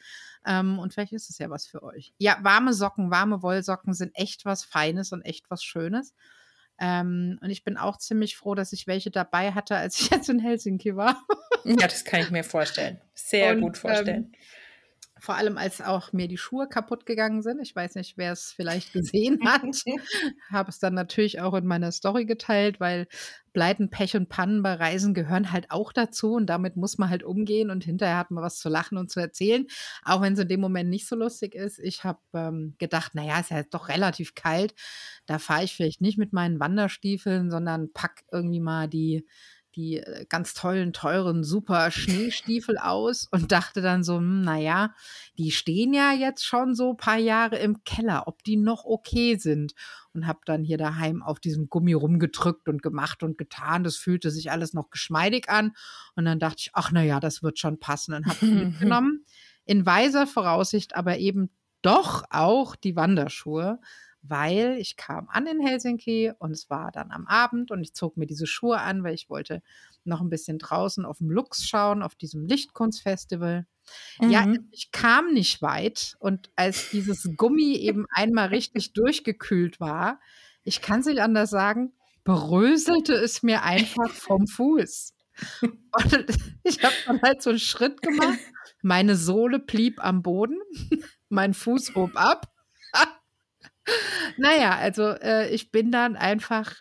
Ähm, 0.45 0.79
und 0.79 0.93
vielleicht 0.93 1.13
ist 1.13 1.29
es 1.29 1.37
ja 1.37 1.49
was 1.49 1.67
für 1.67 1.83
euch. 1.83 2.13
Ja, 2.17 2.37
warme 2.41 2.73
Socken, 2.73 3.11
warme 3.11 3.41
Wollsocken 3.41 3.93
sind 3.93 4.11
echt 4.15 4.43
was 4.43 4.63
Feines 4.65 5.11
und 5.11 5.21
echt 5.21 5.49
was 5.49 5.63
Schönes. 5.63 6.13
Ähm, 6.83 7.37
und 7.41 7.51
ich 7.51 7.63
bin 7.63 7.77
auch 7.77 7.97
ziemlich 7.97 8.35
froh, 8.35 8.55
dass 8.55 8.73
ich 8.73 8.87
welche 8.87 9.11
dabei 9.11 9.51
hatte, 9.51 9.75
als 9.75 9.99
ich 9.99 10.09
jetzt 10.09 10.29
in 10.29 10.39
Helsinki 10.39 10.95
war. 10.95 11.23
Ja, 11.63 11.87
das 11.87 12.03
kann 12.03 12.21
ich 12.21 12.31
mir 12.31 12.43
vorstellen. 12.43 12.99
Sehr 13.13 13.53
Und, 13.53 13.61
gut 13.61 13.77
vorstellen. 13.77 14.33
Ähm, 14.33 14.39
vor 15.21 15.35
allem, 15.35 15.57
als 15.57 15.81
auch 15.81 16.13
mir 16.13 16.27
die 16.27 16.37
Schuhe 16.37 16.67
kaputt 16.67 17.05
gegangen 17.05 17.43
sind. 17.43 17.61
Ich 17.61 17.75
weiß 17.75 17.93
nicht, 17.93 18.17
wer 18.17 18.31
es 18.31 18.51
vielleicht 18.51 18.91
gesehen 18.91 19.39
hat. 19.45 19.61
Habe 20.51 20.69
es 20.69 20.79
dann 20.79 20.95
natürlich 20.95 21.39
auch 21.39 21.53
in 21.53 21.67
meiner 21.67 21.91
Story 21.91 22.25
geteilt, 22.25 22.79
weil 22.79 23.07
Pleiten, 23.53 23.91
Pech 23.91 24.15
und 24.15 24.29
Pannen 24.29 24.63
bei 24.63 24.73
Reisen 24.73 25.13
gehören 25.13 25.51
halt 25.51 25.69
auch 25.69 25.93
dazu 25.93 26.33
und 26.33 26.47
damit 26.47 26.75
muss 26.75 26.97
man 26.97 27.09
halt 27.09 27.21
umgehen 27.21 27.69
und 27.69 27.83
hinterher 27.83 28.17
hat 28.17 28.31
man 28.31 28.43
was 28.43 28.57
zu 28.57 28.67
lachen 28.67 28.97
und 28.97 29.11
zu 29.11 29.19
erzählen, 29.19 29.67
auch 30.03 30.21
wenn 30.21 30.33
es 30.33 30.39
in 30.39 30.47
dem 30.47 30.59
Moment 30.59 30.89
nicht 30.89 31.07
so 31.07 31.15
lustig 31.15 31.53
ist. 31.53 31.77
Ich 31.77 32.03
habe 32.03 32.19
ähm, 32.33 32.75
gedacht, 32.79 33.13
naja, 33.13 33.39
ist 33.39 33.51
ja 33.51 33.57
jetzt 33.57 33.75
doch 33.75 33.89
relativ 33.89 34.33
kalt. 34.33 34.73
Da 35.27 35.37
fahre 35.37 35.65
ich 35.65 35.75
vielleicht 35.75 36.01
nicht 36.01 36.17
mit 36.17 36.33
meinen 36.33 36.59
Wanderstiefeln, 36.59 37.51
sondern 37.51 37.93
pack 37.93 38.23
irgendwie 38.31 38.59
mal 38.59 38.87
die 38.87 39.27
die 39.75 39.97
äh, 39.97 40.25
ganz 40.27 40.53
tollen, 40.53 40.93
teuren, 40.93 41.43
super 41.43 41.91
Schneestiefel 41.91 42.77
aus 42.81 43.27
und 43.31 43.51
dachte 43.51 43.81
dann 43.81 44.03
so, 44.03 44.17
hm, 44.17 44.41
naja, 44.41 44.93
die 45.37 45.51
stehen 45.51 45.93
ja 45.93 46.13
jetzt 46.13 46.45
schon 46.45 46.75
so 46.75 46.91
ein 46.91 46.97
paar 46.97 47.17
Jahre 47.17 47.57
im 47.57 47.83
Keller, 47.83 48.27
ob 48.27 48.43
die 48.43 48.57
noch 48.57 48.85
okay 48.85 49.37
sind. 49.37 49.73
Und 50.13 50.27
habe 50.27 50.39
dann 50.45 50.63
hier 50.63 50.77
daheim 50.77 51.23
auf 51.23 51.39
diesem 51.39 51.69
Gummi 51.69 51.93
rumgedrückt 51.93 52.67
und 52.67 52.81
gemacht 52.83 53.23
und 53.23 53.37
getan. 53.37 53.85
Das 53.85 53.95
fühlte 53.95 54.29
sich 54.29 54.51
alles 54.51 54.73
noch 54.73 54.89
geschmeidig 54.89 55.47
an. 55.49 55.71
Und 56.15 56.25
dann 56.25 56.37
dachte 56.37 56.57
ich, 56.59 56.71
ach 56.73 56.91
naja, 56.91 57.21
das 57.21 57.41
wird 57.43 57.59
schon 57.59 57.79
passen. 57.79 58.13
Und 58.13 58.25
habe 58.25 58.45
mitgenommen. 58.45 59.25
In 59.63 59.85
weiser 59.85 60.27
Voraussicht 60.27 60.95
aber 60.95 61.17
eben 61.17 61.49
doch 61.81 62.23
auch 62.29 62.75
die 62.75 62.95
Wanderschuhe, 62.95 63.79
weil 64.23 64.77
ich 64.79 64.97
kam 64.97 65.27
an 65.29 65.47
in 65.47 65.59
Helsinki 65.59 66.31
und 66.37 66.51
es 66.51 66.69
war 66.69 66.91
dann 66.91 67.11
am 67.11 67.25
Abend 67.27 67.71
und 67.71 67.81
ich 67.81 67.93
zog 67.93 68.17
mir 68.17 68.27
diese 68.27 68.45
Schuhe 68.47 68.79
an, 68.79 69.03
weil 69.03 69.13
ich 69.13 69.29
wollte 69.29 69.61
noch 70.03 70.21
ein 70.21 70.29
bisschen 70.29 70.57
draußen 70.59 71.05
auf 71.05 71.19
dem 71.19 71.29
Lux 71.31 71.67
schauen, 71.67 72.03
auf 72.03 72.15
diesem 72.15 72.45
Lichtkunstfestival. 72.45 73.65
Ja, 74.19 74.45
Mhm. 74.45 74.67
ich 74.71 74.91
kam 74.91 75.33
nicht 75.33 75.61
weit 75.61 76.15
und 76.19 76.51
als 76.55 76.91
dieses 76.91 77.29
Gummi 77.35 77.75
eben 77.77 78.05
einmal 78.13 78.47
richtig 78.49 78.93
durchgekühlt 78.93 79.79
war, 79.79 80.19
ich 80.63 80.81
kann 80.81 80.99
es 81.01 81.07
nicht 81.07 81.19
anders 81.19 81.49
sagen, 81.49 81.93
bröselte 82.23 83.13
es 83.13 83.41
mir 83.43 83.63
einfach 83.63 84.09
vom 84.11 84.45
Fuß. 84.47 85.13
Und 85.61 85.71
ich 86.63 86.83
habe 86.83 86.95
dann 87.07 87.21
halt 87.21 87.41
so 87.41 87.49
einen 87.49 87.59
Schritt 87.59 88.01
gemacht. 88.01 88.37
Meine 88.83 89.15
Sohle 89.15 89.59
blieb 89.59 90.03
am 90.03 90.21
Boden, 90.21 90.59
mein 91.29 91.53
Fuß 91.53 91.95
hob 91.95 92.11
ab. 92.15 92.47
Naja, 94.37 94.77
also 94.77 95.03
äh, 95.03 95.49
ich 95.53 95.71
bin 95.71 95.91
dann 95.91 96.15
einfach 96.15 96.75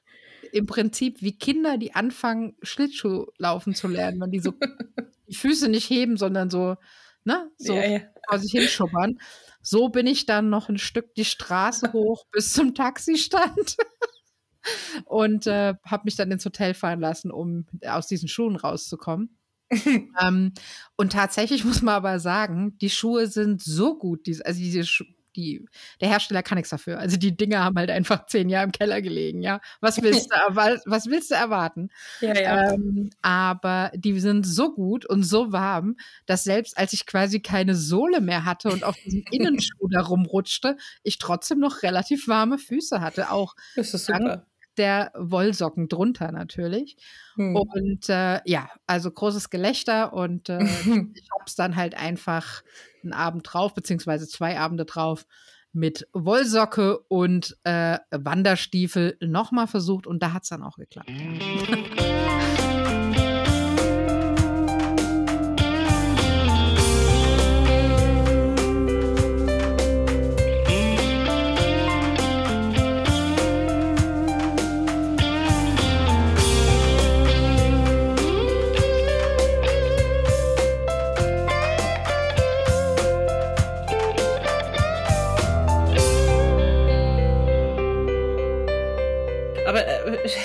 im 0.53 0.67
Prinzip 0.67 1.23
wie 1.23 1.37
Kinder, 1.37 1.79
die 1.79 1.95
anfangen, 1.95 2.57
Schlittschuh 2.63 3.27
laufen 3.39 3.75
zu 3.75 3.89
lernen, 3.89 4.21
wenn 4.21 4.31
die 4.31 4.41
so 4.41 4.53
die 5.29 5.35
Füße 5.35 5.69
nicht 5.69 5.89
heben, 5.89 6.17
sondern 6.17 6.51
so, 6.51 6.77
ne, 7.25 7.51
so 7.57 7.75
Ja, 7.75 7.89
ja. 7.89 8.01
vor 8.29 8.39
sich 8.39 8.53
hinschubbern. 8.53 9.19
So 9.63 9.89
bin 9.91 10.07
ich 10.07 10.27
dann 10.27 10.49
noch 10.49 10.69
ein 10.69 10.79
Stück 10.79 11.15
die 11.15 11.25
Straße 11.25 11.93
hoch 11.93 12.25
bis 12.33 12.53
zum 12.53 12.75
Taxistand 12.75 13.77
und 15.05 15.47
äh, 15.47 15.75
habe 15.85 16.03
mich 16.05 16.17
dann 16.17 16.31
ins 16.31 16.45
Hotel 16.45 16.75
fahren 16.75 17.01
lassen, 17.01 17.31
um 17.31 17.67
aus 17.87 18.07
diesen 18.07 18.29
Schuhen 18.29 18.57
rauszukommen. 18.57 19.37
ähm, 20.21 20.53
und 20.97 21.13
tatsächlich 21.13 21.65
muss 21.65 21.83
man 21.83 21.95
aber 21.95 22.19
sagen, 22.19 22.77
die 22.79 22.91
Schuhe 22.91 23.29
sind 23.29 23.63
so 23.63 23.97
gut, 23.99 24.27
diese, 24.27 24.45
also 24.45 24.59
diese 24.59 24.85
Schu 24.85 25.05
die, 25.37 25.65
der 26.01 26.09
Hersteller 26.09 26.43
kann 26.43 26.57
nichts 26.57 26.71
dafür. 26.71 26.99
Also 26.99 27.17
die 27.17 27.37
Dinger 27.37 27.65
haben 27.65 27.77
halt 27.77 27.91
einfach 27.91 28.27
zehn 28.27 28.49
Jahre 28.49 28.65
im 28.65 28.73
Keller 28.73 29.03
gelegen, 29.03 29.43
ja. 29.43 29.61
Was 29.81 30.03
willst 30.03 30.31
du, 30.31 30.37
was 30.57 31.07
willst 31.07 31.31
du 31.31 31.35
erwarten? 31.35 31.91
Ja, 32.21 32.35
ja. 32.35 32.73
Ähm, 32.73 33.11
aber 33.23 33.91
die 33.95 34.19
sind 34.21 34.47
so 34.47 34.75
gut 34.75 35.07
und 35.07 35.23
so 35.23 35.53
warm, 35.53 35.97
dass 36.27 36.45
selbst 36.45 36.77
als 36.77 36.93
ich 36.93 37.07
quasi 37.07 37.41
keine 37.41 37.75
Sohle 37.75 38.21
mehr 38.21 38.45
hatte 38.45 38.71
und 38.71 38.85
auf 38.85 38.97
diesem 38.97 39.25
Innenschuh 39.31 39.89
da 39.89 40.03
rumrutschte, 40.03 40.77
ich 41.03 41.19
trotzdem 41.19 41.59
noch 41.59 41.83
relativ 41.83 42.29
warme 42.29 42.59
Füße 42.59 43.01
hatte. 43.01 43.31
Auch 43.31 43.55
das 43.75 43.95
ist 43.95 44.07
super. 44.07 44.47
Der 44.81 45.13
Wollsocken 45.15 45.89
drunter 45.89 46.33
natürlich. 46.33 46.97
Hm. 47.35 47.55
Und 47.55 48.09
äh, 48.09 48.41
ja, 48.47 48.71
also 48.87 49.11
großes 49.11 49.51
Gelächter 49.51 50.15
und 50.15 50.49
äh, 50.49 50.63
ich 50.63 50.87
habe 51.35 51.45
es 51.47 51.55
dann 51.55 51.77
halt 51.77 51.95
einfach 51.95 52.63
einen 53.03 53.13
Abend 53.13 53.47
drauf, 53.51 53.75
beziehungsweise 53.75 54.27
zwei 54.27 54.59
Abende 54.59 54.87
drauf 54.87 55.27
mit 55.73 56.09
Wollsocke 56.15 56.99
und 57.09 57.59
äh, 57.65 57.99
Wanderstiefel 58.11 59.19
nochmal 59.21 59.67
versucht 59.67 60.07
und 60.07 60.23
da 60.23 60.33
hat 60.33 60.45
es 60.45 60.49
dann 60.49 60.63
auch 60.63 60.77
geklappt. 60.77 61.11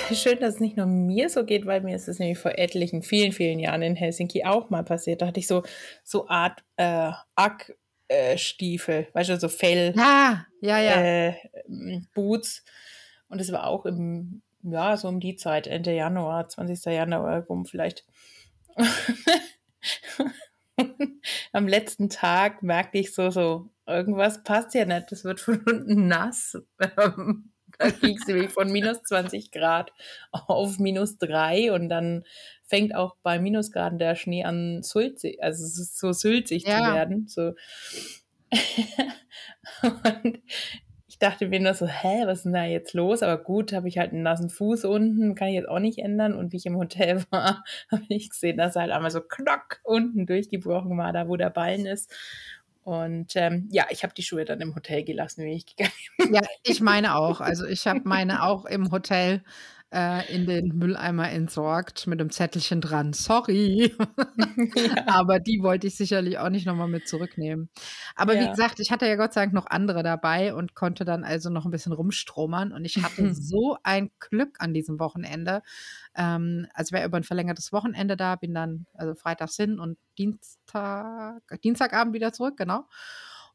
schön, 0.14 0.38
dass 0.40 0.54
es 0.54 0.60
nicht 0.60 0.76
nur 0.76 0.86
mir 0.86 1.28
so 1.28 1.44
geht, 1.44 1.66
weil 1.66 1.80
mir 1.80 1.96
ist 1.96 2.08
es 2.08 2.18
nämlich 2.18 2.38
vor 2.38 2.58
etlichen, 2.58 3.02
vielen, 3.02 3.32
vielen 3.32 3.58
Jahren 3.58 3.82
in 3.82 3.96
Helsinki 3.96 4.44
auch 4.44 4.70
mal 4.70 4.84
passiert. 4.84 5.22
Da 5.22 5.26
hatte 5.26 5.40
ich 5.40 5.46
so, 5.46 5.62
so 6.04 6.28
Art 6.28 6.64
äh, 6.76 7.10
Ack-Stiefel, 7.34 9.08
weißt 9.12 9.30
du, 9.30 9.38
so 9.38 9.48
Fell. 9.48 9.94
Ja, 9.96 10.46
ja, 10.60 10.78
ja. 10.78 11.02
Äh, 11.02 11.34
Boots. 12.14 12.64
Und 13.28 13.40
es 13.40 13.50
war 13.52 13.66
auch 13.66 13.86
im, 13.86 14.42
ja, 14.62 14.96
so 14.96 15.08
um 15.08 15.20
die 15.20 15.36
Zeit, 15.36 15.66
Ende 15.66 15.94
Januar, 15.94 16.48
20. 16.48 16.84
Januar 16.92 17.44
rum 17.44 17.66
vielleicht. 17.66 18.04
Am 21.52 21.66
letzten 21.66 22.10
Tag 22.10 22.62
merkte 22.62 22.98
ich 22.98 23.14
so, 23.14 23.30
so, 23.30 23.70
irgendwas 23.86 24.42
passt 24.42 24.74
ja 24.74 24.84
nicht, 24.84 25.10
das 25.10 25.24
wird 25.24 25.40
von 25.40 25.60
unten 25.66 26.06
nass. 26.08 26.58
Da 27.78 27.90
ging 27.90 28.16
es 28.16 28.26
nämlich 28.26 28.50
von 28.50 28.70
minus 28.70 29.02
20 29.02 29.50
Grad 29.50 29.92
auf 30.32 30.78
minus 30.78 31.18
3 31.18 31.72
und 31.72 31.88
dann 31.88 32.24
fängt 32.64 32.94
auch 32.94 33.16
bei 33.22 33.38
Minusgraden 33.38 33.98
der 33.98 34.16
Schnee 34.16 34.44
an, 34.44 34.82
sulzig, 34.82 35.42
also 35.42 35.64
so 35.66 36.12
sülzig 36.12 36.64
Ja. 36.64 36.78
zu 36.78 36.84
werden. 36.84 37.28
So. 37.28 37.52
und 39.82 40.40
ich 41.08 41.18
dachte 41.18 41.48
mir 41.48 41.60
nur 41.60 41.74
so, 41.74 41.86
hä, 41.86 42.22
was 42.26 42.38
ist 42.38 42.44
denn 42.44 42.52
da 42.52 42.64
jetzt 42.64 42.92
los? 42.92 43.22
Aber 43.22 43.42
gut, 43.42 43.72
habe 43.72 43.88
ich 43.88 43.98
halt 43.98 44.12
einen 44.12 44.22
nassen 44.22 44.50
Fuß 44.50 44.84
unten, 44.84 45.34
kann 45.34 45.48
ich 45.48 45.54
jetzt 45.54 45.68
auch 45.68 45.78
nicht 45.78 45.98
ändern. 45.98 46.34
Und 46.34 46.52
wie 46.52 46.56
ich 46.58 46.66
im 46.66 46.76
Hotel 46.76 47.24
war, 47.30 47.64
habe 47.90 48.04
ich 48.08 48.30
gesehen, 48.30 48.58
dass 48.58 48.76
er 48.76 48.82
halt 48.82 48.92
einmal 48.92 49.10
so 49.10 49.20
knock 49.20 49.80
unten 49.84 50.26
durchgebrochen 50.26 50.96
war, 50.98 51.12
da 51.12 51.28
wo 51.28 51.36
der 51.36 51.50
Ballen 51.50 51.86
ist. 51.86 52.12
Und 52.86 53.34
ähm, 53.34 53.68
ja, 53.72 53.86
ich 53.90 54.04
habe 54.04 54.14
die 54.14 54.22
Schuhe 54.22 54.44
dann 54.44 54.60
im 54.60 54.76
Hotel 54.76 55.02
gelassen, 55.02 55.44
wie 55.44 55.54
ich 55.54 55.66
gegangen 55.66 56.32
Ja, 56.32 56.40
ich 56.62 56.80
meine 56.80 57.16
auch. 57.16 57.40
Also 57.40 57.66
ich 57.66 57.84
habe 57.88 58.02
meine 58.04 58.44
auch 58.44 58.64
im 58.64 58.92
Hotel 58.92 59.42
äh, 59.92 60.32
in 60.34 60.46
den 60.46 60.68
Mülleimer 60.76 61.30
entsorgt 61.30 62.06
mit 62.06 62.20
einem 62.20 62.30
Zettelchen 62.30 62.80
dran. 62.80 63.12
Sorry. 63.12 63.94
ja. 64.74 65.06
Aber 65.06 65.38
die 65.40 65.60
wollte 65.62 65.86
ich 65.86 65.96
sicherlich 65.96 66.38
auch 66.38 66.48
nicht 66.50 66.66
nochmal 66.66 66.88
mit 66.88 67.06
zurücknehmen. 67.08 67.70
Aber 68.14 68.38
wie 68.38 68.44
Ja. 68.44 68.50
gesagt, 68.50 68.80
ich 68.80 68.90
hatte 68.90 69.06
ja 69.06 69.16
Gott 69.16 69.32
sei 69.32 69.42
Dank 69.42 69.52
noch 69.54 69.66
andere 69.66 70.02
dabei 70.02 70.54
und 70.54 70.74
konnte 70.74 71.04
dann 71.04 71.24
also 71.24 71.50
noch 71.50 71.64
ein 71.64 71.70
bisschen 71.70 71.92
rumstromern. 71.92 72.72
Und 72.72 72.84
ich 72.84 73.02
hatte 73.02 73.28
so 73.34 73.76
ein 73.82 74.10
Glück 74.20 74.56
an 74.58 74.74
diesem 74.74 74.98
Wochenende. 74.98 75.62
Ähm, 76.14 76.66
also 76.74 76.94
ich 76.94 77.00
war 77.00 77.06
über 77.06 77.16
ein 77.18 77.24
verlängertes 77.24 77.72
Wochenende 77.72 78.16
da, 78.16 78.36
bin 78.36 78.54
dann 78.54 78.86
also 78.94 79.14
freitags 79.14 79.56
hin 79.56 79.78
und 79.78 79.98
Dienstag, 80.18 81.42
Dienstagabend 81.62 82.14
wieder 82.14 82.32
zurück, 82.32 82.56
genau. 82.56 82.86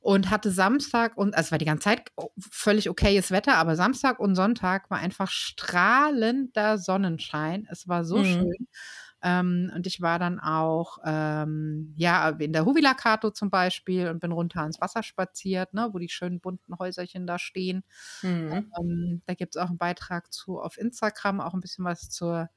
Und 0.02 0.32
hatte 0.32 0.50
Samstag 0.52 1.16
und, 1.16 1.36
also 1.36 1.48
es 1.48 1.52
war 1.52 1.60
die 1.60 1.66
ganze 1.66 1.84
Zeit 1.84 2.10
o- 2.18 2.32
völlig 2.40 2.90
okayes 2.90 3.30
Wetter, 3.32 3.58
aber 3.58 3.76
Samstag 3.76 4.20
und 4.20 4.36
Sonntag 4.36 4.90
war 4.90 4.98
einfach 4.98 5.30
strahlender 5.30 6.80
Sonnenschein. 6.80 7.68
Es 7.72 7.88
war 7.88 8.04
so 8.04 8.18
Mhm. 8.18 8.26
schön. 8.26 8.68
Ähm, 9.24 9.72
und 9.76 9.86
ich 9.86 10.02
war 10.02 10.18
dann 10.18 10.40
auch, 10.40 10.98
ähm, 11.06 11.94
ja, 11.96 12.30
in 12.30 12.54
der 12.54 12.66
Huvilakato 12.66 13.30
zum 13.30 13.52
Beispiel 13.52 14.08
und 14.10 14.20
bin 14.20 14.32
runter 14.32 14.62
ans 14.62 14.82
Wasser 14.82 15.04
spaziert, 15.04 15.76
ne, 15.76 15.90
wo 15.92 16.00
die 16.00 16.10
schönen 16.10 16.40
bunten 16.40 16.80
Häuserchen 16.80 17.28
da 17.28 17.38
stehen. 17.38 17.84
Mhm. 18.24 18.72
Ähm, 18.80 19.22
da 19.28 19.36
gibt 19.36 19.56
es 19.56 19.62
auch 19.62 19.70
einen 19.70 19.78
Beitrag 19.78 20.34
zu 20.34 20.60
auf 20.60 20.78
Instagram, 20.80 21.40
auch 21.42 21.54
ein 21.54 21.60
bisschen 21.62 21.86
was 21.86 22.10
zur 22.10 22.50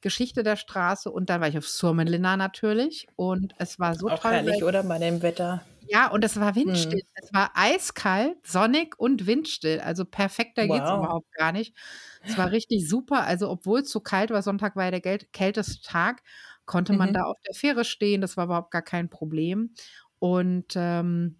Geschichte 0.00 0.42
der 0.42 0.56
Straße. 0.56 1.10
Und 1.10 1.28
dann 1.30 1.40
war 1.42 1.48
ich 1.48 1.58
auf 1.58 1.68
Surmenlina 1.68 2.36
natürlich. 2.38 3.06
Und 3.16 3.54
es 3.58 3.78
war 3.78 3.94
so 3.94 4.08
Auch 4.08 4.20
toll. 4.20 4.32
herrlich, 4.32 4.64
oder? 4.64 4.82
Bei 4.84 4.98
dem 4.98 5.20
Wetter. 5.22 5.62
Ja, 5.88 6.08
und 6.10 6.24
es 6.24 6.38
war 6.40 6.54
windstill. 6.54 7.00
Mhm. 7.04 7.08
Es 7.14 7.32
war 7.32 7.50
eiskalt, 7.54 8.46
sonnig 8.46 8.98
und 8.98 9.26
windstill. 9.26 9.80
Also 9.80 10.04
perfekter 10.04 10.66
Wow. 10.68 10.98
überhaupt 10.98 11.32
gar 11.32 11.52
nicht. 11.52 11.74
Es 12.22 12.36
war 12.38 12.50
richtig 12.50 12.88
super. 12.88 13.24
Also, 13.24 13.48
obwohl 13.50 13.80
es 13.80 13.90
so 13.90 14.00
kalt 14.00 14.30
war, 14.30 14.42
Sonntag 14.42 14.76
war 14.76 14.84
ja 14.86 14.90
der 14.92 15.00
gel- 15.00 15.26
kälteste 15.32 15.80
Tag, 15.82 16.22
konnte 16.66 16.92
man 16.92 17.10
Mhm. 17.10 17.14
da 17.14 17.22
auf 17.24 17.36
der 17.46 17.54
Fähre 17.54 17.84
stehen. 17.84 18.20
Das 18.20 18.36
war 18.36 18.44
überhaupt 18.46 18.70
gar 18.72 18.82
kein 18.82 19.08
Problem. 19.10 19.74
Und 20.18 20.74
ähm, 20.76 21.38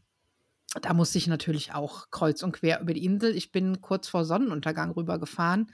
da 0.82 0.94
musste 0.94 1.18
ich 1.18 1.26
natürlich 1.28 1.72
auch 1.74 2.11
kreuz 2.11 2.42
und 2.42 2.52
quer 2.52 2.80
über 2.80 2.94
die 2.94 3.04
Insel. 3.04 3.37
Ich 3.37 3.52
bin 3.52 3.80
kurz 3.80 4.09
vor 4.09 4.24
Sonnenuntergang 4.24 4.92
rübergefahren. 4.92 5.72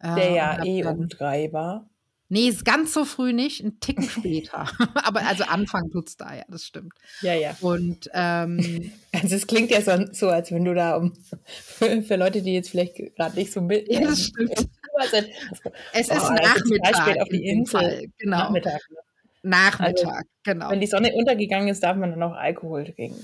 äh, 0.00 0.14
Der 0.14 0.32
und 0.32 0.36
ja 0.36 0.64
eh 0.64 0.84
um 0.84 1.08
drei 1.08 1.52
war. 1.52 1.90
Nee, 2.28 2.48
ist 2.48 2.64
ganz 2.64 2.92
so 2.92 3.04
früh 3.04 3.32
nicht, 3.32 3.62
ein 3.62 3.78
Ticken 3.80 4.08
später. 4.08 4.68
Aber 5.04 5.24
also 5.26 5.44
Anfang 5.44 5.90
tut's 5.90 6.16
da, 6.16 6.34
ja, 6.34 6.44
das 6.48 6.64
stimmt. 6.64 6.92
Ja, 7.22 7.34
ja. 7.34 7.56
Und 7.60 8.10
ähm, 8.14 8.90
Also 9.12 9.36
es 9.36 9.46
klingt 9.46 9.70
ja 9.70 9.80
so, 9.80 9.92
so 10.12 10.28
als 10.28 10.50
wenn 10.50 10.64
du 10.64 10.74
da 10.74 10.96
um 10.96 11.14
für, 11.46 12.02
für 12.02 12.16
Leute, 12.16 12.42
die 12.42 12.52
jetzt 12.54 12.70
vielleicht 12.70 12.96
gerade 13.16 13.36
nicht 13.36 13.52
so 13.52 13.60
mit. 13.60 13.90
Ja, 13.92 14.00
das 14.00 14.24
stimmt. 14.24 14.52
Also, 14.98 15.16
Es 15.18 15.26
Oh, 15.92 16.00
ist 16.00 16.10
also 16.12 16.26
total 16.28 16.46
Nachmittag. 16.92 17.20
auf 17.20 17.28
die 17.28 17.46
Insel. 17.46 18.06
Genau. 18.18 18.38
Nachmittag. 18.38 18.80
ne? 18.90 18.96
Nachmittag, 19.50 20.24
genau. 20.42 20.70
Wenn 20.70 20.80
die 20.80 20.86
Sonne 20.86 21.12
untergegangen 21.14 21.68
ist, 21.68 21.82
darf 21.82 21.98
man 21.98 22.10
dann 22.12 22.22
auch 22.22 22.32
Alkohol 22.32 22.84
trinken. 22.86 23.22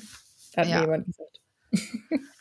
Hat 0.54 0.68
Ja. 0.68 0.76
mir 0.76 0.80
jemand 0.82 1.06
gesagt. 1.06 1.40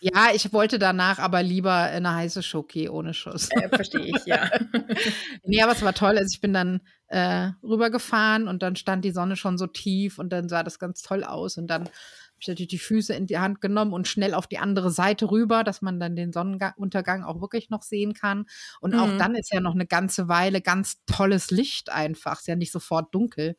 Ja, 0.03 0.29
ich 0.33 0.51
wollte 0.51 0.79
danach 0.79 1.19
aber 1.19 1.43
lieber 1.43 1.73
eine 1.73 2.15
heiße 2.15 2.41
Schoki 2.41 2.89
ohne 2.89 3.13
Schuss. 3.13 3.49
Äh, 3.51 3.69
Verstehe 3.69 4.01
ich, 4.05 4.25
ja. 4.25 4.49
nee, 5.43 5.61
aber 5.61 5.73
es 5.73 5.81
war 5.83 5.93
toll. 5.93 6.17
Also 6.17 6.31
ich 6.33 6.41
bin 6.41 6.53
dann 6.53 6.81
äh, 7.07 7.51
rübergefahren 7.63 8.47
und 8.47 8.63
dann 8.63 8.75
stand 8.75 9.05
die 9.05 9.11
Sonne 9.11 9.35
schon 9.35 9.57
so 9.59 9.67
tief 9.67 10.17
und 10.17 10.31
dann 10.33 10.49
sah 10.49 10.63
das 10.63 10.79
ganz 10.79 11.01
toll 11.03 11.23
aus. 11.23 11.57
Und 11.57 11.67
dann 11.67 11.83
habe 11.83 11.91
ich 12.39 12.47
natürlich 12.47 12.69
die 12.69 12.79
Füße 12.79 13.13
in 13.13 13.27
die 13.27 13.37
Hand 13.37 13.61
genommen 13.61 13.93
und 13.93 14.07
schnell 14.07 14.33
auf 14.33 14.47
die 14.47 14.57
andere 14.57 14.89
Seite 14.89 15.29
rüber, 15.29 15.63
dass 15.63 15.83
man 15.83 15.99
dann 15.99 16.15
den 16.15 16.33
Sonnenuntergang 16.33 17.23
auch 17.23 17.39
wirklich 17.39 17.69
noch 17.69 17.83
sehen 17.83 18.13
kann. 18.15 18.45
Und 18.79 18.95
auch 18.95 19.07
Mhm. 19.07 19.17
dann 19.19 19.35
ist 19.35 19.53
ja 19.53 19.59
noch 19.61 19.75
eine 19.75 19.85
ganze 19.85 20.27
Weile 20.27 20.61
ganz 20.61 20.97
tolles 21.05 21.51
Licht 21.51 21.91
einfach. 21.91 22.39
Ist 22.39 22.47
ja 22.47 22.55
nicht 22.55 22.71
sofort 22.71 23.13
dunkel. 23.13 23.55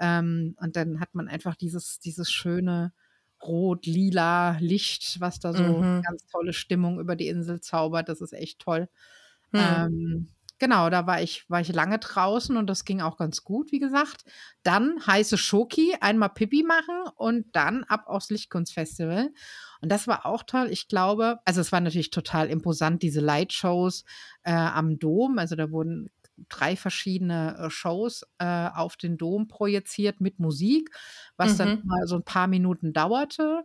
Ähm, 0.00 0.56
und 0.60 0.74
dann 0.76 0.98
hat 1.00 1.14
man 1.14 1.28
einfach 1.28 1.54
dieses, 1.54 2.00
dieses 2.00 2.30
schöne 2.30 2.92
rot-lila 3.46 4.58
Licht, 4.60 5.20
was 5.20 5.38
da 5.40 5.52
so 5.52 5.62
Mhm. 5.62 6.02
ganz 6.02 6.26
tolle 6.26 6.52
Stimmung 6.52 7.00
über 7.00 7.16
die 7.16 7.28
Insel 7.28 7.60
zaubert. 7.60 8.08
Das 8.08 8.20
ist 8.20 8.32
echt 8.32 8.58
toll. 8.60 8.88
Hm. 9.52 9.60
Ähm, 9.60 10.28
Genau, 10.58 10.88
da 10.88 11.06
war 11.06 11.20
ich, 11.20 11.44
war 11.50 11.60
ich 11.60 11.68
lange 11.74 11.98
draußen 11.98 12.56
und 12.56 12.66
das 12.66 12.86
ging 12.86 13.02
auch 13.02 13.18
ganz 13.18 13.44
gut, 13.44 13.72
wie 13.72 13.78
gesagt. 13.78 14.24
Dann 14.62 15.06
heiße 15.06 15.36
Schoki, 15.36 15.94
einmal 16.00 16.30
Pipi 16.30 16.62
machen 16.62 16.94
und 17.16 17.54
dann 17.54 17.84
ab 17.84 18.04
aufs 18.06 18.30
Lichtkunstfestival. 18.30 19.32
Und 19.82 19.92
das 19.92 20.08
war 20.08 20.24
auch 20.24 20.42
toll. 20.44 20.68
Ich 20.70 20.88
glaube, 20.88 21.40
also 21.44 21.60
es 21.60 21.72
war 21.72 21.80
natürlich 21.80 22.08
total 22.08 22.48
imposant, 22.48 23.02
diese 23.02 23.20
Lightshows 23.20 24.04
äh, 24.44 24.52
am 24.52 24.98
Dom. 24.98 25.38
Also 25.38 25.56
da 25.56 25.70
wurden 25.70 26.08
drei 26.48 26.76
verschiedene 26.76 27.56
äh, 27.58 27.70
Shows 27.70 28.22
äh, 28.38 28.68
auf 28.74 28.96
den 28.96 29.16
Dom 29.16 29.48
projiziert 29.48 30.20
mit 30.20 30.38
Musik, 30.38 30.90
was 31.36 31.54
mhm. 31.54 31.58
dann 31.58 31.82
mal 31.84 32.06
so 32.06 32.16
ein 32.16 32.24
paar 32.24 32.46
Minuten 32.46 32.92
dauerte. 32.92 33.64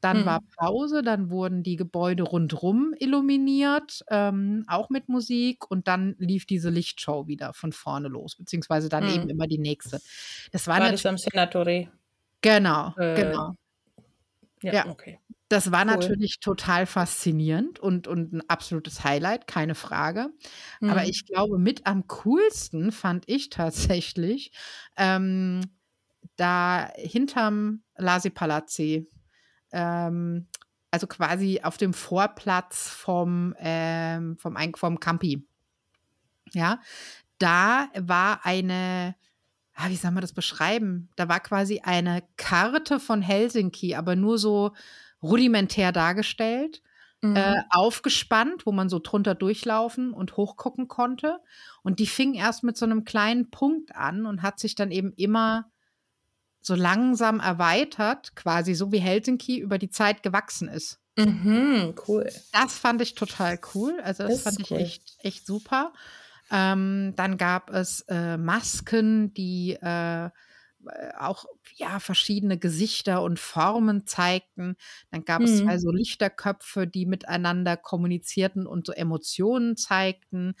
Dann 0.00 0.20
mhm. 0.20 0.26
war 0.26 0.40
Pause, 0.56 1.02
dann 1.02 1.28
wurden 1.30 1.64
die 1.64 1.74
Gebäude 1.76 2.22
rundrum 2.22 2.94
illuminiert, 2.98 4.04
ähm, 4.10 4.64
auch 4.68 4.90
mit 4.90 5.08
Musik. 5.08 5.68
Und 5.70 5.88
dann 5.88 6.14
lief 6.18 6.46
diese 6.46 6.70
Lichtshow 6.70 7.26
wieder 7.26 7.52
von 7.52 7.72
vorne 7.72 8.08
los, 8.08 8.36
beziehungsweise 8.36 8.88
dann 8.88 9.04
mhm. 9.04 9.14
eben 9.14 9.28
immer 9.28 9.46
die 9.48 9.58
nächste. 9.58 10.00
Das 10.52 10.68
war, 10.68 10.80
war 10.80 10.92
das 10.92 11.04
am 11.04 11.18
Senatore? 11.18 11.88
Genau, 12.40 12.94
äh, 12.96 13.14
genau. 13.16 13.54
Ja, 14.62 14.72
ja, 14.72 14.86
okay. 14.86 15.18
Das 15.48 15.72
war 15.72 15.80
cool. 15.80 15.86
natürlich 15.86 16.40
total 16.40 16.84
faszinierend 16.86 17.78
und, 17.78 18.06
und 18.06 18.32
ein 18.32 18.42
absolutes 18.48 19.04
Highlight, 19.04 19.46
keine 19.46 19.74
Frage. 19.74 20.28
Mhm. 20.80 20.90
Aber 20.90 21.04
ich 21.04 21.24
glaube, 21.24 21.58
mit 21.58 21.86
am 21.86 22.06
coolsten 22.06 22.92
fand 22.92 23.24
ich 23.26 23.48
tatsächlich 23.48 24.52
ähm, 24.96 25.62
da 26.36 26.90
hinterm 26.96 27.82
Lasi 27.96 28.30
Palazzi 28.30 29.08
ähm, 29.72 30.46
also 30.90 31.06
quasi 31.06 31.60
auf 31.62 31.76
dem 31.76 31.92
Vorplatz 31.92 32.88
vom, 32.88 33.54
ähm, 33.58 34.36
vom, 34.38 34.56
vom 34.76 35.00
Campi. 35.00 35.46
Ja, 36.52 36.80
da 37.38 37.88
war 37.94 38.44
eine, 38.44 39.14
ah, 39.74 39.90
wie 39.90 39.96
soll 39.96 40.12
man 40.12 40.22
das 40.22 40.32
beschreiben? 40.32 41.10
Da 41.16 41.28
war 41.28 41.40
quasi 41.40 41.80
eine 41.80 42.22
Karte 42.36 43.00
von 43.00 43.20
Helsinki, 43.20 43.94
aber 43.94 44.16
nur 44.16 44.38
so 44.38 44.72
rudimentär 45.22 45.92
dargestellt. 45.92 46.82
Mhm. 47.20 47.34
Äh, 47.34 47.62
aufgespannt, 47.70 48.64
wo 48.64 48.70
man 48.70 48.88
so 48.88 49.00
drunter 49.00 49.34
durchlaufen 49.34 50.12
und 50.12 50.36
hochgucken 50.36 50.86
konnte. 50.86 51.40
Und 51.82 51.98
die 51.98 52.06
fing 52.06 52.34
erst 52.34 52.62
mit 52.62 52.76
so 52.76 52.84
einem 52.84 53.04
kleinen 53.04 53.50
Punkt 53.50 53.96
an 53.96 54.24
und 54.24 54.42
hat 54.42 54.60
sich 54.60 54.76
dann 54.76 54.92
eben 54.92 55.12
immer 55.14 55.68
so 56.60 56.76
langsam 56.76 57.40
erweitert, 57.40 58.36
quasi 58.36 58.74
so 58.74 58.92
wie 58.92 58.98
Helsinki 58.98 59.58
über 59.58 59.78
die 59.78 59.90
Zeit 59.90 60.22
gewachsen 60.22 60.68
ist. 60.68 61.00
Mhm, 61.16 61.94
cool. 62.06 62.30
Das 62.52 62.78
fand 62.78 63.02
ich 63.02 63.16
total 63.16 63.58
cool. 63.74 64.00
Also 64.02 64.22
das, 64.22 64.34
das 64.34 64.42
fand 64.42 64.60
ich 64.60 64.70
cool. 64.70 64.78
echt, 64.78 65.16
echt 65.18 65.44
super. 65.44 65.92
Ähm, 66.50 67.14
dann 67.16 67.36
gab 67.36 67.70
es 67.70 68.02
äh, 68.08 68.36
Masken, 68.36 69.34
die 69.34 69.76
äh, 69.82 70.26
äh, 70.26 70.30
auch 71.18 71.44
ja 71.76 72.00
verschiedene 72.00 72.58
Gesichter 72.58 73.22
und 73.22 73.38
Formen 73.38 74.06
zeigten. 74.06 74.76
Dann 75.10 75.24
gab 75.24 75.42
es 75.42 75.58
zwei 75.58 75.74
mhm. 75.74 75.80
so 75.80 75.90
Lichterköpfe, 75.90 76.86
die 76.86 77.06
miteinander 77.06 77.76
kommunizierten 77.76 78.66
und 78.66 78.86
so 78.86 78.92
Emotionen 78.92 79.76
zeigten. 79.76 80.54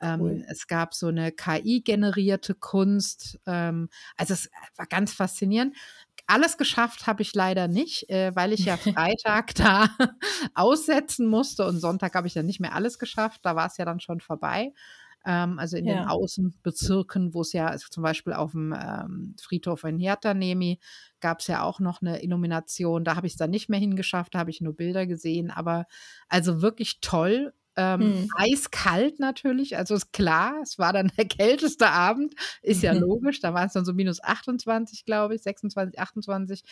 Ähm, 0.00 0.20
cool. 0.20 0.44
es 0.48 0.66
gab 0.66 0.94
so 0.94 1.08
eine 1.08 1.32
KI-generierte 1.32 2.54
Kunst. 2.54 3.38
Ähm, 3.46 3.88
also 4.16 4.34
es 4.34 4.50
war 4.76 4.86
ganz 4.86 5.12
faszinierend. 5.12 5.76
Alles 6.26 6.56
geschafft 6.56 7.06
habe 7.06 7.22
ich 7.22 7.34
leider 7.34 7.68
nicht, 7.68 8.08
äh, 8.08 8.34
weil 8.34 8.52
ich 8.52 8.64
ja 8.64 8.76
Freitag 8.76 9.54
da 9.54 9.88
aussetzen 10.54 11.26
musste 11.26 11.66
und 11.66 11.80
Sonntag 11.80 12.14
habe 12.14 12.26
ich 12.26 12.34
dann 12.34 12.46
nicht 12.46 12.60
mehr 12.60 12.74
alles 12.74 12.98
geschafft. 12.98 13.40
Da 13.42 13.56
war 13.56 13.66
es 13.66 13.76
ja 13.76 13.84
dann 13.84 14.00
schon 14.00 14.20
vorbei 14.20 14.72
ähm, 15.24 15.58
also 15.58 15.76
in 15.76 15.86
ja. 15.86 15.94
den 15.94 16.04
Außenbezirken, 16.04 17.34
wo 17.34 17.40
es 17.40 17.52
ja 17.52 17.66
also 17.66 17.88
zum 17.88 18.02
Beispiel 18.02 18.32
auf 18.34 18.52
dem 18.52 18.74
ähm, 18.78 19.34
Friedhof 19.40 19.84
in 19.84 19.98
Hiertanemi 19.98 20.78
gab 21.20 21.40
es 21.40 21.46
ja 21.46 21.62
auch 21.62 21.80
noch 21.80 22.02
eine 22.02 22.22
Illumination. 22.22 23.04
Da 23.04 23.16
habe 23.16 23.26
ich 23.26 23.34
es 23.34 23.38
dann 23.38 23.50
nicht 23.50 23.70
mehr 23.70 23.80
hingeschafft, 23.80 24.34
da 24.34 24.40
habe 24.40 24.50
ich 24.50 24.60
nur 24.60 24.76
Bilder 24.76 25.06
gesehen, 25.06 25.50
aber 25.50 25.86
also 26.28 26.60
wirklich 26.60 27.00
toll. 27.00 27.54
Ähm, 27.76 28.00
hm. 28.00 28.28
Eiskalt 28.36 29.18
natürlich, 29.18 29.76
also 29.76 29.96
ist 29.96 30.12
klar, 30.12 30.60
es 30.62 30.78
war 30.78 30.92
dann 30.92 31.10
der 31.18 31.24
kälteste 31.28 31.88
Abend, 31.88 32.34
ist 32.62 32.82
ja 32.82 32.92
logisch, 32.92 33.40
da 33.40 33.52
waren 33.52 33.66
es 33.66 33.72
dann 33.72 33.84
so 33.84 33.92
minus 33.92 34.22
28, 34.22 35.04
glaube 35.04 35.34
ich, 35.34 35.42
26, 35.42 35.98
28. 35.98 36.62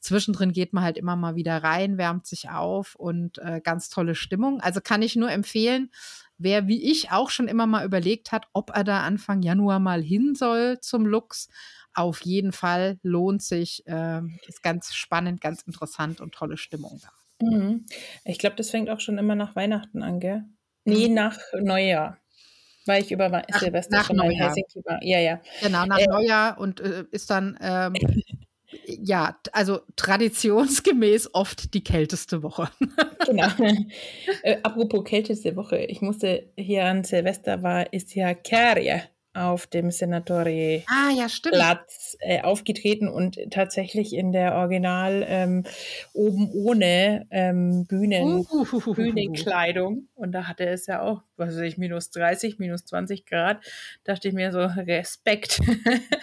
Zwischendrin 0.00 0.52
geht 0.52 0.72
man 0.72 0.82
halt 0.82 0.96
immer 0.96 1.14
mal 1.14 1.36
wieder 1.36 1.62
rein, 1.62 1.96
wärmt 1.96 2.26
sich 2.26 2.50
auf 2.50 2.96
und 2.96 3.38
äh, 3.38 3.60
ganz 3.62 3.88
tolle 3.88 4.16
Stimmung. 4.16 4.60
Also 4.60 4.80
kann 4.80 5.02
ich 5.02 5.14
nur 5.14 5.30
empfehlen, 5.30 5.90
wer 6.38 6.68
wie 6.68 6.90
ich 6.90 7.10
auch 7.10 7.30
schon 7.30 7.48
immer 7.48 7.66
mal 7.66 7.84
überlegt 7.84 8.32
hat, 8.32 8.46
ob 8.52 8.70
er 8.74 8.84
da 8.84 9.02
Anfang 9.02 9.42
Januar 9.42 9.78
mal 9.78 10.02
hin 10.02 10.34
soll 10.34 10.80
zum 10.80 11.04
Lux, 11.04 11.48
auf 11.94 12.20
jeden 12.22 12.52
Fall 12.52 12.98
lohnt 13.02 13.42
sich. 13.42 13.86
Äh, 13.86 14.20
ist 14.46 14.62
ganz 14.62 14.94
spannend, 14.94 15.40
ganz 15.40 15.62
interessant 15.62 16.20
und 16.20 16.32
tolle 16.32 16.56
Stimmung 16.56 17.00
da. 17.02 17.46
Mhm. 17.46 17.86
Ich 18.24 18.38
glaube, 18.38 18.56
das 18.56 18.70
fängt 18.70 18.90
auch 18.90 19.00
schon 19.00 19.18
immer 19.18 19.34
nach 19.34 19.56
Weihnachten 19.56 20.02
an, 20.02 20.20
gell? 20.20 20.44
Nee, 20.84 21.08
mhm. 21.08 21.14
nach 21.14 21.38
Neujahr. 21.60 22.18
Weil 22.86 23.02
ich 23.02 23.12
über 23.12 23.28
nach, 23.28 23.44
Silvester 23.58 23.96
nach 23.96 24.06
schon 24.06 24.16
Neujahr. 24.16 24.32
in 24.32 24.38
Helsinki 24.38 24.82
war. 24.84 25.02
Ja, 25.02 25.18
ja. 25.18 25.40
Genau, 25.60 25.84
nach 25.84 25.98
äh, 25.98 26.06
Neujahr 26.06 26.58
und 26.58 26.80
äh, 26.80 27.04
ist 27.10 27.30
dann 27.30 27.58
ähm, 27.60 27.94
ja, 28.88 29.38
also 29.52 29.80
traditionsgemäß 29.96 31.30
oft 31.34 31.74
die 31.74 31.84
kälteste 31.84 32.42
Woche. 32.42 32.70
genau. 33.26 33.48
Äh, 34.42 34.58
apropos 34.62 35.04
kälteste 35.04 35.56
Woche, 35.56 35.78
ich 35.78 36.00
musste 36.00 36.50
hier 36.56 36.86
an 36.86 37.04
Silvester 37.04 37.62
war, 37.62 37.92
ist 37.92 38.14
ja 38.14 38.34
Kerje 38.34 39.02
auf 39.38 39.66
dem 39.66 39.90
Senatore 39.90 40.82
ah, 40.86 41.10
ja, 41.14 41.26
Platz 41.42 42.16
äh, 42.20 42.42
aufgetreten 42.42 43.08
und 43.08 43.38
tatsächlich 43.50 44.12
in 44.12 44.32
der 44.32 44.54
Original 44.54 45.24
ähm, 45.26 45.64
oben 46.12 46.50
ohne 46.52 47.26
ähm, 47.30 47.86
Bühnen, 47.86 48.46
uh, 48.50 48.94
Bühnenkleidung. 48.94 50.08
Und 50.14 50.32
da 50.32 50.48
hatte 50.48 50.66
es 50.66 50.86
ja 50.86 51.02
auch, 51.02 51.22
was 51.36 51.54
weiß 51.54 51.62
ich, 51.62 51.78
minus 51.78 52.10
30, 52.10 52.58
minus 52.58 52.84
20 52.84 53.26
Grad. 53.26 53.64
Dachte 54.04 54.28
ich 54.28 54.34
mir 54.34 54.52
so, 54.52 54.60
Respekt. 54.60 55.60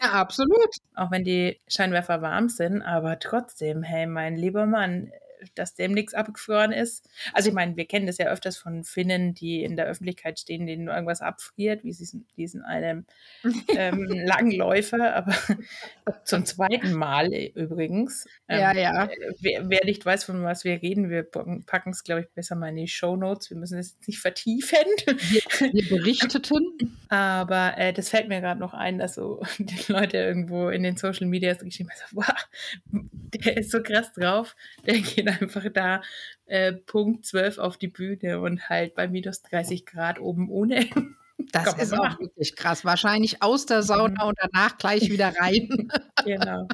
Ja, 0.02 0.12
absolut. 0.12 0.70
auch 0.94 1.12
wenn 1.12 1.24
die 1.24 1.60
Scheinwerfer 1.68 2.22
warm 2.22 2.50
sind, 2.50 2.82
aber 2.82 3.18
trotzdem, 3.20 3.82
hey, 3.82 4.06
mein 4.06 4.36
lieber 4.36 4.66
Mann, 4.66 5.12
dass 5.56 5.76
dem 5.76 5.92
nichts 5.92 6.14
abgefroren 6.14 6.72
ist. 6.72 7.08
Also 7.34 7.50
ich 7.50 7.56
meine, 7.56 7.76
wir 7.78 7.86
kennen 7.86 8.08
das 8.08 8.18
ja 8.18 8.28
öfters 8.28 8.58
von 8.58 8.84
Finnen, 8.84 9.34
die 9.34 9.64
in 9.64 9.76
der 9.76 9.86
Öffentlichkeit 9.86 10.40
stehen, 10.40 10.66
denen 10.66 10.88
irgendwas 10.88 11.22
abfriert, 11.22 11.84
wie 11.84 11.92
diesen, 11.92 12.26
diesen 12.38 12.64
einem 12.64 13.06
ähm, 13.76 14.06
Langläufer, 14.08 15.16
aber 15.16 15.36
zum 16.24 16.46
zweiten 16.46 16.94
Mal 16.94 17.34
übrigens. 17.34 18.28
Ähm, 18.48 18.60
ja, 18.60 18.74
ja. 18.74 19.10
Wer, 19.40 19.70
wer, 19.70 19.86
nicht 19.86 20.06
weiß, 20.06 20.24
von 20.24 20.44
was 20.44 20.64
wir 20.64 20.82
reden, 20.82 21.10
wir 21.10 21.24
packen 21.24 21.92
es, 21.92 22.04
glaube 22.04 22.22
ich, 22.22 22.30
besser 22.30 22.56
mal 22.56 22.70
in 22.70 22.78
die 22.78 22.88
Show 22.88 23.16
Notes. 23.16 23.50
Wir 23.50 23.58
müssen 23.58 23.78
es 23.78 23.98
nicht 24.08 24.20
vertiefen. 24.20 24.78
Wir, 25.06 25.74
wir 25.74 25.90
berichteten. 25.90 26.98
aber 27.10 27.78
äh, 27.78 27.94
das 27.94 28.10
fällt 28.10 28.28
mir 28.28 28.42
gerade 28.42 28.60
noch 28.60 28.74
ein, 28.74 28.98
dass 28.98 29.16
so 29.16 29.42
die 29.58 29.92
Leute 29.92 30.18
irgendwo 30.18 30.70
in 30.70 30.84
den 30.84 30.98
Social 30.98 31.28
Media 31.28 31.54
geschrieben 31.54 31.90
haben, 31.90 32.00
wow, 32.14 32.48
der 32.92 33.58
ist 33.58 33.72
so 33.72 33.82
krass 33.82 34.12
drauf, 34.14 34.56
der 34.86 35.00
geht 35.00 35.28
einfach 35.42 35.66
da 35.74 36.02
äh, 36.46 36.74
Punkt 36.74 37.26
12 37.26 37.58
auf 37.58 37.78
die 37.78 37.88
Bühne 37.88 38.40
und 38.40 38.70
halt 38.70 38.96
bei 38.96 39.08
minus 39.08 39.42
30 39.44 39.86
Grad 39.86 40.20
oben 40.20 40.50
ohne. 40.50 40.88
Das 41.52 41.74
ist 41.74 41.94
auch 41.94 42.20
wirklich 42.20 42.56
krass. 42.56 42.86
Wahrscheinlich 42.86 43.44
aus 43.44 43.66
der 43.66 43.84
Sauna 43.84 44.24
mhm. 44.24 44.30
und 44.30 44.38
danach 44.40 44.78
gleich 44.78 45.10
wieder 45.10 45.34
rein. 45.38 45.90
genau. 46.26 46.68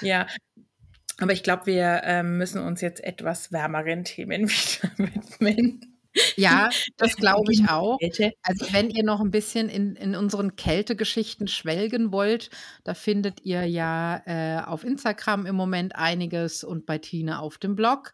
Ja. 0.00 0.26
Aber 1.18 1.32
ich 1.32 1.42
glaube, 1.42 1.66
wir 1.66 2.02
ähm, 2.04 2.36
müssen 2.36 2.60
uns 2.60 2.80
jetzt 2.80 3.02
etwas 3.02 3.52
wärmeren 3.52 4.04
Themen 4.04 4.48
wieder 4.48 4.90
widmen. 4.98 5.95
Ja, 6.36 6.70
das 6.96 7.16
glaube 7.16 7.52
ich 7.52 7.68
auch. 7.68 7.98
Also 8.42 8.66
wenn 8.72 8.90
ihr 8.90 9.04
noch 9.04 9.20
ein 9.20 9.30
bisschen 9.30 9.68
in, 9.68 9.96
in 9.96 10.14
unseren 10.14 10.56
Kältegeschichten 10.56 11.48
schwelgen 11.48 12.12
wollt, 12.12 12.50
da 12.84 12.94
findet 12.94 13.44
ihr 13.44 13.64
ja 13.64 14.22
äh, 14.26 14.62
auf 14.64 14.84
Instagram 14.84 15.46
im 15.46 15.56
Moment 15.56 15.96
einiges 15.96 16.64
und 16.64 16.86
bei 16.86 16.98
Tine 16.98 17.40
auf 17.40 17.58
dem 17.58 17.74
Blog. 17.76 18.12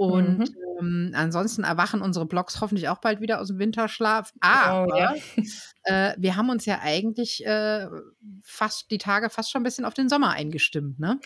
Und 0.00 0.38
mhm. 0.38 0.54
ähm, 0.80 1.12
ansonsten 1.14 1.62
erwachen 1.62 2.00
unsere 2.00 2.24
Blogs 2.24 2.62
hoffentlich 2.62 2.88
auch 2.88 3.02
bald 3.02 3.20
wieder 3.20 3.38
aus 3.38 3.48
dem 3.48 3.58
Winterschlaf. 3.58 4.32
Aber 4.40 4.86
oh, 4.90 4.96
ja. 4.96 5.14
äh, 5.84 6.14
wir 6.16 6.36
haben 6.36 6.48
uns 6.48 6.64
ja 6.64 6.78
eigentlich 6.82 7.44
äh, 7.44 7.86
fast 8.42 8.90
die 8.90 8.96
Tage 8.96 9.28
fast 9.28 9.50
schon 9.50 9.60
ein 9.60 9.64
bisschen 9.64 9.84
auf 9.84 9.92
den 9.92 10.08
Sommer 10.08 10.30
eingestimmt, 10.30 10.98
ne? 10.98 11.20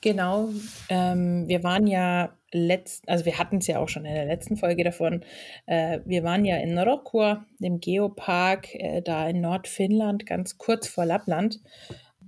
Genau. 0.00 0.48
Ähm, 0.88 1.46
wir 1.46 1.62
waren 1.62 1.86
ja 1.86 2.32
letzt, 2.50 3.08
also 3.08 3.26
wir 3.26 3.38
hatten 3.38 3.58
es 3.58 3.68
ja 3.68 3.78
auch 3.78 3.88
schon 3.88 4.04
in 4.04 4.14
der 4.14 4.26
letzten 4.26 4.56
Folge 4.56 4.82
davon. 4.82 5.24
Äh, 5.66 6.00
wir 6.04 6.24
waren 6.24 6.44
ja 6.44 6.56
in 6.56 6.76
Rokkua, 6.76 7.46
dem 7.60 7.78
Geopark, 7.78 8.74
äh, 8.74 9.02
da 9.02 9.28
in 9.28 9.40
Nordfinnland, 9.40 10.26
ganz 10.26 10.58
kurz 10.58 10.88
vor 10.88 11.06
Lappland. 11.06 11.60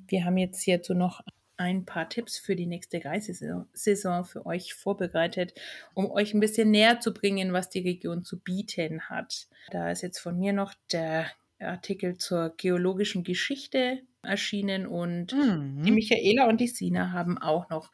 Wir 0.07 0.25
haben 0.25 0.37
jetzt 0.37 0.63
hierzu 0.63 0.95
noch 0.95 1.23
ein 1.59 1.85
paar 1.85 2.09
Tipps 2.09 2.39
für 2.39 2.57
die 2.57 2.67
nächste 2.67 3.05
Reissaison 3.05 4.25
für 4.25 4.47
euch 4.47 4.75
vorbereitet, 4.75 5.55
um 5.95 6.11
euch 6.11 6.33
ein 6.35 6.41
bisschen 6.41 6.71
näher 6.71 7.01
zu 7.01 7.13
bringen, 7.13 7.53
was 7.53 7.69
die 7.69 7.81
Region 7.81 8.25
zu 8.25 8.41
bieten 8.41 9.03
hat. 9.11 9.49
Da 9.71 9.91
ist 9.91 10.03
jetzt 10.03 10.19
von 10.21 10.39
mir 10.39 10.53
noch 10.53 10.75
der 10.93 11.31
Artikel 11.61 12.17
zur 12.17 12.55
geologischen 12.57 13.25
Geschichte 13.25 14.03
erschienen 14.23 14.87
und 14.87 15.33
Mhm. 15.33 15.83
die 15.83 15.91
Michaela 15.93 16.49
und 16.49 16.61
die 16.61 16.69
Sina 16.69 17.13
haben 17.13 17.39
auch 17.39 17.69
noch 17.71 17.91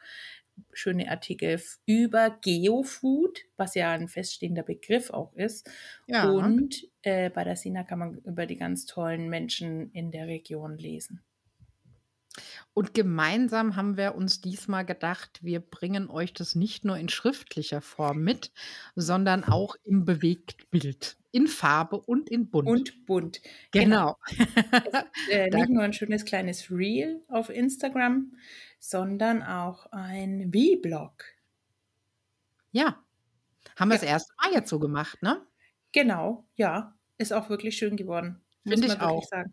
schöne 0.73 1.09
Artikel 1.09 1.61
über 1.85 2.29
Geofood, 2.41 3.41
was 3.57 3.75
ja 3.75 3.91
ein 3.91 4.07
feststehender 4.07 4.63
Begriff 4.63 5.09
auch 5.09 5.33
ist. 5.33 5.69
Ja. 6.07 6.29
Und 6.29 6.87
äh, 7.01 7.29
bei 7.29 7.43
der 7.43 7.55
Sina 7.57 7.83
kann 7.83 7.99
man 7.99 8.17
über 8.19 8.45
die 8.45 8.57
ganz 8.57 8.85
tollen 8.85 9.29
Menschen 9.29 9.91
in 9.91 10.11
der 10.11 10.27
Region 10.27 10.77
lesen. 10.77 11.21
Und 12.75 12.93
gemeinsam 12.93 13.77
haben 13.77 13.95
wir 13.97 14.15
uns 14.15 14.41
diesmal 14.41 14.85
gedacht, 14.85 15.39
wir 15.41 15.61
bringen 15.61 16.09
euch 16.09 16.33
das 16.33 16.55
nicht 16.55 16.83
nur 16.83 16.97
in 16.97 17.07
schriftlicher 17.09 17.81
Form 17.81 18.19
mit, 18.21 18.51
sondern 18.95 19.45
auch 19.45 19.77
im 19.85 20.03
Bewegtbild, 20.03 21.17
in 21.31 21.47
Farbe 21.47 21.95
und 21.97 22.29
in 22.29 22.49
Bunt. 22.51 22.67
Und 22.67 23.05
bunt. 23.05 23.41
genau. 23.71 24.17
Äh, 25.29 25.49
Da- 25.49 25.59
nicht 25.59 25.69
nur 25.69 25.83
ein 25.83 25.93
schönes 25.93 26.25
kleines 26.25 26.69
Reel 26.69 27.23
auf 27.29 27.49
Instagram, 27.49 28.33
sondern 28.77 29.41
auch 29.41 29.85
ein 29.93 30.51
V-Blog. 30.53 31.23
Ja. 32.71 33.01
Haben 33.77 33.89
wir 33.89 33.95
Ja. 33.95 34.01
das 34.01 34.09
erste 34.09 34.33
Mal 34.43 34.51
jetzt 34.53 34.69
so 34.69 34.79
gemacht, 34.79 35.21
ne? 35.23 35.41
Genau, 35.93 36.45
ja. 36.55 36.93
Ist 37.17 37.31
auch 37.31 37.49
wirklich 37.49 37.77
schön 37.77 37.95
geworden. 37.95 38.41
Finde 38.67 38.87
ich 38.87 38.99
auch. 38.99 39.23
sagen. 39.29 39.51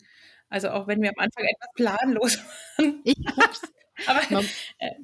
Also 0.52 0.68
auch 0.70 0.86
wenn 0.86 1.00
wir 1.00 1.10
am 1.10 1.18
Anfang 1.18 1.44
etwas 1.44 1.68
planlos 1.74 2.38
waren. 2.76 3.00
Ich, 3.04 3.16
Aber 4.06 4.20
man, 4.30 4.44
äh, 4.78 4.94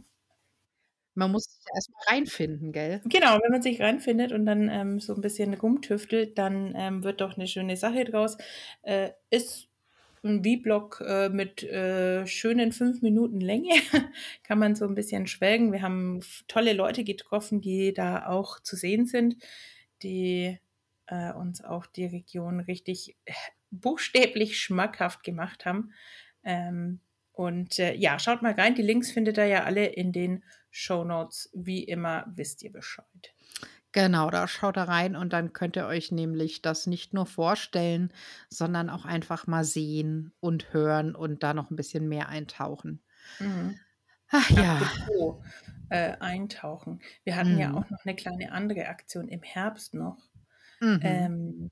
man 1.14 1.32
muss 1.32 1.44
sich 1.44 1.64
erstmal 1.74 2.02
reinfinden, 2.06 2.72
gell? 2.72 3.00
genau, 3.06 3.38
wenn 3.42 3.50
man 3.50 3.62
sich 3.62 3.80
reinfindet 3.80 4.32
und 4.32 4.44
dann 4.44 4.68
ähm, 4.68 5.00
so 5.00 5.14
ein 5.14 5.20
bisschen 5.20 5.54
rumtüftelt, 5.54 6.36
dann 6.38 6.74
ähm, 6.76 7.02
wird 7.02 7.22
doch 7.22 7.36
eine 7.36 7.46
schöne 7.46 7.76
Sache 7.76 8.04
draus. 8.04 8.36
Äh, 8.82 9.10
ist 9.30 9.68
ein 10.22 10.44
V-Blog 10.44 11.02
äh, 11.06 11.28
mit 11.30 11.62
äh, 11.62 12.26
schönen 12.26 12.72
fünf 12.72 13.00
Minuten 13.00 13.40
Länge. 13.40 13.70
Kann 14.44 14.58
man 14.58 14.76
so 14.76 14.84
ein 14.84 14.94
bisschen 14.94 15.26
schwelgen. 15.26 15.72
Wir 15.72 15.82
haben 15.82 16.20
tolle 16.46 16.74
Leute 16.74 17.04
getroffen, 17.04 17.60
die 17.60 17.94
da 17.94 18.26
auch 18.26 18.60
zu 18.60 18.76
sehen 18.76 19.06
sind, 19.06 19.36
die 20.02 20.58
äh, 21.06 21.32
uns 21.32 21.64
auch 21.64 21.86
die 21.86 22.06
Region 22.06 22.60
richtig 22.60 23.16
äh, 23.24 23.32
buchstäblich 23.70 24.58
schmackhaft 24.60 25.22
gemacht 25.24 25.64
haben. 25.66 25.92
Ähm, 26.44 27.00
und 27.32 27.78
äh, 27.78 27.94
ja, 27.94 28.18
schaut 28.18 28.42
mal 28.42 28.52
rein. 28.52 28.74
Die 28.74 28.82
Links 28.82 29.10
findet 29.12 29.38
ihr 29.38 29.46
ja 29.46 29.64
alle 29.64 29.86
in 29.86 30.12
den 30.12 30.44
Show 30.70 31.04
Notes. 31.04 31.50
Wie 31.54 31.84
immer 31.84 32.24
wisst 32.34 32.62
ihr 32.62 32.72
Bescheid. 32.72 33.34
Genau, 33.92 34.30
da 34.30 34.46
schaut 34.46 34.76
da 34.76 34.84
rein 34.84 35.16
und 35.16 35.32
dann 35.32 35.52
könnt 35.54 35.76
ihr 35.76 35.86
euch 35.86 36.12
nämlich 36.12 36.60
das 36.62 36.86
nicht 36.86 37.14
nur 37.14 37.24
vorstellen, 37.26 38.12
sondern 38.50 38.90
auch 38.90 39.04
einfach 39.06 39.46
mal 39.46 39.64
sehen 39.64 40.32
und 40.40 40.72
hören 40.74 41.14
und 41.14 41.42
da 41.42 41.54
noch 41.54 41.70
ein 41.70 41.76
bisschen 41.76 42.06
mehr 42.08 42.28
eintauchen. 42.28 43.02
Mhm. 43.38 43.80
Ach 44.30 44.50
ja. 44.50 44.76
Apropos 44.76 45.42
äh, 45.88 46.16
eintauchen. 46.20 47.00
Wir 47.24 47.36
hatten 47.36 47.56
ja 47.58 47.70
Mhm. 47.70 47.74
auch 47.76 47.88
noch 47.90 48.04
eine 48.04 48.14
kleine 48.14 48.52
andere 48.52 48.88
Aktion 48.88 49.28
im 49.28 49.42
Herbst 49.42 49.94
noch. 49.94 50.18
Mhm. 50.80 51.00
Ähm, 51.02 51.70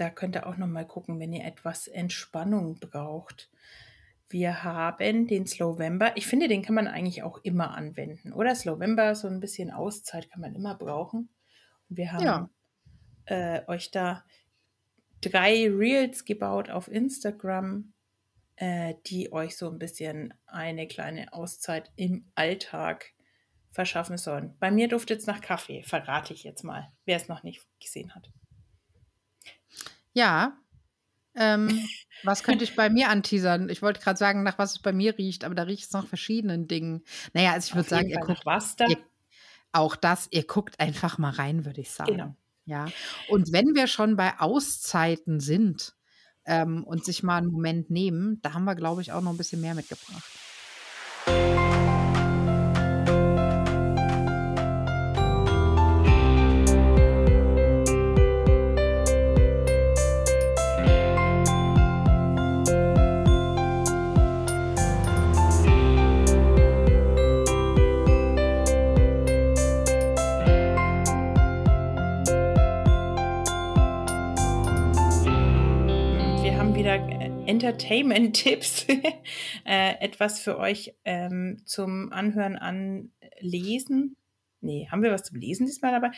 da 0.00 0.08
könnt 0.10 0.34
ihr 0.34 0.46
auch 0.46 0.56
noch 0.56 0.66
mal 0.66 0.86
gucken, 0.86 1.20
wenn 1.20 1.32
ihr 1.32 1.44
etwas 1.44 1.86
Entspannung 1.86 2.78
braucht. 2.80 3.50
Wir 4.30 4.62
haben 4.64 5.26
den 5.26 5.46
Slowember. 5.46 6.16
Ich 6.16 6.26
finde, 6.26 6.48
den 6.48 6.62
kann 6.62 6.74
man 6.74 6.86
eigentlich 6.86 7.22
auch 7.22 7.38
immer 7.42 7.74
anwenden, 7.76 8.32
oder? 8.32 8.54
Slowember, 8.54 9.14
so 9.14 9.28
ein 9.28 9.40
bisschen 9.40 9.70
Auszeit 9.70 10.30
kann 10.30 10.40
man 10.40 10.54
immer 10.54 10.74
brauchen. 10.76 11.28
Und 11.88 11.96
wir 11.96 12.12
haben 12.12 12.24
Ja. 12.24 12.50
äh, 13.26 13.62
euch 13.66 13.90
da 13.90 14.24
drei 15.20 15.68
Reels 15.68 16.24
gebaut 16.24 16.70
auf 16.70 16.88
Instagram, 16.88 17.92
äh, 18.56 18.94
die 19.06 19.32
euch 19.32 19.56
so 19.56 19.68
ein 19.68 19.78
bisschen 19.78 20.32
eine 20.46 20.86
kleine 20.88 21.32
Auszeit 21.32 21.90
im 21.96 22.30
Alltag 22.36 23.12
verschaffen 23.72 24.16
sollen. 24.16 24.56
Bei 24.60 24.70
mir 24.70 24.88
duftet 24.88 25.20
es 25.20 25.26
nach 25.26 25.40
Kaffee, 25.40 25.82
verrate 25.82 26.32
ich 26.32 26.44
jetzt 26.44 26.62
mal, 26.62 26.90
wer 27.04 27.16
es 27.16 27.28
noch 27.28 27.42
nicht 27.42 27.66
gesehen 27.80 28.14
hat. 28.14 28.30
Ja. 30.12 30.56
Ähm, 31.34 31.86
was 32.24 32.42
könnte 32.42 32.64
ich 32.64 32.76
bei 32.76 32.90
mir 32.90 33.08
anteasern? 33.08 33.68
Ich 33.68 33.82
wollte 33.82 34.00
gerade 34.00 34.18
sagen, 34.18 34.42
nach 34.42 34.58
was 34.58 34.72
es 34.72 34.78
bei 34.80 34.92
mir 34.92 35.16
riecht, 35.16 35.44
aber 35.44 35.54
da 35.54 35.62
riecht 35.62 35.84
es 35.84 35.92
nach 35.92 36.06
verschiedenen 36.06 36.66
Dingen. 36.68 37.02
Naja, 37.32 37.52
also 37.52 37.68
ich 37.68 37.74
würde 37.74 37.88
sagen, 37.88 38.08
ihr 38.08 38.16
Fall 38.16 38.26
guckt 38.26 38.46
was 38.46 38.76
da? 38.76 38.86
ihr, 38.86 38.98
auch 39.72 39.96
das, 39.96 40.28
ihr 40.30 40.44
guckt 40.44 40.80
einfach 40.80 41.18
mal 41.18 41.30
rein, 41.30 41.64
würde 41.64 41.80
ich 41.80 41.90
sagen. 41.90 42.12
Genau. 42.12 42.36
Ja. 42.64 42.88
Und 43.28 43.52
wenn 43.52 43.74
wir 43.74 43.86
schon 43.86 44.16
bei 44.16 44.38
Auszeiten 44.38 45.40
sind 45.40 45.94
ähm, 46.44 46.84
und 46.84 47.04
sich 47.04 47.22
mal 47.22 47.38
einen 47.38 47.50
Moment 47.50 47.90
nehmen, 47.90 48.40
da 48.42 48.54
haben 48.54 48.64
wir, 48.64 48.74
glaube 48.74 49.02
ich, 49.02 49.12
auch 49.12 49.22
noch 49.22 49.30
ein 49.30 49.38
bisschen 49.38 49.60
mehr 49.60 49.74
mitgebracht. 49.74 50.24
Entertainment-Tipps, 77.80 78.86
äh, 79.64 79.94
etwas 80.00 80.40
für 80.40 80.58
euch 80.58 80.94
ähm, 81.04 81.62
zum 81.64 82.12
Anhören 82.12 82.56
an 82.56 83.12
Lesen. 83.40 84.16
Nee, 84.60 84.88
haben 84.90 85.02
wir 85.02 85.12
was 85.12 85.24
zum 85.24 85.38
Lesen 85.38 85.66
diesmal 85.66 85.92
dabei? 85.92 86.10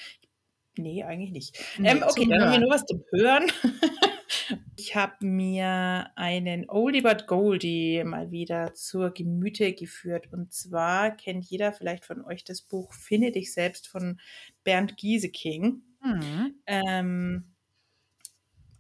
Nee, 0.77 1.05
eigentlich 1.05 1.33
nicht. 1.33 1.59
Ähm, 1.83 2.03
okay, 2.03 2.27
dann 2.27 2.43
haben 2.43 2.53
wir 2.53 2.61
nur 2.61 2.71
was 2.71 2.87
zum 2.87 3.05
Hören. 3.13 3.45
ich 4.77 4.97
habe 4.97 5.25
mir 5.25 6.11
einen 6.17 6.69
Oldie 6.69 7.03
but 7.03 7.27
Goldie 7.27 8.03
mal 8.05 8.31
wieder 8.31 8.73
zur 8.73 9.11
Gemüte 9.11 9.75
geführt. 9.75 10.33
Und 10.33 10.53
zwar 10.53 11.11
kennt 11.11 11.45
jeder 11.45 11.73
vielleicht 11.73 12.05
von 12.05 12.25
euch 12.25 12.45
das 12.45 12.63
Buch 12.63 12.93
Finde 12.95 13.33
dich 13.33 13.53
selbst 13.53 13.87
von 13.87 14.19
Bernd 14.65 14.97
Gieseking. 14.97 15.83
Mhm. 16.03 16.55
Ähm, 16.67 17.52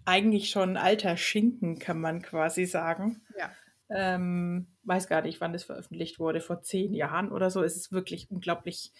eigentlich 0.04 0.50
schon 0.50 0.70
ein 0.70 0.76
alter 0.76 1.16
Schinken, 1.16 1.78
kann 1.78 2.00
man 2.00 2.22
quasi 2.22 2.66
sagen. 2.66 3.22
Ja. 3.38 3.50
Ähm, 3.90 4.68
weiß 4.84 5.08
gar 5.08 5.22
nicht, 5.22 5.40
wann 5.40 5.52
das 5.52 5.64
veröffentlicht 5.64 6.18
wurde, 6.18 6.40
vor 6.40 6.62
zehn 6.62 6.94
Jahren 6.94 7.30
oder 7.30 7.50
so. 7.50 7.62
Es 7.62 7.76
ist 7.76 7.92
wirklich 7.92 8.30
unglaublich 8.30 8.92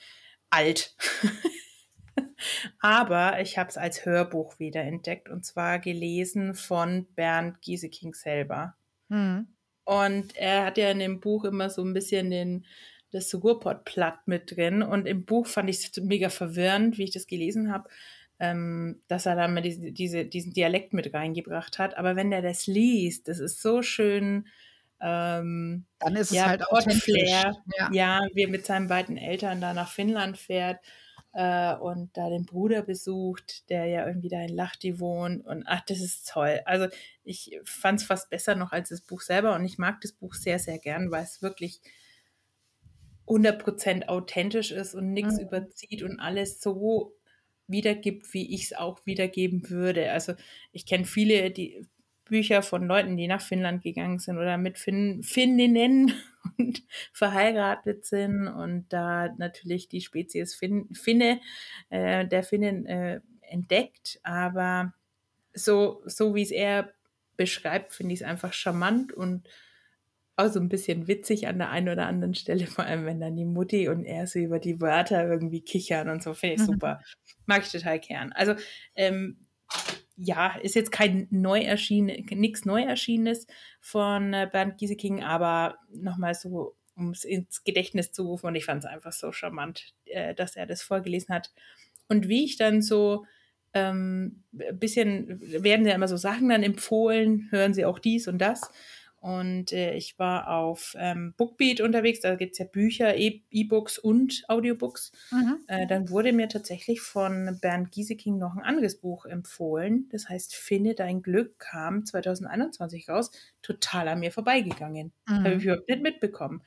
alt. 0.50 0.94
Aber 2.80 3.40
ich 3.40 3.58
habe 3.58 3.70
es 3.70 3.76
als 3.76 4.04
Hörbuch 4.04 4.58
wiederentdeckt 4.58 5.28
und 5.28 5.44
zwar 5.44 5.78
gelesen 5.78 6.54
von 6.54 7.06
Bernd 7.14 7.60
Gieseking 7.62 8.14
selber. 8.14 8.74
Mhm. 9.08 9.48
Und 9.84 10.36
er 10.36 10.66
hat 10.66 10.78
ja 10.78 10.90
in 10.90 10.98
dem 10.98 11.20
Buch 11.20 11.44
immer 11.44 11.70
so 11.70 11.82
ein 11.82 11.94
bisschen 11.94 12.30
den, 12.30 12.66
das 13.10 13.34
Ruhrpott-Platt 13.34 14.26
mit 14.26 14.56
drin. 14.56 14.82
Und 14.82 15.06
im 15.06 15.24
Buch 15.24 15.46
fand 15.46 15.70
ich 15.70 15.78
es 15.78 15.96
mega 16.02 16.28
verwirrend, 16.28 16.98
wie 16.98 17.04
ich 17.04 17.12
das 17.12 17.26
gelesen 17.26 17.72
habe, 17.72 17.88
ähm, 18.38 19.02
dass 19.08 19.26
er 19.26 19.36
da 19.36 19.48
mal 19.48 19.62
diese, 19.62 19.92
diese, 19.92 20.24
diesen 20.24 20.52
Dialekt 20.52 20.92
mit 20.92 21.12
reingebracht 21.14 21.78
hat. 21.78 21.96
Aber 21.96 22.16
wenn 22.16 22.32
er 22.32 22.42
das 22.42 22.66
liest, 22.66 23.28
das 23.28 23.38
ist 23.38 23.62
so 23.62 23.82
schön. 23.82 24.48
Ähm, 25.00 25.86
Dann 25.98 26.16
ist 26.16 26.30
es 26.30 26.36
ja, 26.36 26.46
halt 26.46 26.64
authentisch. 26.66 27.30
Ja. 27.78 27.90
ja, 27.92 28.20
wie 28.34 28.42
er 28.44 28.48
mit 28.48 28.66
seinen 28.66 28.88
beiden 28.88 29.16
Eltern 29.16 29.60
da 29.60 29.74
nach 29.74 29.90
Finnland 29.90 30.38
fährt 30.38 30.80
äh, 31.32 31.74
und 31.74 32.16
da 32.16 32.28
den 32.28 32.46
Bruder 32.46 32.82
besucht, 32.82 33.68
der 33.70 33.86
ja 33.86 34.06
irgendwie 34.06 34.28
da 34.28 34.40
in 34.42 34.54
Lahti 34.54 35.00
wohnt. 35.00 35.44
Und 35.46 35.64
ach, 35.66 35.80
das 35.86 36.00
ist 36.00 36.28
toll. 36.28 36.60
Also 36.64 36.88
ich 37.24 37.58
fand 37.64 38.00
es 38.00 38.06
fast 38.06 38.30
besser 38.30 38.54
noch 38.54 38.72
als 38.72 38.90
das 38.90 39.00
Buch 39.00 39.20
selber 39.20 39.54
und 39.54 39.64
ich 39.64 39.78
mag 39.78 40.00
das 40.00 40.12
Buch 40.12 40.34
sehr, 40.34 40.58
sehr 40.58 40.78
gern, 40.78 41.10
weil 41.10 41.24
es 41.24 41.42
wirklich 41.42 41.80
100% 43.26 44.08
authentisch 44.08 44.72
ist 44.72 44.94
und 44.94 45.12
nichts 45.12 45.38
Mhm. 45.38 45.38
überzieht 45.38 46.02
und 46.02 46.20
alles 46.20 46.60
so 46.60 47.14
wiedergibt, 47.72 48.32
wie 48.32 48.54
ich 48.54 48.64
es 48.64 48.72
auch 48.74 49.04
wiedergeben 49.06 49.68
würde. 49.70 50.12
Also 50.12 50.34
ich 50.70 50.86
kenne 50.86 51.04
viele 51.04 51.50
die 51.50 51.86
Bücher 52.24 52.62
von 52.62 52.86
Leuten, 52.86 53.16
die 53.16 53.26
nach 53.26 53.42
Finnland 53.42 53.82
gegangen 53.82 54.18
sind 54.18 54.38
oder 54.38 54.56
mit 54.56 54.78
Finn, 54.78 55.22
Finninnen 55.22 56.14
und 56.58 56.82
verheiratet 57.12 58.06
sind 58.06 58.48
und 58.48 58.86
da 58.90 59.28
natürlich 59.36 59.88
die 59.88 60.00
Spezies 60.00 60.54
Fin, 60.54 60.88
Finne, 60.94 61.40
äh, 61.90 62.26
der 62.26 62.42
Finnen 62.42 62.86
äh, 62.86 63.20
entdeckt. 63.42 64.20
Aber 64.22 64.94
so, 65.52 66.02
so 66.06 66.34
wie 66.34 66.42
es 66.42 66.50
er 66.50 66.92
beschreibt, 67.36 67.92
finde 67.92 68.14
ich 68.14 68.20
es 68.20 68.26
einfach 68.26 68.52
charmant 68.52 69.12
und 69.12 69.48
auch 70.36 70.48
so 70.50 70.60
ein 70.60 70.68
bisschen 70.68 71.08
witzig 71.08 71.46
an 71.46 71.58
der 71.58 71.70
einen 71.70 71.88
oder 71.88 72.06
anderen 72.06 72.34
Stelle, 72.34 72.66
vor 72.66 72.84
allem 72.84 73.04
wenn 73.06 73.20
dann 73.20 73.36
die 73.36 73.44
Mutti 73.44 73.88
und 73.88 74.04
er 74.04 74.26
so 74.26 74.38
über 74.38 74.58
die 74.58 74.80
Wörter 74.80 75.26
irgendwie 75.28 75.60
kichern 75.62 76.08
und 76.08 76.22
so, 76.22 76.34
finde 76.34 76.56
ich 76.56 76.62
Mhm. 76.62 76.64
super. 76.64 77.00
Mag 77.46 77.62
ich 77.64 77.72
total 77.72 77.98
gern. 78.00 78.32
Also, 78.32 78.54
ähm, 78.94 79.46
ja, 80.16 80.56
ist 80.62 80.74
jetzt 80.74 80.92
kein 80.92 81.26
neu 81.30 81.60
erschienen, 81.60 82.26
nichts 82.30 82.64
neu 82.64 82.82
erschienenes 82.82 83.46
von 83.80 84.32
äh, 84.34 84.48
Bernd 84.50 84.78
Gieseking, 84.78 85.22
aber 85.22 85.78
nochmal 85.90 86.34
so, 86.34 86.76
um 86.96 87.10
es 87.10 87.24
ins 87.24 87.64
Gedächtnis 87.64 88.12
zu 88.12 88.24
rufen. 88.26 88.46
Und 88.46 88.54
ich 88.54 88.64
fand 88.66 88.84
es 88.84 88.90
einfach 88.90 89.12
so 89.12 89.32
charmant, 89.32 89.94
äh, 90.04 90.34
dass 90.34 90.56
er 90.56 90.66
das 90.66 90.82
vorgelesen 90.82 91.34
hat. 91.34 91.50
Und 92.08 92.28
wie 92.28 92.44
ich 92.44 92.56
dann 92.56 92.82
so 92.82 93.24
ähm, 93.74 94.44
ein 94.58 94.78
bisschen, 94.78 95.40
werden 95.62 95.86
ja 95.86 95.94
immer 95.94 96.08
so 96.08 96.18
Sachen 96.18 96.50
dann 96.50 96.62
empfohlen, 96.62 97.48
hören 97.50 97.72
Sie 97.74 97.86
auch 97.86 97.98
dies 97.98 98.28
und 98.28 98.38
das. 98.38 98.70
Und 99.22 99.72
äh, 99.72 99.94
ich 99.94 100.18
war 100.18 100.48
auf 100.48 100.96
ähm, 100.98 101.32
Bookbeat 101.36 101.80
unterwegs, 101.80 102.18
da 102.18 102.34
gibt 102.34 102.54
es 102.54 102.58
ja 102.58 102.64
Bücher, 102.64 103.14
E-Books 103.16 103.96
und 103.96 104.42
Audiobooks. 104.48 105.12
Mhm. 105.30 105.58
Äh, 105.68 105.86
dann 105.86 106.10
wurde 106.10 106.32
mir 106.32 106.48
tatsächlich 106.48 107.00
von 107.00 107.56
Bernd 107.62 107.92
Gieseking 107.92 108.36
noch 108.36 108.56
ein 108.56 108.64
anderes 108.64 108.96
Buch 108.96 109.24
empfohlen. 109.24 110.08
Das 110.10 110.28
heißt, 110.28 110.56
Finde 110.56 110.96
dein 110.96 111.22
Glück 111.22 111.60
kam 111.60 112.04
2021 112.04 113.08
raus. 113.08 113.30
Total 113.62 114.08
an 114.08 114.18
mir 114.18 114.32
vorbeigegangen. 114.32 115.12
Mhm. 115.28 115.44
Habe 115.44 115.54
ich 115.54 115.64
überhaupt 115.66 115.88
nicht 115.88 116.02
mitbekommen. 116.02 116.64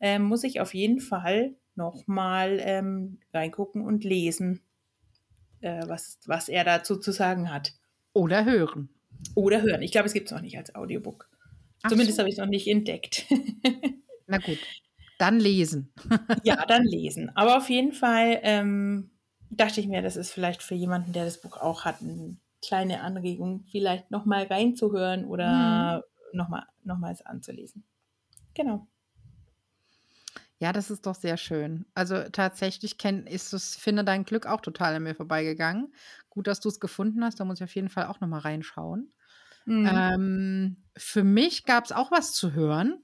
Ähm, 0.00 0.22
muss 0.22 0.42
ich 0.42 0.62
auf 0.62 0.72
jeden 0.72 1.00
Fall 1.00 1.54
nochmal 1.74 2.60
ähm, 2.62 3.18
reingucken 3.34 3.82
und 3.82 4.04
lesen, 4.04 4.62
äh, 5.60 5.86
was, 5.86 6.18
was 6.24 6.48
er 6.48 6.64
dazu 6.64 6.96
zu 6.96 7.12
sagen 7.12 7.52
hat. 7.52 7.74
Oder 8.14 8.46
hören. 8.46 8.88
Oder 9.34 9.60
hören. 9.60 9.82
Ich 9.82 9.92
glaube, 9.92 10.06
es 10.06 10.14
gibt 10.14 10.28
es 10.28 10.32
noch 10.32 10.40
nicht 10.40 10.56
als 10.56 10.74
Audiobook. 10.74 11.28
Ach 11.82 11.90
Zumindest 11.90 12.16
so. 12.16 12.20
habe 12.20 12.28
ich 12.28 12.34
es 12.34 12.38
noch 12.38 12.46
nicht 12.46 12.66
entdeckt. 12.66 13.26
Na 14.26 14.38
gut, 14.38 14.58
dann 15.18 15.38
lesen. 15.38 15.92
ja, 16.44 16.64
dann 16.66 16.84
lesen. 16.84 17.30
Aber 17.36 17.56
auf 17.56 17.68
jeden 17.68 17.92
Fall 17.92 18.40
ähm, 18.42 19.10
dachte 19.50 19.80
ich 19.80 19.88
mir, 19.88 20.02
das 20.02 20.16
ist 20.16 20.30
vielleicht 20.30 20.62
für 20.62 20.74
jemanden, 20.74 21.12
der 21.12 21.24
das 21.24 21.40
Buch 21.40 21.56
auch 21.56 21.84
hat, 21.84 22.00
eine 22.00 22.36
kleine 22.62 23.00
Anregung, 23.00 23.64
vielleicht 23.70 24.10
nochmal 24.10 24.44
reinzuhören 24.44 25.24
oder 25.24 26.04
mhm. 26.32 26.38
nochmal 26.38 26.66
nochmals 26.84 27.24
anzulesen. 27.24 27.84
Genau. 28.54 28.86
Ja, 30.58 30.74
das 30.74 30.90
ist 30.90 31.06
doch 31.06 31.14
sehr 31.14 31.38
schön. 31.38 31.86
Also 31.94 32.22
tatsächlich 32.30 32.98
kenn, 32.98 33.26
ist 33.26 33.54
es, 33.54 33.76
finde 33.76 34.04
dein 34.04 34.24
Glück 34.24 34.46
auch 34.46 34.60
total 34.60 34.94
an 34.94 35.04
mir 35.04 35.14
vorbeigegangen. 35.14 35.94
Gut, 36.28 36.46
dass 36.46 36.60
du 36.60 36.68
es 36.68 36.80
gefunden 36.80 37.24
hast. 37.24 37.40
Da 37.40 37.46
muss 37.46 37.60
ich 37.60 37.64
auf 37.64 37.74
jeden 37.74 37.88
Fall 37.88 38.06
auch 38.06 38.20
nochmal 38.20 38.40
reinschauen. 38.40 39.10
Mhm. 39.64 39.88
Ähm, 39.92 40.76
für 40.96 41.24
mich 41.24 41.64
gab 41.64 41.84
es 41.84 41.92
auch 41.92 42.10
was 42.10 42.32
zu 42.32 42.52
hören. 42.52 43.02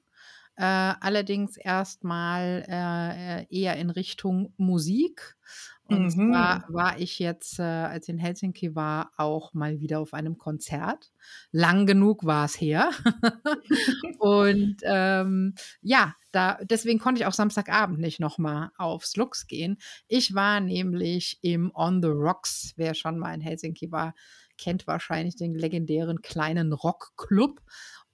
Äh, 0.56 0.64
allerdings 0.64 1.58
erstmal 1.58 2.64
äh, 2.66 3.54
eher 3.54 3.76
in 3.76 3.90
Richtung 3.90 4.54
Musik. 4.56 5.36
Und 5.88 6.02
mhm. 6.02 6.10
zwar 6.10 6.64
war 6.68 6.98
ich 6.98 7.18
jetzt, 7.18 7.60
äh, 7.60 7.62
als 7.62 8.08
ich 8.08 8.14
in 8.14 8.18
Helsinki 8.18 8.74
war, 8.74 9.12
auch 9.18 9.54
mal 9.54 9.80
wieder 9.80 10.00
auf 10.00 10.14
einem 10.14 10.38
Konzert. 10.38 11.12
Lang 11.52 11.86
genug 11.86 12.24
war 12.24 12.46
es 12.46 12.60
her. 12.60 12.90
und 14.18 14.76
ähm, 14.82 15.54
ja, 15.82 16.14
da, 16.32 16.58
deswegen 16.64 16.98
konnte 16.98 17.20
ich 17.20 17.26
auch 17.26 17.32
Samstagabend 17.32 18.00
nicht 18.00 18.18
nochmal 18.18 18.70
aufs 18.78 19.14
Lux 19.16 19.46
gehen. 19.46 19.76
Ich 20.08 20.34
war 20.34 20.60
nämlich 20.60 21.38
im 21.42 21.70
On 21.74 22.02
the 22.02 22.08
Rocks, 22.08 22.72
wer 22.76 22.94
schon 22.94 23.18
mal 23.18 23.34
in 23.34 23.40
Helsinki 23.40 23.92
war, 23.92 24.14
kennt 24.58 24.86
wahrscheinlich 24.86 25.36
den 25.36 25.54
legendären 25.54 26.22
kleinen 26.22 26.72
Rockclub. 26.72 27.60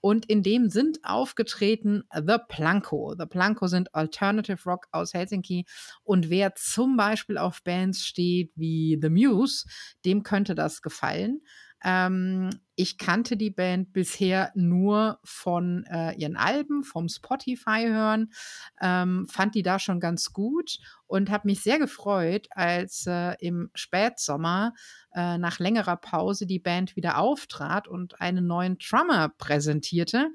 Und 0.01 0.27
in 0.27 0.43
dem 0.43 0.69
sind 0.69 0.99
aufgetreten 1.05 2.03
The 2.13 2.39
Planko. 2.49 3.15
The 3.17 3.27
Planko 3.27 3.69
sind 3.69 3.95
Alternative 3.95 4.59
Rock 4.69 4.89
aus 4.91 5.15
Helsinki. 5.15 5.65
Und 6.03 6.29
wer 6.29 6.57
zum 6.57 6.97
Beispiel 6.97 7.39
auf 7.39 7.63
Bands 7.63 8.05
steht 8.05 8.51
wie 8.57 8.99
The 9.01 9.11
Muse, 9.11 9.65
dem 10.05 10.25
könnte 10.25 10.57
das 10.57 10.83
gefallen. 10.83 11.43
Ähm, 11.85 12.51
ich 12.75 12.97
kannte 12.97 13.37
die 13.37 13.51
Band 13.51 13.93
bisher 13.93 14.51
nur 14.55 15.19
von 15.25 15.85
äh, 15.91 16.15
ihren 16.15 16.37
Alben, 16.37 16.85
vom 16.85 17.09
Spotify 17.09 17.87
hören, 17.87 18.33
ähm, 18.81 19.27
fand 19.31 19.55
die 19.55 19.63
da 19.63 19.79
schon 19.79 20.01
ganz 20.01 20.33
gut 20.33 20.79
und 21.07 21.31
habe 21.31 21.49
mich 21.49 21.63
sehr 21.63 21.79
gefreut, 21.79 22.49
als 22.51 23.07
äh, 23.07 23.35
im 23.41 23.71
Spätsommer 23.75 24.75
äh, 25.15 25.39
nach 25.39 25.59
längerer 25.59 25.97
Pause 25.97 26.47
die 26.47 26.61
Band 26.61 26.97
wieder 26.97 27.19
auftrat 27.19 27.89
und 27.89 28.21
einen 28.21 28.47
neuen 28.47 28.79
Drummer 28.79 29.29
präsentierte. 29.29 30.31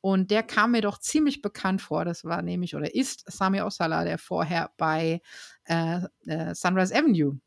Und 0.00 0.32
der 0.32 0.42
kam 0.42 0.72
mir 0.72 0.80
doch 0.80 0.98
ziemlich 0.98 1.42
bekannt 1.42 1.80
vor. 1.80 2.04
Das 2.04 2.24
war 2.24 2.42
nämlich 2.42 2.74
oder 2.74 2.92
ist 2.92 3.30
Sami 3.30 3.60
Osala, 3.60 4.02
der 4.02 4.18
vorher 4.18 4.72
bei 4.76 5.20
äh, 5.64 6.00
äh, 6.26 6.54
Sunrise 6.54 6.92
Avenue 6.94 7.38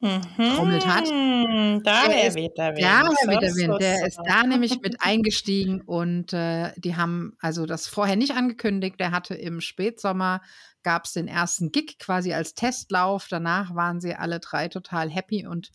trommelt 0.00 0.86
hat. 0.86 1.04
Mhm, 1.06 1.82
da 1.82 2.08
der 2.08 2.34
wird 2.34 2.58
er 2.58 2.72
Da 2.72 3.04
wird 3.04 3.42
er 3.42 3.50
so, 3.50 3.78
Der 3.78 4.06
ist 4.06 4.20
da 4.24 4.44
nämlich 4.44 4.80
mit 4.80 4.96
eingestiegen 5.00 5.80
und 5.80 6.32
äh, 6.32 6.72
die 6.76 6.96
haben 6.96 7.32
also 7.40 7.66
das 7.66 7.88
vorher 7.88 8.16
nicht 8.16 8.34
angekündigt. 8.34 9.00
Der 9.00 9.10
hatte 9.10 9.34
im 9.34 9.60
Spätsommer 9.60 10.40
gab 10.82 11.04
es 11.04 11.12
den 11.12 11.28
ersten 11.28 11.72
Gig 11.72 11.98
quasi 11.98 12.32
als 12.32 12.54
Testlauf. 12.54 13.26
Danach 13.28 13.74
waren 13.74 14.00
sie 14.00 14.14
alle 14.14 14.40
drei 14.40 14.68
total 14.68 15.10
happy 15.10 15.46
und 15.46 15.70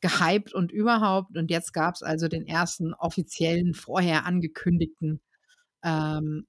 gehypt 0.00 0.54
und 0.54 0.70
überhaupt. 0.70 1.36
Und 1.36 1.50
jetzt 1.50 1.72
gab 1.72 1.94
es 1.94 2.02
also 2.02 2.28
den 2.28 2.46
ersten 2.46 2.94
offiziellen, 2.94 3.74
vorher 3.74 4.26
angekündigten 4.26 5.20
ähm, 5.82 6.46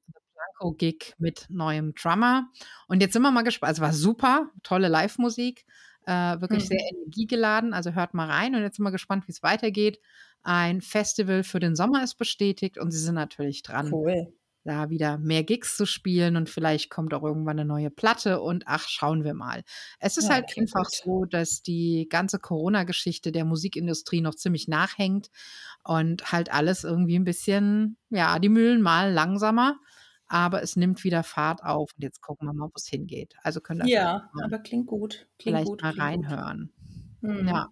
Blanco-Gig 0.57 1.13
mit 1.17 1.47
neuem 1.49 1.93
Drummer. 1.95 2.47
Und 2.87 3.01
jetzt 3.01 3.13
sind 3.13 3.21
wir 3.21 3.31
mal 3.31 3.43
gespannt. 3.43 3.69
Also 3.69 3.81
war 3.81 3.93
super, 3.93 4.49
tolle 4.63 4.87
Live-Musik. 4.87 5.65
Äh, 6.05 6.39
wirklich 6.39 6.63
mhm. 6.63 6.67
sehr 6.67 6.81
energiegeladen. 6.91 7.73
Also 7.73 7.93
hört 7.93 8.13
mal 8.13 8.29
rein 8.29 8.55
und 8.55 8.61
jetzt 8.61 8.77
sind 8.77 8.85
wir 8.85 8.91
gespannt, 8.91 9.27
wie 9.27 9.31
es 9.31 9.43
weitergeht. 9.43 9.99
Ein 10.43 10.81
Festival 10.81 11.43
für 11.43 11.59
den 11.59 11.75
Sommer 11.75 12.03
ist 12.03 12.15
bestätigt 12.15 12.77
und 12.77 12.91
sie 12.91 12.99
sind 12.99 13.15
natürlich 13.15 13.63
dran, 13.63 13.91
cool. 13.91 14.31
da 14.63 14.91
wieder 14.91 15.17
mehr 15.17 15.43
Gigs 15.43 15.75
zu 15.75 15.87
spielen 15.87 16.35
und 16.35 16.47
vielleicht 16.47 16.91
kommt 16.91 17.15
auch 17.15 17.23
irgendwann 17.23 17.59
eine 17.59 17.67
neue 17.67 17.89
Platte 17.89 18.39
und 18.39 18.65
ach, 18.67 18.87
schauen 18.87 19.23
wir 19.23 19.33
mal. 19.33 19.63
Es 19.99 20.17
ist 20.17 20.27
ja, 20.27 20.35
halt 20.35 20.55
einfach 20.55 20.83
gut. 20.83 20.93
so, 20.93 21.25
dass 21.25 21.63
die 21.63 22.05
ganze 22.07 22.37
Corona-Geschichte 22.37 23.31
der 23.31 23.45
Musikindustrie 23.45 24.21
noch 24.21 24.35
ziemlich 24.35 24.67
nachhängt 24.67 25.31
und 25.83 26.31
halt 26.31 26.53
alles 26.53 26.83
irgendwie 26.83 27.17
ein 27.17 27.23
bisschen, 27.23 27.97
ja, 28.11 28.37
die 28.37 28.49
Mühlen 28.49 28.81
mal 28.81 29.11
langsamer 29.11 29.79
aber 30.27 30.63
es 30.63 30.75
nimmt 30.75 31.03
wieder 31.03 31.23
Fahrt 31.23 31.63
auf 31.63 31.91
und 31.95 32.03
jetzt 32.03 32.21
gucken 32.21 32.47
wir 32.47 32.53
mal, 32.53 32.67
wo 32.67 32.73
es 32.75 32.87
hingeht. 32.87 33.35
Also 33.43 33.61
können 33.61 33.87
ihr 33.87 33.93
Ja, 33.93 34.29
aber 34.43 34.59
klingt 34.59 34.87
gut. 34.87 35.27
Klingt 35.37 35.57
vielleicht 35.57 35.67
gut, 35.67 35.81
mal 35.81 35.93
reinhören. 35.93 36.71
Hm. 37.21 37.47
Ja. 37.47 37.69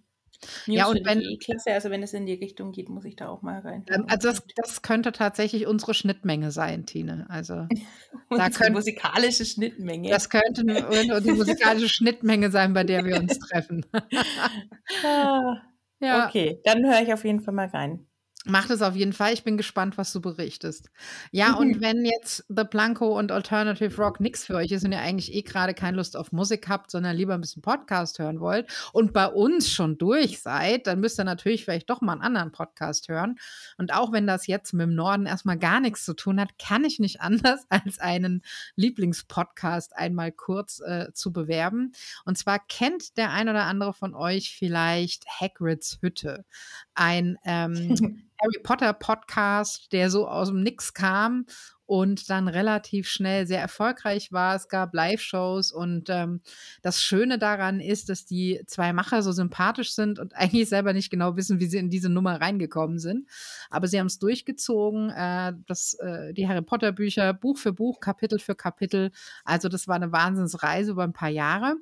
News 0.68 0.78
ja, 0.78 0.88
und 0.88 1.06
wenn 1.06 1.22
eh 1.22 1.38
klasse, 1.38 1.72
also 1.72 1.90
wenn 1.90 2.04
es 2.04 2.14
in 2.14 2.26
die 2.26 2.34
Richtung 2.34 2.72
geht, 2.72 2.90
muss 2.90 3.06
ich 3.06 3.16
da 3.16 3.30
auch 3.30 3.42
mal 3.42 3.60
rein. 3.60 3.86
Ähm, 3.90 4.06
also 4.10 4.30
das, 4.30 4.44
das, 4.56 4.82
könnte 4.82 5.12
tatsächlich 5.12 5.68
unsere 5.68 5.94
Schnittmenge 5.94 6.52
sein, 6.52 6.86
Tine. 6.86 7.26
Also 7.30 7.68
da 8.30 8.50
könnte 8.50 8.74
musikalische 8.74 9.46
Schnittmenge. 9.46 10.10
Das 10.10 10.30
könnte 10.30 10.66
die 11.22 11.32
musikalische 11.32 11.90
Schnittmenge 11.90 12.52
sein, 12.52 12.74
bei 12.74 12.84
der 12.84 13.06
wir 13.06 13.20
uns 13.20 13.40
treffen. 13.40 13.86
ah, 15.06 15.62
ja. 16.00 16.28
Okay, 16.28 16.60
dann 16.66 16.84
höre 16.86 17.02
ich 17.02 17.14
auf 17.14 17.24
jeden 17.24 17.42
Fall 17.42 17.54
mal 17.54 17.68
rein. 17.68 18.06
Macht 18.46 18.72
es 18.72 18.82
auf 18.82 18.96
jeden 18.96 19.14
Fall. 19.14 19.32
Ich 19.32 19.46
bin 19.46 19.56
gespannt, 19.56 19.98
was 19.98 20.12
du 20.12 20.20
berichtest. 20.20 20.90
Ja, 21.32 21.52
mhm. 21.52 21.58
und 21.58 21.82
wenn 21.82 22.04
jetzt 22.04 22.46
The 22.50 22.66
Blanco 22.70 23.18
und 23.18 23.32
Alternative 23.32 23.96
Rock 24.02 24.20
nichts 24.20 24.46
für 24.46 24.56
euch 24.56 24.70
ist 24.72 24.84
und 24.84 24.92
ihr 24.92 25.00
eigentlich 25.00 25.34
eh 25.34 25.44
gerade 25.44 25.74
keine 25.74 25.96
Lust 25.96 26.18
auf 26.18 26.34
Musik 26.34 26.68
habt, 26.68 26.92
sondern 26.92 27.16
lieber 27.16 27.36
ein 27.36 27.42
bisschen 27.42 27.62
Podcast 27.62 28.20
hören 28.20 28.42
wollt 28.42 28.70
und 28.92 29.14
bei 29.14 29.28
uns 29.28 29.72
schon 29.72 29.98
durch 29.98 30.42
seid, 30.42 30.88
dann 30.88 31.00
müsst 31.00 31.20
ihr 31.22 31.24
natürlich 31.24 31.64
vielleicht 31.64 31.90
doch 31.90 32.02
mal 32.02 32.14
einen 32.14 32.22
anderen 32.22 32.52
Podcast 32.52 33.08
hören. 33.08 33.40
Und 33.78 33.94
auch 33.94 34.12
wenn 34.12 34.28
das 34.28 34.46
jetzt 34.46 34.74
mit 34.74 34.88
dem 34.88 34.96
Norden 34.96 35.26
erstmal 35.26 35.58
gar 35.58 35.80
nichts 35.80 36.04
zu 36.04 36.14
tun 36.14 36.38
hat, 36.38 36.60
kann 36.60 36.84
ich 36.84 37.00
nicht 37.00 37.22
anders, 37.22 37.66
als 37.70 37.98
einen 38.00 38.42
Lieblingspodcast 38.76 39.96
einmal 39.96 40.34
kurz 40.34 40.82
äh, 40.82 41.14
zu 41.14 41.32
bewerben. 41.32 41.94
Und 42.26 42.38
zwar 42.38 42.60
kennt 42.60 43.16
der 43.16 43.32
ein 43.32 43.48
oder 43.48 43.64
andere 43.64 43.94
von 43.94 44.14
euch 44.14 44.54
vielleicht 44.54 45.26
Hagrids 45.28 46.00
Hütte. 46.02 46.44
Ein 46.94 47.38
ähm, 47.46 48.22
Harry 48.44 48.60
Potter 48.62 48.92
Podcast, 48.92 49.94
der 49.94 50.10
so 50.10 50.28
aus 50.28 50.50
dem 50.50 50.64
Nix 50.64 50.94
kam 50.94 51.46
und 51.86 52.30
dann 52.30 52.48
relativ 52.48 53.08
schnell 53.08 53.46
sehr 53.46 53.60
erfolgreich 53.60 54.32
war. 54.32 54.56
Es 54.56 54.70
gab 54.70 54.94
Live-Shows 54.94 55.72
und 55.72 56.10
ähm, 56.10 56.42
das 56.82 57.02
Schöne 57.02 57.38
daran 57.38 57.80
ist, 57.80 58.10
dass 58.10 58.26
die 58.26 58.62
zwei 58.68 58.94
Macher 58.94 59.22
so 59.22 59.32
sympathisch 59.32 59.94
sind 59.94 60.20
und 60.20 60.34
eigentlich 60.36 60.70
selber 60.70 60.94
nicht 60.94 61.10
genau 61.10 61.36
wissen, 61.36 61.60
wie 61.60 61.66
sie 61.66 61.78
in 61.78 61.90
diese 61.90 62.10
Nummer 62.10 62.40
reingekommen 62.40 63.00
sind. 63.00 63.28
Aber 63.70 63.88
sie 63.88 64.00
haben 64.00 64.08
es 64.08 64.20
durchgezogen, 64.20 65.10
äh, 65.10 65.54
das, 65.68 65.96
äh, 65.96 66.34
die 66.34 66.48
Harry 66.48 66.62
Potter 66.62 66.92
Bücher 66.92 67.34
Buch 67.34 67.58
für 67.58 67.74
Buch, 67.74 68.00
Kapitel 68.00 68.40
für 68.40 68.56
Kapitel. 68.56 69.12
Also 69.44 69.68
das 69.68 69.88
war 69.88 69.96
eine 69.96 70.12
Wahnsinnsreise 70.12 70.92
über 70.92 71.04
ein 71.04 71.14
paar 71.14 71.30
Jahre. 71.30 71.76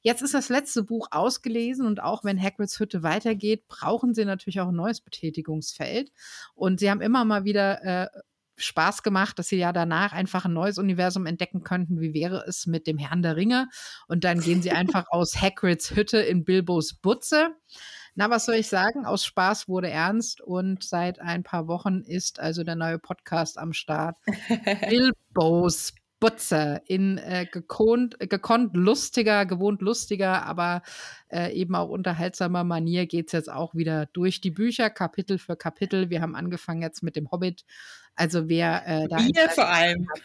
Jetzt 0.00 0.22
ist 0.22 0.34
das 0.34 0.48
letzte 0.48 0.82
Buch 0.82 1.08
ausgelesen 1.10 1.86
und 1.86 2.02
auch 2.02 2.24
wenn 2.24 2.42
Hagrids 2.42 2.78
Hütte 2.80 3.02
weitergeht, 3.02 3.68
brauchen 3.68 4.14
sie 4.14 4.24
natürlich 4.24 4.60
auch 4.60 4.68
ein 4.68 4.74
neues 4.74 5.00
Betätigungsfeld. 5.00 6.10
Und 6.54 6.80
sie 6.80 6.90
haben 6.90 7.00
immer 7.00 7.24
mal 7.24 7.44
wieder 7.44 7.82
äh, 7.84 8.08
Spaß 8.56 9.02
gemacht, 9.02 9.38
dass 9.38 9.48
sie 9.48 9.56
ja 9.56 9.72
danach 9.72 10.12
einfach 10.12 10.44
ein 10.44 10.52
neues 10.52 10.78
Universum 10.78 11.26
entdecken 11.26 11.62
könnten. 11.64 12.00
Wie 12.00 12.14
wäre 12.14 12.44
es 12.46 12.66
mit 12.66 12.86
dem 12.86 12.98
Herrn 12.98 13.22
der 13.22 13.36
Ringe? 13.36 13.68
Und 14.08 14.24
dann 14.24 14.40
gehen 14.40 14.62
sie 14.62 14.70
einfach 14.70 15.06
aus 15.10 15.40
Hagrids 15.40 15.94
Hütte 15.94 16.18
in 16.18 16.44
Bilbos 16.44 16.94
Butze. 16.94 17.54
Na, 18.14 18.30
was 18.30 18.44
soll 18.46 18.54
ich 18.56 18.68
sagen? 18.68 19.06
Aus 19.06 19.24
Spaß 19.24 19.68
wurde 19.68 19.90
ernst 19.90 20.40
und 20.40 20.84
seit 20.84 21.20
ein 21.20 21.42
paar 21.42 21.66
Wochen 21.66 22.02
ist 22.02 22.38
also 22.38 22.62
der 22.62 22.76
neue 22.76 22.98
Podcast 23.00 23.58
am 23.58 23.72
Start. 23.72 24.16
Bilbos 24.88 25.94
Butze 26.24 26.80
in 26.86 27.18
äh, 27.18 27.44
gekonnt, 27.44 28.18
gekonnt 28.18 28.74
lustiger, 28.74 29.44
gewohnt 29.44 29.82
lustiger, 29.82 30.46
aber 30.46 30.80
äh, 31.30 31.52
eben 31.52 31.74
auch 31.74 31.90
unterhaltsamer 31.90 32.64
Manier 32.64 33.04
geht 33.04 33.26
es 33.26 33.32
jetzt 33.32 33.52
auch 33.52 33.74
wieder 33.74 34.06
durch 34.06 34.40
die 34.40 34.50
Bücher, 34.50 34.88
Kapitel 34.88 35.36
für 35.36 35.54
Kapitel. 35.54 36.08
Wir 36.08 36.22
haben 36.22 36.34
angefangen 36.34 36.80
jetzt 36.80 37.02
mit 37.02 37.16
dem 37.16 37.30
Hobbit. 37.30 37.66
Also 38.14 38.48
wer 38.48 38.86
äh, 38.86 39.06
da. 39.06 39.18
Wir 39.18 39.50
vor 39.50 39.68
allem. 39.68 40.08
Hat, 40.08 40.22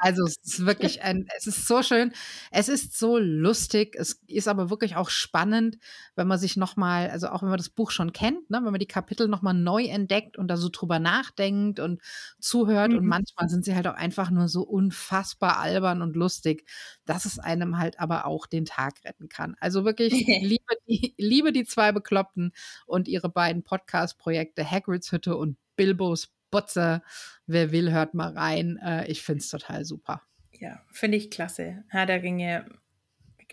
also 0.00 0.24
es 0.24 0.36
ist 0.42 0.66
wirklich 0.66 1.02
ein, 1.02 1.26
es 1.36 1.46
ist 1.46 1.66
so 1.66 1.82
schön, 1.82 2.12
es 2.50 2.68
ist 2.68 2.98
so 2.98 3.18
lustig, 3.18 3.96
es 3.98 4.22
ist 4.26 4.48
aber 4.48 4.70
wirklich 4.70 4.96
auch 4.96 5.10
spannend, 5.10 5.78
wenn 6.16 6.26
man 6.26 6.38
sich 6.38 6.56
nochmal, 6.56 7.10
also 7.10 7.28
auch 7.28 7.42
wenn 7.42 7.50
man 7.50 7.58
das 7.58 7.68
Buch 7.68 7.90
schon 7.90 8.12
kennt, 8.12 8.50
ne, 8.50 8.58
wenn 8.62 8.72
man 8.72 8.80
die 8.80 8.86
Kapitel 8.86 9.28
nochmal 9.28 9.54
neu 9.54 9.84
entdeckt 9.84 10.36
und 10.38 10.48
da 10.48 10.56
so 10.56 10.68
drüber 10.70 10.98
nachdenkt 10.98 11.80
und 11.80 12.00
zuhört 12.38 12.92
mhm. 12.92 12.98
und 12.98 13.06
manchmal 13.06 13.48
sind 13.48 13.64
sie 13.64 13.74
halt 13.74 13.86
auch 13.86 13.94
einfach 13.94 14.30
nur 14.30 14.48
so 14.48 14.62
unfassbar 14.62 15.58
albern 15.58 16.02
und 16.02 16.16
lustig, 16.16 16.68
dass 17.04 17.24
es 17.24 17.38
einem 17.38 17.78
halt 17.78 18.00
aber 18.00 18.26
auch 18.26 18.46
den 18.46 18.64
Tag 18.64 19.04
retten 19.04 19.28
kann. 19.28 19.56
Also 19.60 19.84
wirklich 19.84 20.12
liebe 20.42 20.74
die, 20.88 21.14
liebe 21.18 21.52
die 21.52 21.64
zwei 21.64 21.92
Bekloppten 21.92 22.52
und 22.86 23.08
ihre 23.08 23.28
beiden 23.28 23.62
Podcast-Projekte 23.62 24.68
Hagrids 24.68 25.12
Hütte 25.12 25.36
und 25.36 25.56
Bilbos 25.76 26.28
Botze. 26.50 27.02
Wer 27.46 27.72
will, 27.72 27.92
hört 27.92 28.14
mal 28.14 28.32
rein. 28.32 28.78
Äh, 28.84 29.10
ich 29.10 29.22
finde 29.22 29.40
es 29.40 29.48
total 29.48 29.84
super. 29.84 30.22
Ja, 30.58 30.84
finde 30.92 31.16
ich 31.16 31.30
klasse. 31.30 31.84
Herr 31.88 32.06
der 32.06 32.22
Ringe, 32.22 32.66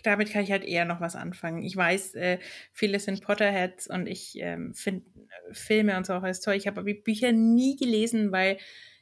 damit 0.02 0.30
kann 0.32 0.44
ich 0.44 0.50
halt 0.50 0.64
eher 0.64 0.84
noch 0.84 1.00
was 1.00 1.16
anfangen. 1.16 1.62
Ich 1.62 1.76
weiß, 1.76 2.14
äh, 2.14 2.38
viele 2.72 3.00
sind 3.00 3.22
Potterheads 3.22 3.88
und 3.88 4.06
ich 4.06 4.38
ähm, 4.38 4.74
finde 4.74 5.06
Filme 5.52 5.96
und 5.96 6.06
so 6.06 6.14
auch 6.14 6.22
alles 6.22 6.40
toll. 6.40 6.54
Ich 6.54 6.66
habe 6.66 6.80
aber 6.80 6.92
die 6.92 7.00
Bücher 7.00 7.32
nie 7.32 7.76
gelesen, 7.76 8.32
weil 8.32 8.58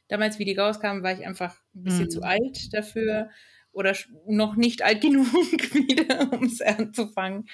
damals, 0.07 0.39
wie 0.39 0.45
die 0.45 0.55
rauskamen, 0.55 1.03
war 1.03 1.13
ich 1.13 1.25
einfach 1.25 1.55
ein 1.75 1.83
bisschen 1.83 2.05
mhm. 2.05 2.09
zu 2.09 2.21
alt 2.21 2.73
dafür 2.73 3.29
oder 3.71 3.95
noch 4.25 4.55
nicht 4.55 4.81
alt 4.83 5.01
genug 5.01 5.27
wieder, 5.73 6.31
um 6.31 6.45
es 6.45 6.61
anzufangen. 6.61 7.47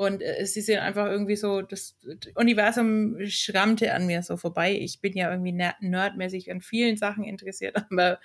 Und 0.00 0.22
äh, 0.22 0.46
sie 0.46 0.62
sind 0.62 0.78
einfach 0.78 1.08
irgendwie 1.08 1.36
so, 1.36 1.60
das 1.60 1.94
Universum 2.34 3.18
schrammte 3.26 3.92
an 3.92 4.06
mir 4.06 4.22
so 4.22 4.38
vorbei. 4.38 4.72
Ich 4.72 5.02
bin 5.02 5.12
ja 5.12 5.30
irgendwie 5.30 5.52
nerdmäßig 5.52 6.50
an 6.50 6.62
vielen 6.62 6.96
Sachen 6.96 7.22
interessiert, 7.24 7.76
aber 7.90 8.18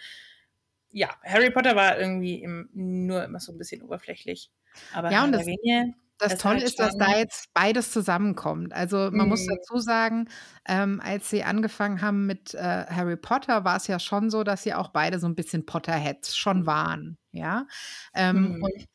ja, 0.92 1.10
Harry 1.26 1.52
Potter 1.52 1.76
war 1.76 2.00
irgendwie 2.00 2.42
im, 2.42 2.70
nur 2.72 3.26
immer 3.26 3.42
so 3.42 3.52
ein 3.52 3.58
bisschen 3.58 3.82
oberflächlich. 3.82 4.52
Aber 4.94 5.12
ja, 5.12 5.26
und 5.26 5.34
das, 5.34 5.46
Ringe, 5.46 5.96
das, 6.18 6.32
das 6.32 6.40
Tolle 6.40 6.64
ist, 6.64 6.80
dass 6.80 6.96
da 6.96 7.18
jetzt 7.18 7.54
beides 7.54 7.92
zusammenkommt. 7.92 8.72
Also 8.72 9.12
man 9.12 9.26
mhm. 9.26 9.28
muss 9.32 9.46
dazu 9.46 9.78
sagen, 9.80 10.30
ähm, 10.66 11.02
als 11.04 11.30
sie 11.30 11.44
angefangen 11.44 12.02
haben 12.02 12.26
mit 12.26 12.54
äh, 12.54 12.86
Harry 12.86 13.18
Potter, 13.18 13.66
war 13.66 13.76
es 13.76 13.88
ja 13.88 14.00
schon 14.00 14.30
so, 14.30 14.46
dass 14.46 14.64
sie 14.64 14.74
auch 14.74 14.92
beide 14.92 15.20
so 15.20 15.28
ein 15.28 15.36
bisschen 15.36 15.66
Potterheads 15.66 16.38
schon 16.38 16.66
waren. 16.66 17.18
Ja. 17.34 17.68
Ähm, 18.14 18.56
mhm. 18.56 18.64
Und 18.64 18.86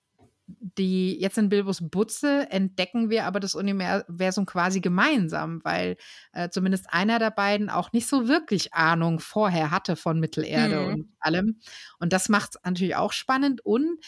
die 0.58 1.20
jetzt 1.20 1.38
in 1.38 1.48
Bilbos 1.48 1.78
Butze 1.90 2.50
entdecken 2.50 3.10
wir 3.10 3.24
aber 3.24 3.40
das 3.40 3.54
Universum 3.54 4.46
quasi 4.46 4.80
gemeinsam, 4.80 5.60
weil 5.64 5.96
äh, 6.32 6.48
zumindest 6.48 6.86
einer 6.92 7.18
der 7.18 7.30
beiden 7.30 7.70
auch 7.70 7.92
nicht 7.92 8.08
so 8.08 8.28
wirklich 8.28 8.74
Ahnung 8.74 9.20
vorher 9.20 9.70
hatte 9.70 9.96
von 9.96 10.20
Mittelerde 10.20 10.80
mhm. 10.80 10.92
und 10.92 11.08
allem. 11.18 11.60
Und 11.98 12.12
das 12.12 12.28
macht 12.28 12.56
es 12.56 12.60
natürlich 12.64 12.96
auch 12.96 13.12
spannend 13.12 13.64
und 13.64 13.98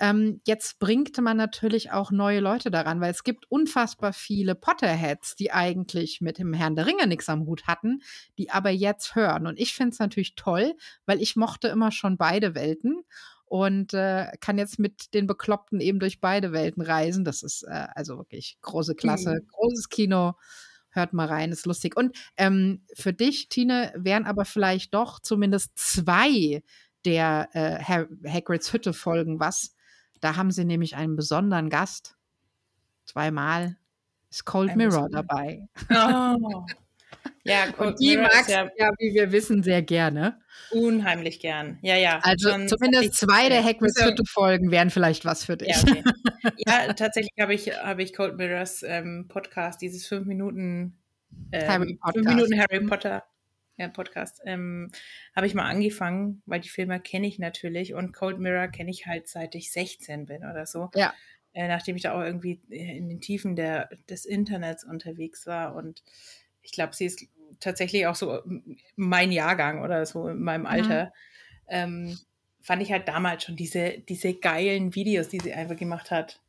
ähm, 0.00 0.40
jetzt 0.46 0.78
bringt 0.78 1.16
man 1.18 1.36
natürlich 1.36 1.92
auch 1.92 2.10
neue 2.10 2.40
Leute 2.40 2.70
daran, 2.70 3.02
weil 3.02 3.10
es 3.10 3.22
gibt 3.22 3.50
unfassbar 3.50 4.14
viele 4.14 4.54
Potterheads, 4.54 5.36
die 5.36 5.52
eigentlich 5.52 6.22
mit 6.22 6.38
dem 6.38 6.54
Herrn 6.54 6.74
der 6.74 6.86
Ringe 6.86 7.06
nichts 7.06 7.28
am 7.28 7.44
Hut 7.44 7.66
hatten, 7.66 8.00
die 8.38 8.50
aber 8.50 8.70
jetzt 8.70 9.14
hören. 9.14 9.46
Und 9.46 9.60
ich 9.60 9.74
finde 9.74 9.90
es 9.92 9.98
natürlich 9.98 10.34
toll, 10.36 10.74
weil 11.04 11.20
ich 11.20 11.36
mochte 11.36 11.68
immer 11.68 11.92
schon 11.92 12.16
beide 12.16 12.54
Welten 12.54 13.02
und 13.50 13.94
äh, 13.94 14.30
kann 14.40 14.58
jetzt 14.58 14.78
mit 14.78 15.12
den 15.12 15.26
Bekloppten 15.26 15.80
eben 15.80 15.98
durch 15.98 16.20
beide 16.20 16.52
Welten 16.52 16.82
reisen. 16.82 17.24
Das 17.24 17.42
ist 17.42 17.64
äh, 17.64 17.88
also 17.96 18.16
wirklich 18.16 18.56
große 18.62 18.94
Klasse, 18.94 19.40
mhm. 19.42 19.48
großes 19.48 19.88
Kino. 19.88 20.34
Hört 20.90 21.12
mal 21.12 21.26
rein, 21.26 21.50
ist 21.50 21.66
lustig. 21.66 21.96
Und 21.96 22.16
ähm, 22.36 22.84
für 22.94 23.12
dich, 23.12 23.48
Tine, 23.48 23.92
wären 23.96 24.24
aber 24.24 24.44
vielleicht 24.44 24.94
doch 24.94 25.18
zumindest 25.18 25.72
zwei 25.74 26.62
der 27.04 27.48
äh, 27.52 27.82
Hagrids 27.82 28.72
Hütte 28.72 28.92
Folgen 28.92 29.40
was. 29.40 29.74
Da 30.20 30.36
haben 30.36 30.52
sie 30.52 30.64
nämlich 30.64 30.94
einen 30.94 31.16
besonderen 31.16 31.70
Gast. 31.70 32.16
Zweimal 33.04 33.76
ist 34.30 34.44
Cold 34.44 34.76
Mirror 34.76 35.08
dabei. 35.10 35.66
Oh. 35.90 36.66
Ja, 37.44 37.72
Cold 37.72 37.78
und 37.78 38.00
die 38.00 38.16
magst 38.16 38.50
ja, 38.50 38.70
ja, 38.76 38.90
wie 38.98 39.14
wir 39.14 39.32
wissen, 39.32 39.62
sehr 39.62 39.82
gerne. 39.82 40.40
Unheimlich 40.70 41.40
gern. 41.40 41.78
Ja, 41.82 41.96
ja. 41.96 42.20
Also 42.22 42.50
Schon 42.50 42.68
zumindest 42.68 43.14
zwei 43.14 43.48
der 43.48 43.64
Hagrids 43.64 44.04
Hütte 44.04 44.24
Folgen 44.24 44.70
wären 44.70 44.90
vielleicht 44.90 45.24
was 45.24 45.44
für 45.44 45.56
dich. 45.56 45.68
Ja, 45.68 45.82
okay. 45.82 46.04
ja 46.66 46.92
tatsächlich 46.92 47.32
habe 47.40 47.54
ich, 47.54 47.68
hab 47.68 47.98
ich 47.98 48.14
Cold 48.14 48.36
Mirrors 48.36 48.82
ähm, 48.82 49.26
Podcast, 49.28 49.80
dieses 49.80 50.06
fünf 50.06 50.26
Minuten, 50.26 50.98
ähm, 51.52 51.68
Harry 51.68 51.98
fünf 52.12 52.26
Minuten 52.26 52.58
Harry 52.58 52.80
Potter 52.86 53.24
ja, 53.80 53.88
Podcast, 53.88 54.42
ähm, 54.44 54.90
habe 55.34 55.46
ich 55.46 55.54
mal 55.54 55.64
angefangen, 55.64 56.42
weil 56.44 56.60
die 56.60 56.68
Filme 56.68 57.00
kenne 57.00 57.26
ich 57.26 57.38
natürlich 57.38 57.94
und 57.94 58.12
Cold 58.12 58.38
Mirror 58.38 58.68
kenne 58.68 58.90
ich 58.90 59.06
halt 59.06 59.26
seit 59.26 59.54
ich 59.54 59.72
16 59.72 60.26
bin 60.26 60.44
oder 60.44 60.66
so. 60.66 60.90
Ja. 60.94 61.14
Äh, 61.52 61.66
nachdem 61.66 61.96
ich 61.96 62.02
da 62.02 62.12
auch 62.12 62.22
irgendwie 62.22 62.60
in 62.68 63.08
den 63.08 63.20
Tiefen 63.20 63.56
der, 63.56 63.88
des 64.08 64.24
Internets 64.24 64.84
unterwegs 64.84 65.46
war 65.46 65.74
und 65.74 66.04
ich 66.62 66.72
glaube, 66.72 66.94
sie 66.94 67.06
ist 67.06 67.24
tatsächlich 67.60 68.06
auch 68.06 68.14
so 68.14 68.40
mein 68.96 69.32
Jahrgang 69.32 69.82
oder 69.82 70.04
so 70.06 70.28
in 70.28 70.42
meinem 70.42 70.62
mhm. 70.62 70.66
Alter. 70.66 71.04
Mhm. 71.04 71.10
Ähm, 71.68 72.18
fand 72.62 72.82
ich 72.82 72.92
halt 72.92 73.08
damals 73.08 73.44
schon 73.44 73.56
diese, 73.56 73.98
diese 74.08 74.34
geilen 74.34 74.94
Videos, 74.94 75.28
die 75.28 75.40
sie 75.40 75.52
einfach 75.52 75.76
gemacht 75.76 76.10
hat. 76.10 76.40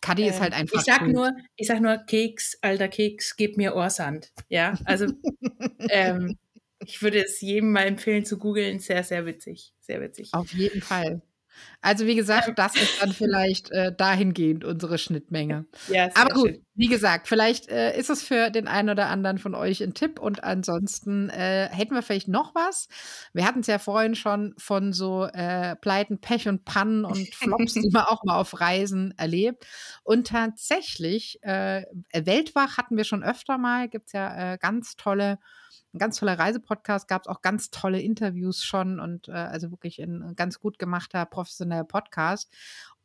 Kadi 0.00 0.24
äh, 0.24 0.28
ist 0.28 0.40
halt 0.40 0.52
ähm, 0.52 0.60
einfach. 0.60 0.78
Ich 0.78 0.84
sag 0.84 1.02
cool. 1.02 1.12
nur, 1.12 1.36
ich 1.56 1.66
sag 1.66 1.80
nur, 1.80 1.96
Keks, 1.98 2.58
alter 2.62 2.88
Keks, 2.88 3.36
gib 3.36 3.56
mir 3.56 3.74
Ohrsand. 3.74 4.32
Ja, 4.48 4.78
also 4.84 5.06
ähm, 5.88 6.36
ich 6.80 7.00
würde 7.02 7.24
es 7.24 7.40
jedem 7.40 7.72
mal 7.72 7.86
empfehlen 7.86 8.24
zu 8.24 8.38
googeln. 8.38 8.78
Sehr, 8.80 9.02
sehr 9.02 9.26
witzig. 9.26 9.72
Sehr 9.80 10.00
witzig. 10.00 10.30
Auf 10.32 10.52
jeden 10.52 10.82
Fall. 10.82 11.22
Also 11.80 12.06
wie 12.06 12.14
gesagt, 12.14 12.50
das 12.58 12.74
ist 12.74 13.02
dann 13.02 13.12
vielleicht 13.12 13.70
äh, 13.70 13.94
dahingehend 13.94 14.64
unsere 14.64 14.98
Schnittmenge. 14.98 15.66
Ja, 15.88 16.08
Aber 16.14 16.34
gut, 16.34 16.48
schön. 16.48 16.66
wie 16.74 16.88
gesagt, 16.88 17.28
vielleicht 17.28 17.68
äh, 17.68 17.98
ist 17.98 18.10
es 18.10 18.22
für 18.22 18.50
den 18.50 18.68
einen 18.68 18.90
oder 18.90 19.06
anderen 19.06 19.38
von 19.38 19.54
euch 19.54 19.82
ein 19.82 19.94
Tipp 19.94 20.18
und 20.18 20.42
ansonsten 20.44 21.28
äh, 21.30 21.68
hätten 21.70 21.94
wir 21.94 22.02
vielleicht 22.02 22.28
noch 22.28 22.54
was. 22.54 22.88
Wir 23.32 23.46
hatten 23.46 23.60
es 23.60 23.66
ja 23.66 23.78
vorhin 23.78 24.14
schon 24.14 24.54
von 24.58 24.92
so 24.92 25.24
äh, 25.24 25.76
Pleiten, 25.76 26.20
Pech 26.20 26.48
und 26.48 26.64
Pannen 26.64 27.04
und 27.04 27.34
Flops, 27.34 27.74
die 27.74 27.90
man 27.92 28.04
auch 28.04 28.24
mal 28.24 28.38
auf 28.38 28.60
Reisen 28.60 29.14
erlebt. 29.16 29.66
Und 30.02 30.26
tatsächlich, 30.28 31.38
äh, 31.42 31.82
Weltwach 32.12 32.78
hatten 32.78 32.96
wir 32.96 33.04
schon 33.04 33.22
öfter 33.22 33.58
mal, 33.58 33.88
gibt 33.88 34.06
es 34.08 34.12
ja 34.12 34.54
äh, 34.54 34.58
ganz 34.58 34.96
tolle 34.96 35.38
ein 35.96 35.98
ganz 35.98 36.18
toller 36.18 36.38
Reisepodcast, 36.38 37.08
gab 37.08 37.22
es 37.22 37.28
auch 37.28 37.42
ganz 37.42 37.70
tolle 37.70 38.00
Interviews 38.00 38.62
schon 38.62 39.00
und 39.00 39.28
äh, 39.28 39.32
also 39.32 39.70
wirklich 39.70 39.98
ein 39.98 40.34
ganz 40.36 40.60
gut 40.60 40.78
gemachter, 40.78 41.24
professioneller 41.26 41.84
Podcast. 41.84 42.52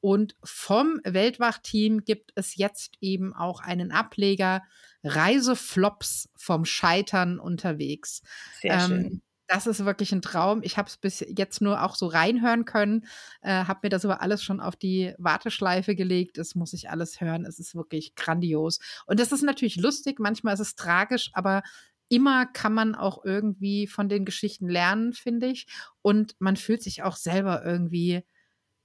Und 0.01 0.35
vom 0.43 0.99
Weltwach-Team 1.03 2.03
gibt 2.03 2.31
es 2.35 2.55
jetzt 2.55 2.97
eben 3.01 3.33
auch 3.33 3.61
einen 3.61 3.91
Ableger 3.91 4.63
Reiseflops 5.03 6.29
vom 6.35 6.65
Scheitern 6.65 7.39
unterwegs. 7.39 8.21
Sehr 8.61 8.73
ähm, 8.73 8.87
schön. 8.87 9.21
Das 9.47 9.67
ist 9.67 9.83
wirklich 9.83 10.13
ein 10.13 10.21
Traum. 10.21 10.61
Ich 10.63 10.77
habe 10.77 10.87
es 10.87 10.95
bis 10.95 11.25
jetzt 11.27 11.61
nur 11.61 11.83
auch 11.83 11.95
so 11.95 12.07
reinhören 12.07 12.63
können, 12.63 13.05
äh, 13.41 13.65
habe 13.65 13.81
mir 13.83 13.89
das 13.89 14.05
aber 14.05 14.21
alles 14.21 14.41
schon 14.41 14.61
auf 14.61 14.77
die 14.77 15.13
Warteschleife 15.17 15.93
gelegt. 15.93 16.37
Das 16.37 16.55
muss 16.55 16.71
ich 16.71 16.89
alles 16.89 17.19
hören. 17.19 17.45
Es 17.45 17.59
ist 17.59 17.75
wirklich 17.75 18.15
grandios. 18.15 18.79
Und 19.07 19.19
das 19.19 19.33
ist 19.33 19.41
natürlich 19.41 19.75
lustig, 19.75 20.19
manchmal 20.19 20.53
ist 20.53 20.61
es 20.61 20.75
tragisch, 20.75 21.31
aber 21.33 21.63
immer 22.11 22.45
kann 22.45 22.73
man 22.73 22.93
auch 22.93 23.23
irgendwie 23.23 23.87
von 23.87 24.09
den 24.09 24.25
Geschichten 24.25 24.67
lernen, 24.67 25.13
finde 25.13 25.47
ich. 25.47 25.65
Und 26.01 26.35
man 26.39 26.57
fühlt 26.57 26.83
sich 26.83 27.03
auch 27.03 27.15
selber 27.15 27.63
irgendwie, 27.65 28.23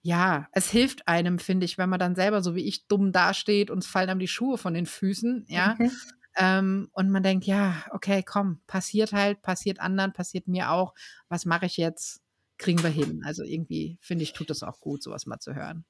ja, 0.01 0.47
es 0.53 0.71
hilft 0.71 1.09
einem, 1.09 1.41
finde 1.41 1.67
ich, 1.67 1.77
wenn 1.77 1.91
man 1.91 1.99
dann 1.99 2.15
selber 2.15 2.41
so 2.41 2.55
wie 2.55 2.65
ich 2.65 2.87
dumm 2.87 3.11
dasteht 3.11 3.71
und 3.71 3.79
es 3.79 3.89
fallen 3.89 4.09
einem 4.09 4.21
die 4.21 4.29
Schuhe 4.29 4.59
von 4.59 4.75
den 4.75 4.87
Füßen, 4.87 5.47
ja. 5.49 5.75
Mhm. 5.79 5.91
Ähm, 6.39 6.89
und 6.93 7.11
man 7.11 7.23
denkt, 7.23 7.47
ja, 7.47 7.83
okay, 7.91 8.23
komm, 8.23 8.61
passiert 8.67 9.13
halt, 9.13 9.43
passiert 9.43 9.81
anderen, 9.81 10.13
passiert 10.13 10.47
mir 10.47 10.71
auch. 10.71 10.95
Was 11.29 11.47
mache 11.47 11.67
ich 11.67 11.77
jetzt? 11.79 12.21
Kriegen 12.59 12.83
wir 12.83 12.91
hin. 12.91 13.23
Also 13.25 13.43
irgendwie, 13.43 13.99
finde 14.01 14.23
ich, 14.23 14.35
tut 14.35 14.51
es 14.51 14.63
auch 14.63 14.81
gut, 14.81 15.03
sowas 15.03 15.27
mal 15.27 15.39
zu 15.41 15.55
hören. 15.55 15.85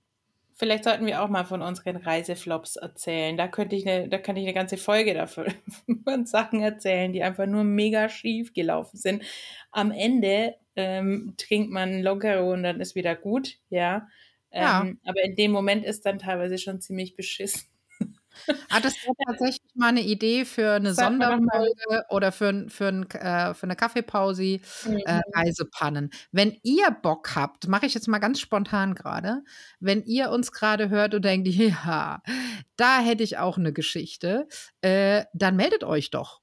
Vielleicht 0.58 0.84
sollten 0.84 1.04
wir 1.04 1.22
auch 1.22 1.28
mal 1.28 1.44
von 1.44 1.60
unseren 1.60 1.96
Reiseflops 1.96 2.76
erzählen. 2.76 3.36
Da 3.36 3.46
könnte 3.46 3.76
ich 3.76 3.86
eine, 3.86 4.08
da 4.08 4.16
könnte 4.16 4.40
ich 4.40 4.46
eine 4.46 4.54
ganze 4.54 4.78
Folge 4.78 5.12
davon 5.12 5.46
von 6.04 6.24
Sachen 6.24 6.62
erzählen, 6.62 7.12
die 7.12 7.22
einfach 7.22 7.44
nur 7.44 7.62
mega 7.62 8.08
schief 8.08 8.54
gelaufen 8.54 8.96
sind. 8.96 9.22
Am 9.70 9.90
Ende 9.90 10.54
ähm, 10.74 11.34
trinkt 11.36 11.70
man 11.70 12.02
Lockero 12.02 12.54
und 12.54 12.62
dann 12.62 12.80
ist 12.80 12.94
wieder 12.94 13.14
gut, 13.14 13.58
ja. 13.68 14.08
Ähm, 14.50 14.62
ja. 14.62 15.10
Aber 15.10 15.22
in 15.22 15.36
dem 15.36 15.50
Moment 15.50 15.84
ist 15.84 16.06
dann 16.06 16.18
teilweise 16.18 16.56
schon 16.56 16.80
ziemlich 16.80 17.16
beschissen. 17.16 17.68
Ah, 18.70 18.80
das 18.80 18.94
wäre 19.02 19.14
tatsächlich 19.26 19.70
mal 19.74 19.88
eine 19.88 20.02
Idee 20.02 20.44
für 20.44 20.72
eine 20.72 20.92
Sag. 20.94 21.12
Sonderfolge 21.20 22.04
oder 22.10 22.32
für 22.32 22.66
für 22.68 22.88
'n 22.88 23.04
äh, 23.10 23.54
für 23.54 23.66
'ne 23.66 23.76
Kaffeepausi, 23.76 24.60
äh, 25.04 25.20
Mhm. 25.22 25.32
Reisepannen. 25.34 26.10
Wenn 26.32 26.56
ihr 26.64 26.90
Bock 26.90 27.36
habt, 27.36 27.68
mache 27.68 27.86
ich 27.86 27.94
jetzt 27.94 28.08
mal 28.08 28.18
ganz 28.18 28.40
spontan 28.40 28.94
grade, 28.94 29.42
wenn 29.78 30.02
ihr 30.04 30.30
uns 30.30 30.50
grade 30.52 30.88
hört 30.90 31.14
und 31.14 31.24
denkt: 31.24 31.46
„Ja, 31.48 32.22
da 32.76 32.98
hätte 33.00 33.22
ich 33.22 33.38
auch 33.38 33.56
'ne 33.58 33.72
Geschichte“, 33.72 34.48
äh, 34.80 35.24
dann 35.32 35.56
meldet 35.56 35.84
euch 35.84 36.10
doch. 36.10 36.40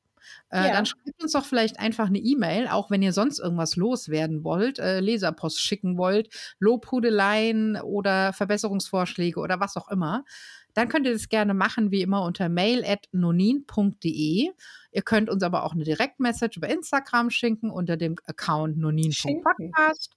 Ja. 0.58 0.72
dann 0.72 0.86
schreibt 0.86 1.22
uns 1.24 1.34
doch 1.34 1.46
vielleicht 1.46 1.80
einfach 1.80 2.10
'ne 2.10 2.20
E-Mail, 2.20 2.68
auch 2.70 2.90
wenn 2.92 3.02
ihr 3.02 3.12
sonst 3.14 3.40
irgendwas 3.40 3.76
loswerden 3.76 4.44
wollt, 4.46 4.78
Leserpost 4.80 5.60
schicken 5.62 5.98
wollt, 5.98 6.30
Lobhudeleien 6.60 7.78
oder 7.82 8.34
Verbesserungsvorschläge 8.34 9.40
oder 9.40 9.60
was 9.60 9.76
auch 9.78 9.90
immer. 9.90 10.24
Dann 10.74 10.90
könnt 10.90 11.06
ihr 11.06 11.14
das 11.14 11.30
gerne 11.30 11.54
machen, 11.54 11.92
wie 11.92 12.02
immer 12.02 12.24
unter 12.24 12.50
mail@nonin.de. 12.50 14.50
Ihr 14.92 15.02
könnt 15.04 15.30
uns 15.30 15.44
aber 15.44 15.64
auch 15.64 15.76
'ne 15.76 15.84
Direktmessage 15.84 16.58
über 16.58 16.70
Instagram 16.70 17.30
schicken 17.30 17.70
unter 17.70 17.98
dem 17.98 18.16
Account 18.26 18.78
nonin.podcast 18.78 20.16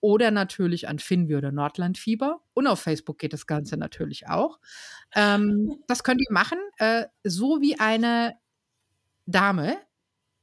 oder 0.00 0.32
natürlich 0.32 0.88
an 0.88 0.98
Finvi 0.98 1.36
oder 1.36 1.52
Nordlandfieber 1.52 2.40
und 2.54 2.66
auf 2.66 2.80
Facebook 2.80 3.18
geht 3.18 3.32
das 3.32 3.46
Ganze 3.46 3.76
natürlich 3.76 4.28
auch. 4.28 4.58
Ähm, 5.14 5.78
das 5.86 6.02
könnt 6.02 6.20
ihr 6.20 6.32
machen, 6.32 6.58
äh, 6.78 7.04
so 7.22 7.60
wie 7.60 7.78
eine 7.78 8.36
Dame, 9.26 9.76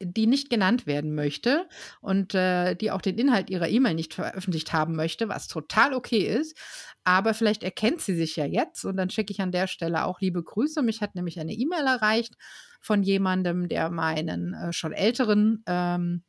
die 0.01 0.27
nicht 0.27 0.49
genannt 0.49 0.87
werden 0.87 1.13
möchte 1.13 1.67
und, 2.01 2.33
äh, 2.33 2.75
die 2.75 2.91
auch 2.91 3.01
den 3.01 3.17
Inhalt 3.17 3.49
ihrer 3.49 3.67
E-Mail 3.69 3.95
nicht 3.95 4.13
veröffentlicht 4.13 4.71
haben 4.73 4.95
möchte, 4.95 5.29
was 5.29 5.47
total 5.47 5.93
okay 5.93 6.19
ist. 6.19 6.57
Aber 7.03 7.33
vielleicht 7.33 7.63
erkennt 7.63 8.01
sie 8.01 8.15
sich 8.15 8.35
ja 8.35 8.45
jetzt 8.45 8.85
und 8.85 8.97
dann 8.97 9.09
schicke 9.09 9.31
ich 9.33 9.41
an 9.41 9.51
der 9.51 9.67
Stelle 9.67 10.05
auch 10.05 10.21
liebe 10.21 10.43
Grüße. 10.43 10.81
Mich 10.81 11.01
hat 11.01 11.15
nämlich 11.15 11.39
eine 11.39 11.53
E-Mail 11.53 11.85
erreicht 11.85 12.35
von 12.81 13.03
jemandem, 13.03 13.67
der 13.67 13.89
meinen, 13.89 14.53
äh, 14.53 14.73
schon 14.73 14.93
älteren, 14.93 15.63
ähm, 15.67 16.23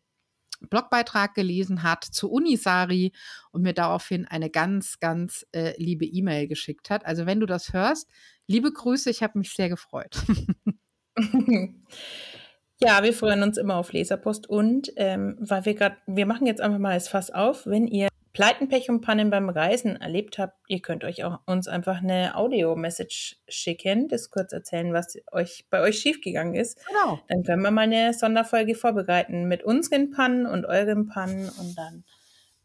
Blogbeitrag 0.69 1.35
gelesen 1.35 1.83
hat 1.83 2.05
zu 2.05 2.31
Unisari 2.31 3.13
und 3.51 3.63
mir 3.63 3.73
daraufhin 3.73 4.27
eine 4.27 4.51
ganz, 4.51 4.99
ganz, 5.01 5.47
äh, 5.53 5.73
liebe 5.83 6.05
E-Mail 6.05 6.49
geschickt 6.49 6.91
hat. 6.91 7.07
Also, 7.07 7.25
wenn 7.27 7.41
du 7.41 7.47
das 7.47 7.73
hörst, 7.73 8.11
liebe 8.47 8.71
Grüße, 8.71 9.09
ich 9.11 9.23
habe 9.23 9.39
mich 9.39 9.55
sehr 9.55 9.71
gefreut. 9.71 10.17
Ja, 12.83 13.03
wir 13.03 13.13
freuen 13.13 13.43
uns 13.43 13.59
immer 13.59 13.77
auf 13.77 13.93
Leserpost 13.93 14.49
und, 14.49 14.91
ähm, 14.97 15.37
weil 15.39 15.67
wir 15.67 15.75
grad 15.75 15.97
wir 16.07 16.25
machen 16.25 16.47
jetzt 16.47 16.63
einfach 16.63 16.79
mal 16.79 16.95
das 16.95 17.09
Fass 17.09 17.31
auf, 17.31 17.67
wenn 17.67 17.87
ihr 17.87 18.09
Pleiten, 18.33 18.69
Pech 18.69 18.89
und 18.89 19.03
Pannen 19.03 19.29
beim 19.29 19.51
Reisen 19.51 19.97
erlebt 20.01 20.39
habt, 20.39 20.57
ihr 20.67 20.81
könnt 20.81 21.05
euch 21.05 21.25
auch 21.25 21.41
uns 21.47 21.69
einfach 21.69 22.01
'ne 22.01 22.35
Audio-Message 22.37 23.37
schicken, 23.49 24.09
das 24.09 24.31
kurz 24.31 24.53
erzählen, 24.55 24.95
was 24.95 25.19
euch 25.31 25.67
bei 25.69 25.81
euch 25.83 25.99
schiefgegangen 25.99 26.55
ist. 26.55 26.79
Genau. 26.87 27.21
Dann 27.29 27.43
können 27.43 27.63
wir 27.63 27.71
mal 27.71 27.87
'ne 27.87 28.15
Sonderfolge 28.15 28.75
vorbereiten 28.75 29.47
mit 29.47 29.63
unseren 29.63 30.11
Pannen 30.11 30.47
und 30.47 30.65
euren 30.65 31.07
Pannen 31.07 31.51
und 31.59 31.77
dann, 31.77 32.05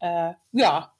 äh, 0.00 0.34
ja, 0.52 0.94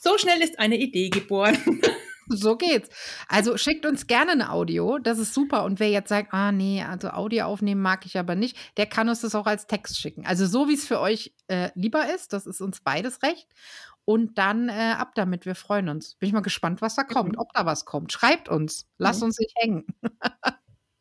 so 0.00 0.18
schnell 0.18 0.42
ist 0.42 0.58
eine 0.58 0.76
Idee 0.76 1.10
geboren. 1.10 1.56
So 2.32 2.56
geht's. 2.56 2.88
Also, 3.28 3.56
schickt 3.58 3.84
uns 3.86 4.06
gerne 4.06 4.36
'ne 4.36 4.50
Audio, 4.52 4.98
das 4.98 5.18
ist 5.18 5.34
super. 5.34 5.64
Und 5.64 5.80
wer 5.80 5.90
jetzt 5.90 6.08
sagt: 6.08 6.32
„Ah 6.32 6.52
ne, 6.52 6.84
also 6.88 7.08
Audio 7.10 7.46
aufnehmen 7.46 7.82
mag 7.82 8.06
ich 8.06 8.16
aber 8.18 8.36
nicht“, 8.36 8.56
der 8.76 8.86
kann 8.86 9.08
uns 9.08 9.20
das 9.22 9.34
auch 9.34 9.46
als 9.46 9.66
Text 9.66 9.98
schicken. 10.00 10.24
Also, 10.26 10.46
so 10.46 10.68
wie's 10.68 10.86
für 10.86 11.00
euch, 11.00 11.34
äh, 11.48 11.70
lieber 11.74 12.12
ist, 12.14 12.32
das 12.32 12.46
ist 12.46 12.60
uns 12.60 12.80
beides 12.82 13.22
recht. 13.24 13.48
Und 14.04 14.38
dann, 14.38 14.68
äh, 14.68 14.94
ab 14.96 15.12
damit, 15.16 15.44
wir 15.46 15.54
freuen 15.56 15.88
uns. 15.88 16.14
Bin 16.16 16.28
ich 16.28 16.32
mal 16.32 16.40
gespannt, 16.40 16.82
was 16.82 16.94
da 16.96 17.02
kommt, 17.04 17.36
Mhm. 17.36 17.38
ob 17.38 17.52
da 17.52 17.66
was 17.66 17.84
kommt. 17.84 18.12
Schreibt 18.12 18.48
uns, 18.48 18.86
lasst 18.98 19.22
Mhm. 19.22 19.24
uns 19.24 19.38
nicht 19.38 19.52
hängen. 19.56 19.86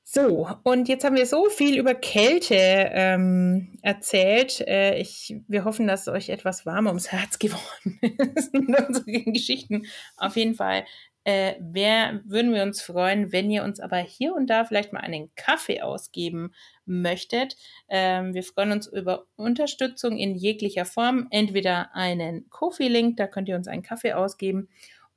So, 0.07 0.47
und 0.63 0.87
jetzt 0.89 1.03
haben 1.03 1.15
wir 1.15 1.27
so 1.27 1.49
viel 1.49 1.77
über 1.77 1.93
Kälte, 1.93 2.55
ähm, 2.55 3.77
erzählt. 3.83 4.59
Äh, 4.61 4.97
ich 4.97 5.35
wir 5.47 5.65
hoffen, 5.65 5.85
dass 5.87 6.07
euch 6.07 6.29
etwas 6.29 6.65
warmer 6.65 6.89
ums 6.89 7.11
Herz 7.11 7.37
geworden 7.37 7.99
ist 8.35 8.51
mit 8.53 8.67
unseren 8.87 9.33
Geschichten. 9.33 9.85
Auf 10.17 10.35
jeden 10.35 10.55
Fall, 10.55 10.85
äh, 11.29 11.55
wär 11.59 12.21
würden 12.25 12.53
wir 12.53 12.63
uns 12.63 12.81
freuen, 12.81 13.31
wenn 13.31 13.51
ihr 13.51 13.63
uns 13.63 13.79
aber 13.79 13.97
hier 13.97 14.33
und 14.33 14.49
da 14.49 14.65
vielleicht 14.65 14.93
mal 14.93 15.01
einen 15.01 15.29
Kaffee 15.35 15.81
ausgeben 15.81 16.53
möchtet. 16.85 17.55
Ähm, 17.87 18.33
wir 18.33 18.41
freuen 18.41 18.71
uns 18.71 18.87
über 18.87 19.25
Unterstützung 19.35 20.17
in 20.17 20.33
jeglicher 20.33 20.85
Form. 20.85 21.27
Entweder 21.29 21.93
einen 21.95 22.49
Ko-fi-Link, 22.49 23.17
da 23.17 23.27
könnt 23.27 23.47
ihr 23.47 23.55
uns 23.55 23.67
einen 23.67 23.83
Kaffee 23.83 24.13
ausgeben, 24.13 24.69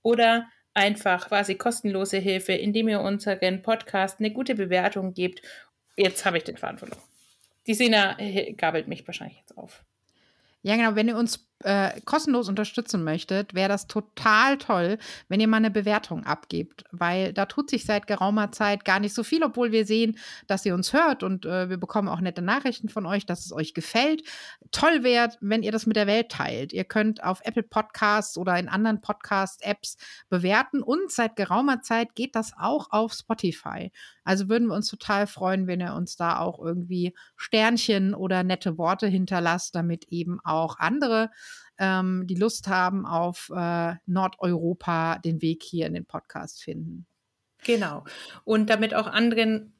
oder 0.02 0.48
einfach 0.74 1.28
quasi 1.28 1.54
kostenlose 1.54 2.18
Hilfe, 2.18 2.52
indem 2.52 2.88
ihr 2.88 3.00
unseren 3.00 3.62
Podcast 3.62 4.20
'ne 4.20 4.32
gute 4.32 4.54
Bewertung 4.54 5.14
gebt. 5.14 5.40
Jetzt 5.96 6.26
habe 6.26 6.36
ich 6.36 6.44
den 6.44 6.58
Faden 6.58 6.78
verloren. 6.78 7.00
Die 7.66 7.74
Sina, 7.74 8.18
äh, 8.18 8.52
gabelt 8.52 8.86
mich 8.88 9.06
wahrscheinlich 9.06 9.38
jetzt 9.38 9.56
auf. 9.56 9.82
Ja, 10.62 10.76
genau, 10.76 10.94
wenn 10.94 11.08
ihr 11.08 11.16
uns, 11.16 11.48
äh, 11.64 12.00
kostenlos 12.04 12.48
unterstützen 12.48 13.04
möchtet, 13.04 13.54
wäre 13.54 13.68
das 13.68 13.86
total 13.86 14.58
toll, 14.58 14.98
wenn 15.28 15.40
ihr 15.40 15.48
mal 15.48 15.60
'ne 15.60 15.70
Bewertung 15.70 16.24
abgebt, 16.24 16.84
weil 16.90 17.32
da 17.32 17.46
tut 17.46 17.70
sich 17.70 17.84
seit 17.84 18.06
geraumer 18.06 18.52
Zeit 18.52 18.84
gar 18.84 19.00
nicht 19.00 19.14
so 19.14 19.22
viel, 19.24 19.42
obwohl 19.44 19.72
wir 19.72 19.86
sehen, 19.86 20.18
dass 20.46 20.64
ihr 20.66 20.74
uns 20.74 20.92
hört 20.92 21.22
und, 21.22 21.46
äh, 21.46 21.68
wir 21.70 21.76
bekommen 21.78 22.08
auch 22.08 22.20
nette 22.20 22.42
Nachrichten 22.42 22.88
von 22.88 23.06
euch, 23.06 23.26
dass 23.26 23.44
es 23.46 23.52
euch 23.52 23.74
gefällt. 23.74 24.22
Toll 24.70 25.02
wäre, 25.02 25.30
wenn 25.40 25.62
ihr 25.62 25.72
das 25.72 25.86
mit 25.86 25.96
der 25.96 26.06
Welt 26.06 26.30
teilt. 26.30 26.72
Ihr 26.72 26.84
könnt 26.84 27.22
auf 27.22 27.40
Apple 27.44 27.62
Podcasts 27.62 28.36
oder 28.38 28.58
in 28.58 28.68
anderen 28.68 29.00
Podcast-Apps 29.00 29.96
bewerten 30.28 30.82
und 30.82 31.10
seit 31.10 31.36
geraumer 31.36 31.82
Zeit 31.82 32.14
geht 32.14 32.34
das 32.36 32.52
auch 32.58 32.90
auf 32.90 33.12
Spotify. 33.12 33.90
Also, 34.24 34.48
würden 34.48 34.68
wir 34.68 34.74
uns 34.76 34.88
total 34.88 35.26
freuen, 35.26 35.66
wenn 35.66 35.80
ihr 35.80 35.94
uns 35.94 36.16
da 36.16 36.38
auch 36.38 36.58
irgendwie 36.60 37.12
Sternchen 37.36 38.14
oder 38.14 38.44
nette 38.44 38.78
Worte 38.78 39.06
hinterlasst, 39.08 39.74
damit 39.74 40.04
eben 40.10 40.38
auch 40.44 40.78
andere, 40.78 41.30
ähm, 41.82 42.26
die 42.28 42.36
Lust 42.36 42.68
haben 42.68 43.04
auf, 43.04 43.50
äh, 43.54 43.94
Nordeuropa, 44.06 45.18
den 45.18 45.42
Weg 45.42 45.64
hier 45.64 45.86
in 45.86 45.94
den 45.94 46.06
Podcast 46.06 46.62
finden. 46.62 47.06
Genau. 47.64 48.04
Und 48.44 48.70
damit 48.70 48.94
auch 48.94 49.08
anderen, 49.08 49.74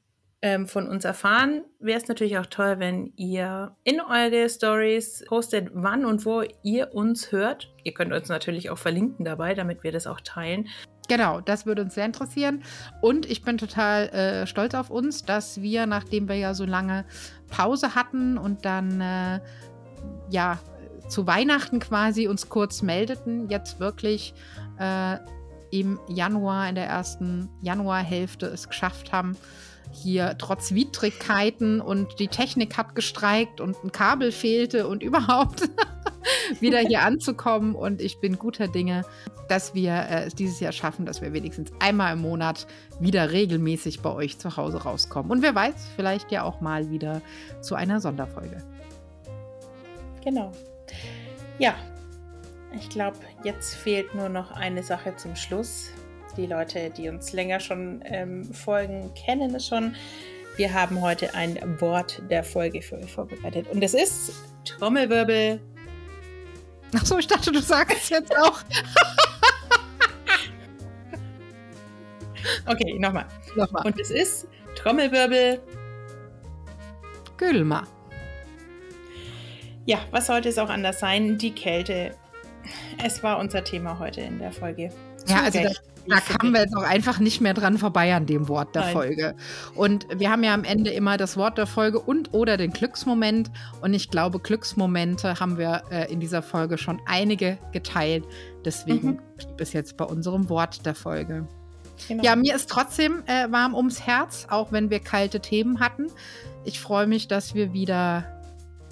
ähm, 0.44 0.66
von 0.66 0.88
uns 0.88 1.04
erfahren, 1.04 1.62
wäre 1.78 2.00
es 2.00 2.08
natürlich 2.08 2.36
auch 2.36 2.46
toll, 2.46 2.80
wenn 2.80 3.12
ihr 3.14 3.76
in 3.84 4.00
eure 4.00 4.48
Stories 4.48 5.24
postet, 5.28 5.70
wann 5.72 6.04
und 6.04 6.26
wo 6.26 6.42
ihr 6.64 6.92
uns 6.92 7.30
hört. 7.30 7.72
Ihr 7.84 7.94
könnt 7.94 8.12
uns 8.12 8.28
natürlich 8.28 8.68
auch 8.68 8.78
verlinken 8.78 9.24
dabei, 9.24 9.54
damit 9.54 9.84
wir 9.84 9.92
das 9.92 10.08
auch 10.08 10.20
teilen. 10.20 10.66
Genau, 11.08 11.40
das 11.40 11.64
würde 11.66 11.82
uns 11.82 11.94
sehr 11.94 12.06
interessieren. 12.06 12.64
Und 13.00 13.26
ich 13.30 13.42
bin 13.42 13.56
total, 13.56 14.08
äh, 14.08 14.46
stolz 14.48 14.74
auf 14.74 14.90
uns, 14.90 15.24
dass 15.24 15.62
wir, 15.62 15.86
nachdem 15.86 16.28
wir 16.28 16.36
ja 16.36 16.54
so 16.54 16.64
lange 16.64 17.04
Pause 17.48 17.94
hatten 17.94 18.36
und 18.36 18.64
dann, 18.64 19.00
äh, 19.00 19.40
ja, 20.30 20.58
zu 21.12 21.26
Weihnachten 21.26 21.78
quasi 21.78 22.26
uns 22.26 22.48
kurz 22.48 22.82
meldeten, 22.82 23.48
jetzt 23.50 23.78
wirklich, 23.78 24.34
äh, 24.78 25.18
im 25.70 26.00
Januar, 26.08 26.68
in 26.68 26.74
der 26.74 26.86
ersten 26.86 27.48
Januarhälfte 27.60 28.46
es 28.46 28.68
geschafft 28.68 29.12
haben, 29.12 29.36
hier 29.90 30.36
trotz 30.38 30.72
Widrigkeiten 30.72 31.80
und 31.80 32.18
die 32.18 32.28
Technik 32.28 32.78
hat 32.78 32.94
gestreikt 32.94 33.60
und 33.60 33.76
'n 33.84 33.92
Kabel 33.92 34.32
fehlte 34.32 34.88
und 34.88 35.02
überhaupt 35.02 35.68
wieder 36.60 36.78
hier 36.78 37.02
anzukommen. 37.02 37.74
Und 37.74 38.00
ich 38.00 38.18
bin 38.18 38.38
guter 38.38 38.68
Dinge, 38.68 39.04
dass 39.48 39.74
wir, 39.74 39.92
äh, 39.92 40.24
es 40.24 40.34
dieses 40.34 40.60
Jahr 40.60 40.72
schaffen, 40.72 41.04
dass 41.04 41.20
wir 41.20 41.34
wenigstens 41.34 41.70
einmal 41.78 42.14
im 42.14 42.22
Monat 42.22 42.66
wieder 43.00 43.32
regelmäßig 43.32 44.00
bei 44.00 44.10
euch 44.10 44.38
zu 44.38 44.56
Hause 44.56 44.82
rauskommen. 44.82 45.30
Und 45.30 45.42
wer 45.42 45.54
weiß, 45.54 45.74
vielleicht 45.94 46.32
ja 46.32 46.42
auch 46.42 46.62
mal 46.62 46.90
wieder 46.90 47.20
zu 47.60 47.74
einer 47.74 48.00
Sonderfolge. 48.00 48.62
Genau. 50.24 50.52
Ja, 51.58 51.74
ich 52.78 52.88
glaube, 52.88 53.18
jetzt 53.44 53.74
fehlt 53.74 54.14
nur 54.14 54.28
noch 54.28 54.50
eine 54.52 54.82
Sache 54.82 55.14
zum 55.16 55.36
Schluss. 55.36 55.90
Die 56.36 56.46
Leute, 56.46 56.90
die 56.90 57.08
uns 57.08 57.32
länger 57.32 57.60
schon, 57.60 58.02
ähm, 58.04 58.52
folgen, 58.52 59.12
kennen 59.14 59.54
es 59.54 59.68
schon. 59.68 59.94
Wir 60.56 60.72
haben 60.72 61.00
heute 61.00 61.34
ein 61.34 61.80
Wort 61.80 62.22
der 62.30 62.44
Folge 62.44 62.82
für 62.82 62.96
euch 62.96 63.12
vorbereitet 63.12 63.68
und 63.68 63.82
es 63.82 63.94
ist 63.94 64.32
Trommelwirbel. 64.64 65.60
Ach 66.94 67.06
so, 67.06 67.18
ich 67.18 67.26
dachte, 67.26 67.52
du 67.52 67.60
sagst 67.60 67.96
es 67.96 68.08
jetzt 68.10 68.36
auch. 68.38 68.62
Okay, 72.66 72.98
noch 72.98 73.12
mal. 73.12 73.26
Noch 73.56 73.70
mal. 73.70 73.84
Und 73.84 73.98
es 73.98 74.10
ist 74.10 74.46
Trommelwirbel. 74.76 75.60
Gülma. 77.36 77.86
Ja, 79.86 79.98
was 80.10 80.26
sollte 80.26 80.48
es 80.48 80.58
auch 80.58 80.70
anders 80.70 81.00
sein? 81.00 81.38
Die 81.38 81.52
Kälte. 81.52 82.14
Es 83.04 83.22
war 83.22 83.38
unser 83.38 83.64
Thema 83.64 83.98
heute 83.98 84.20
in 84.20 84.38
der 84.38 84.52
Folge. 84.52 84.90
Zu 85.24 85.32
Ja, 85.34 85.42
also 85.42 85.60
da, 85.60 85.70
da 86.06 86.20
kamen 86.20 86.52
wir 86.52 86.60
jetzt 86.60 86.76
auch 86.76 86.84
einfach 86.84 87.18
nicht 87.18 87.40
mehr 87.40 87.54
dran 87.54 87.78
vorbei 87.78 88.14
an 88.14 88.26
dem 88.26 88.48
Wort 88.48 88.74
der 88.76 88.82
Nein. 88.82 88.92
Folge. 88.92 89.34
Und 89.74 90.06
wir 90.16 90.30
haben 90.30 90.44
ja 90.44 90.54
am 90.54 90.62
Ende 90.62 90.90
immer 90.90 91.16
das 91.16 91.36
Wort 91.36 91.58
der 91.58 91.66
Folge 91.66 91.98
und 91.98 92.32
oder 92.32 92.56
den 92.56 92.72
Glücksmoment. 92.72 93.50
Und 93.80 93.94
ich 93.94 94.10
glaube, 94.10 94.38
Glücksmomente 94.38 95.40
haben 95.40 95.58
wir 95.58 95.82
äh, 95.90 96.12
in 96.12 96.20
dieser 96.20 96.42
Folge 96.42 96.78
schon 96.78 97.00
einige 97.06 97.58
geteilt. 97.72 98.24
Deswegen 98.64 99.08
Mhm. 99.08 99.20
blieb 99.36 99.60
es 99.60 99.72
jetzt 99.72 99.96
bei 99.96 100.04
unserem 100.04 100.48
Wort 100.48 100.86
der 100.86 100.94
Folge. 100.94 101.48
Genau. 102.08 102.22
Ja, 102.22 102.36
mir 102.36 102.54
ist 102.54 102.68
trotzdem 102.70 103.22
äh, 103.26 103.50
warm 103.50 103.74
ums 103.74 104.06
Herz, 104.06 104.46
auch 104.50 104.70
wenn 104.72 104.90
wir 104.90 105.00
kalte 105.00 105.40
Themen 105.40 105.80
hatten. 105.80 106.06
Ich 106.64 106.80
freue 106.80 107.06
mich, 107.08 107.26
dass 107.28 107.54
wir 107.54 107.72
wieder 107.72 108.31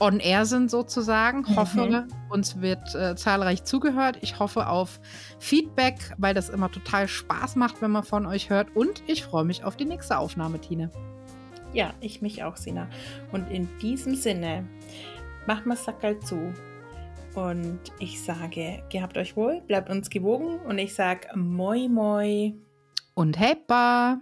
on 0.00 0.18
air 0.18 0.46
sind 0.46 0.70
sozusagen. 0.70 1.42
Mhm. 1.42 1.56
Hoffe, 1.56 2.06
uns 2.28 2.60
wird 2.60 2.94
äh, 2.94 3.14
zahlreich 3.14 3.64
zugehört. 3.64 4.18
Ich 4.22 4.38
hoffe 4.38 4.68
auf 4.68 5.00
Feedback, 5.38 6.14
weil 6.18 6.34
das 6.34 6.48
immer 6.48 6.70
total 6.70 7.06
Spaß 7.06 7.56
macht, 7.56 7.82
wenn 7.82 7.90
man 7.90 8.02
von 8.02 8.26
euch 8.26 8.50
hört. 8.50 8.74
Und 8.74 9.02
ich 9.06 9.22
freue 9.24 9.44
mich 9.44 9.64
auf 9.64 9.76
die 9.76 9.84
nächste 9.84 10.18
Aufnahme, 10.18 10.60
Tine. 10.60 10.90
Ja, 11.72 11.94
ich 12.00 12.20
mich 12.20 12.42
auch, 12.42 12.56
Sina. 12.56 12.88
Und 13.30 13.48
in 13.50 13.68
diesem 13.78 14.16
Sinne, 14.16 14.64
macht 15.46 15.66
mal 15.66 15.76
Sackerl 15.76 16.18
zu. 16.20 16.52
Und 17.34 17.80
ich 18.00 18.22
sage, 18.22 18.82
gehabt 18.90 19.16
euch 19.16 19.36
wohl, 19.36 19.60
bleibt 19.66 19.88
uns 19.88 20.10
gewogen. 20.10 20.58
Und 20.60 20.78
ich 20.78 20.94
sage 20.94 21.28
Moi 21.36 21.88
Moi. 21.88 22.54
Und 23.14 23.38
Heppa. 23.38 24.20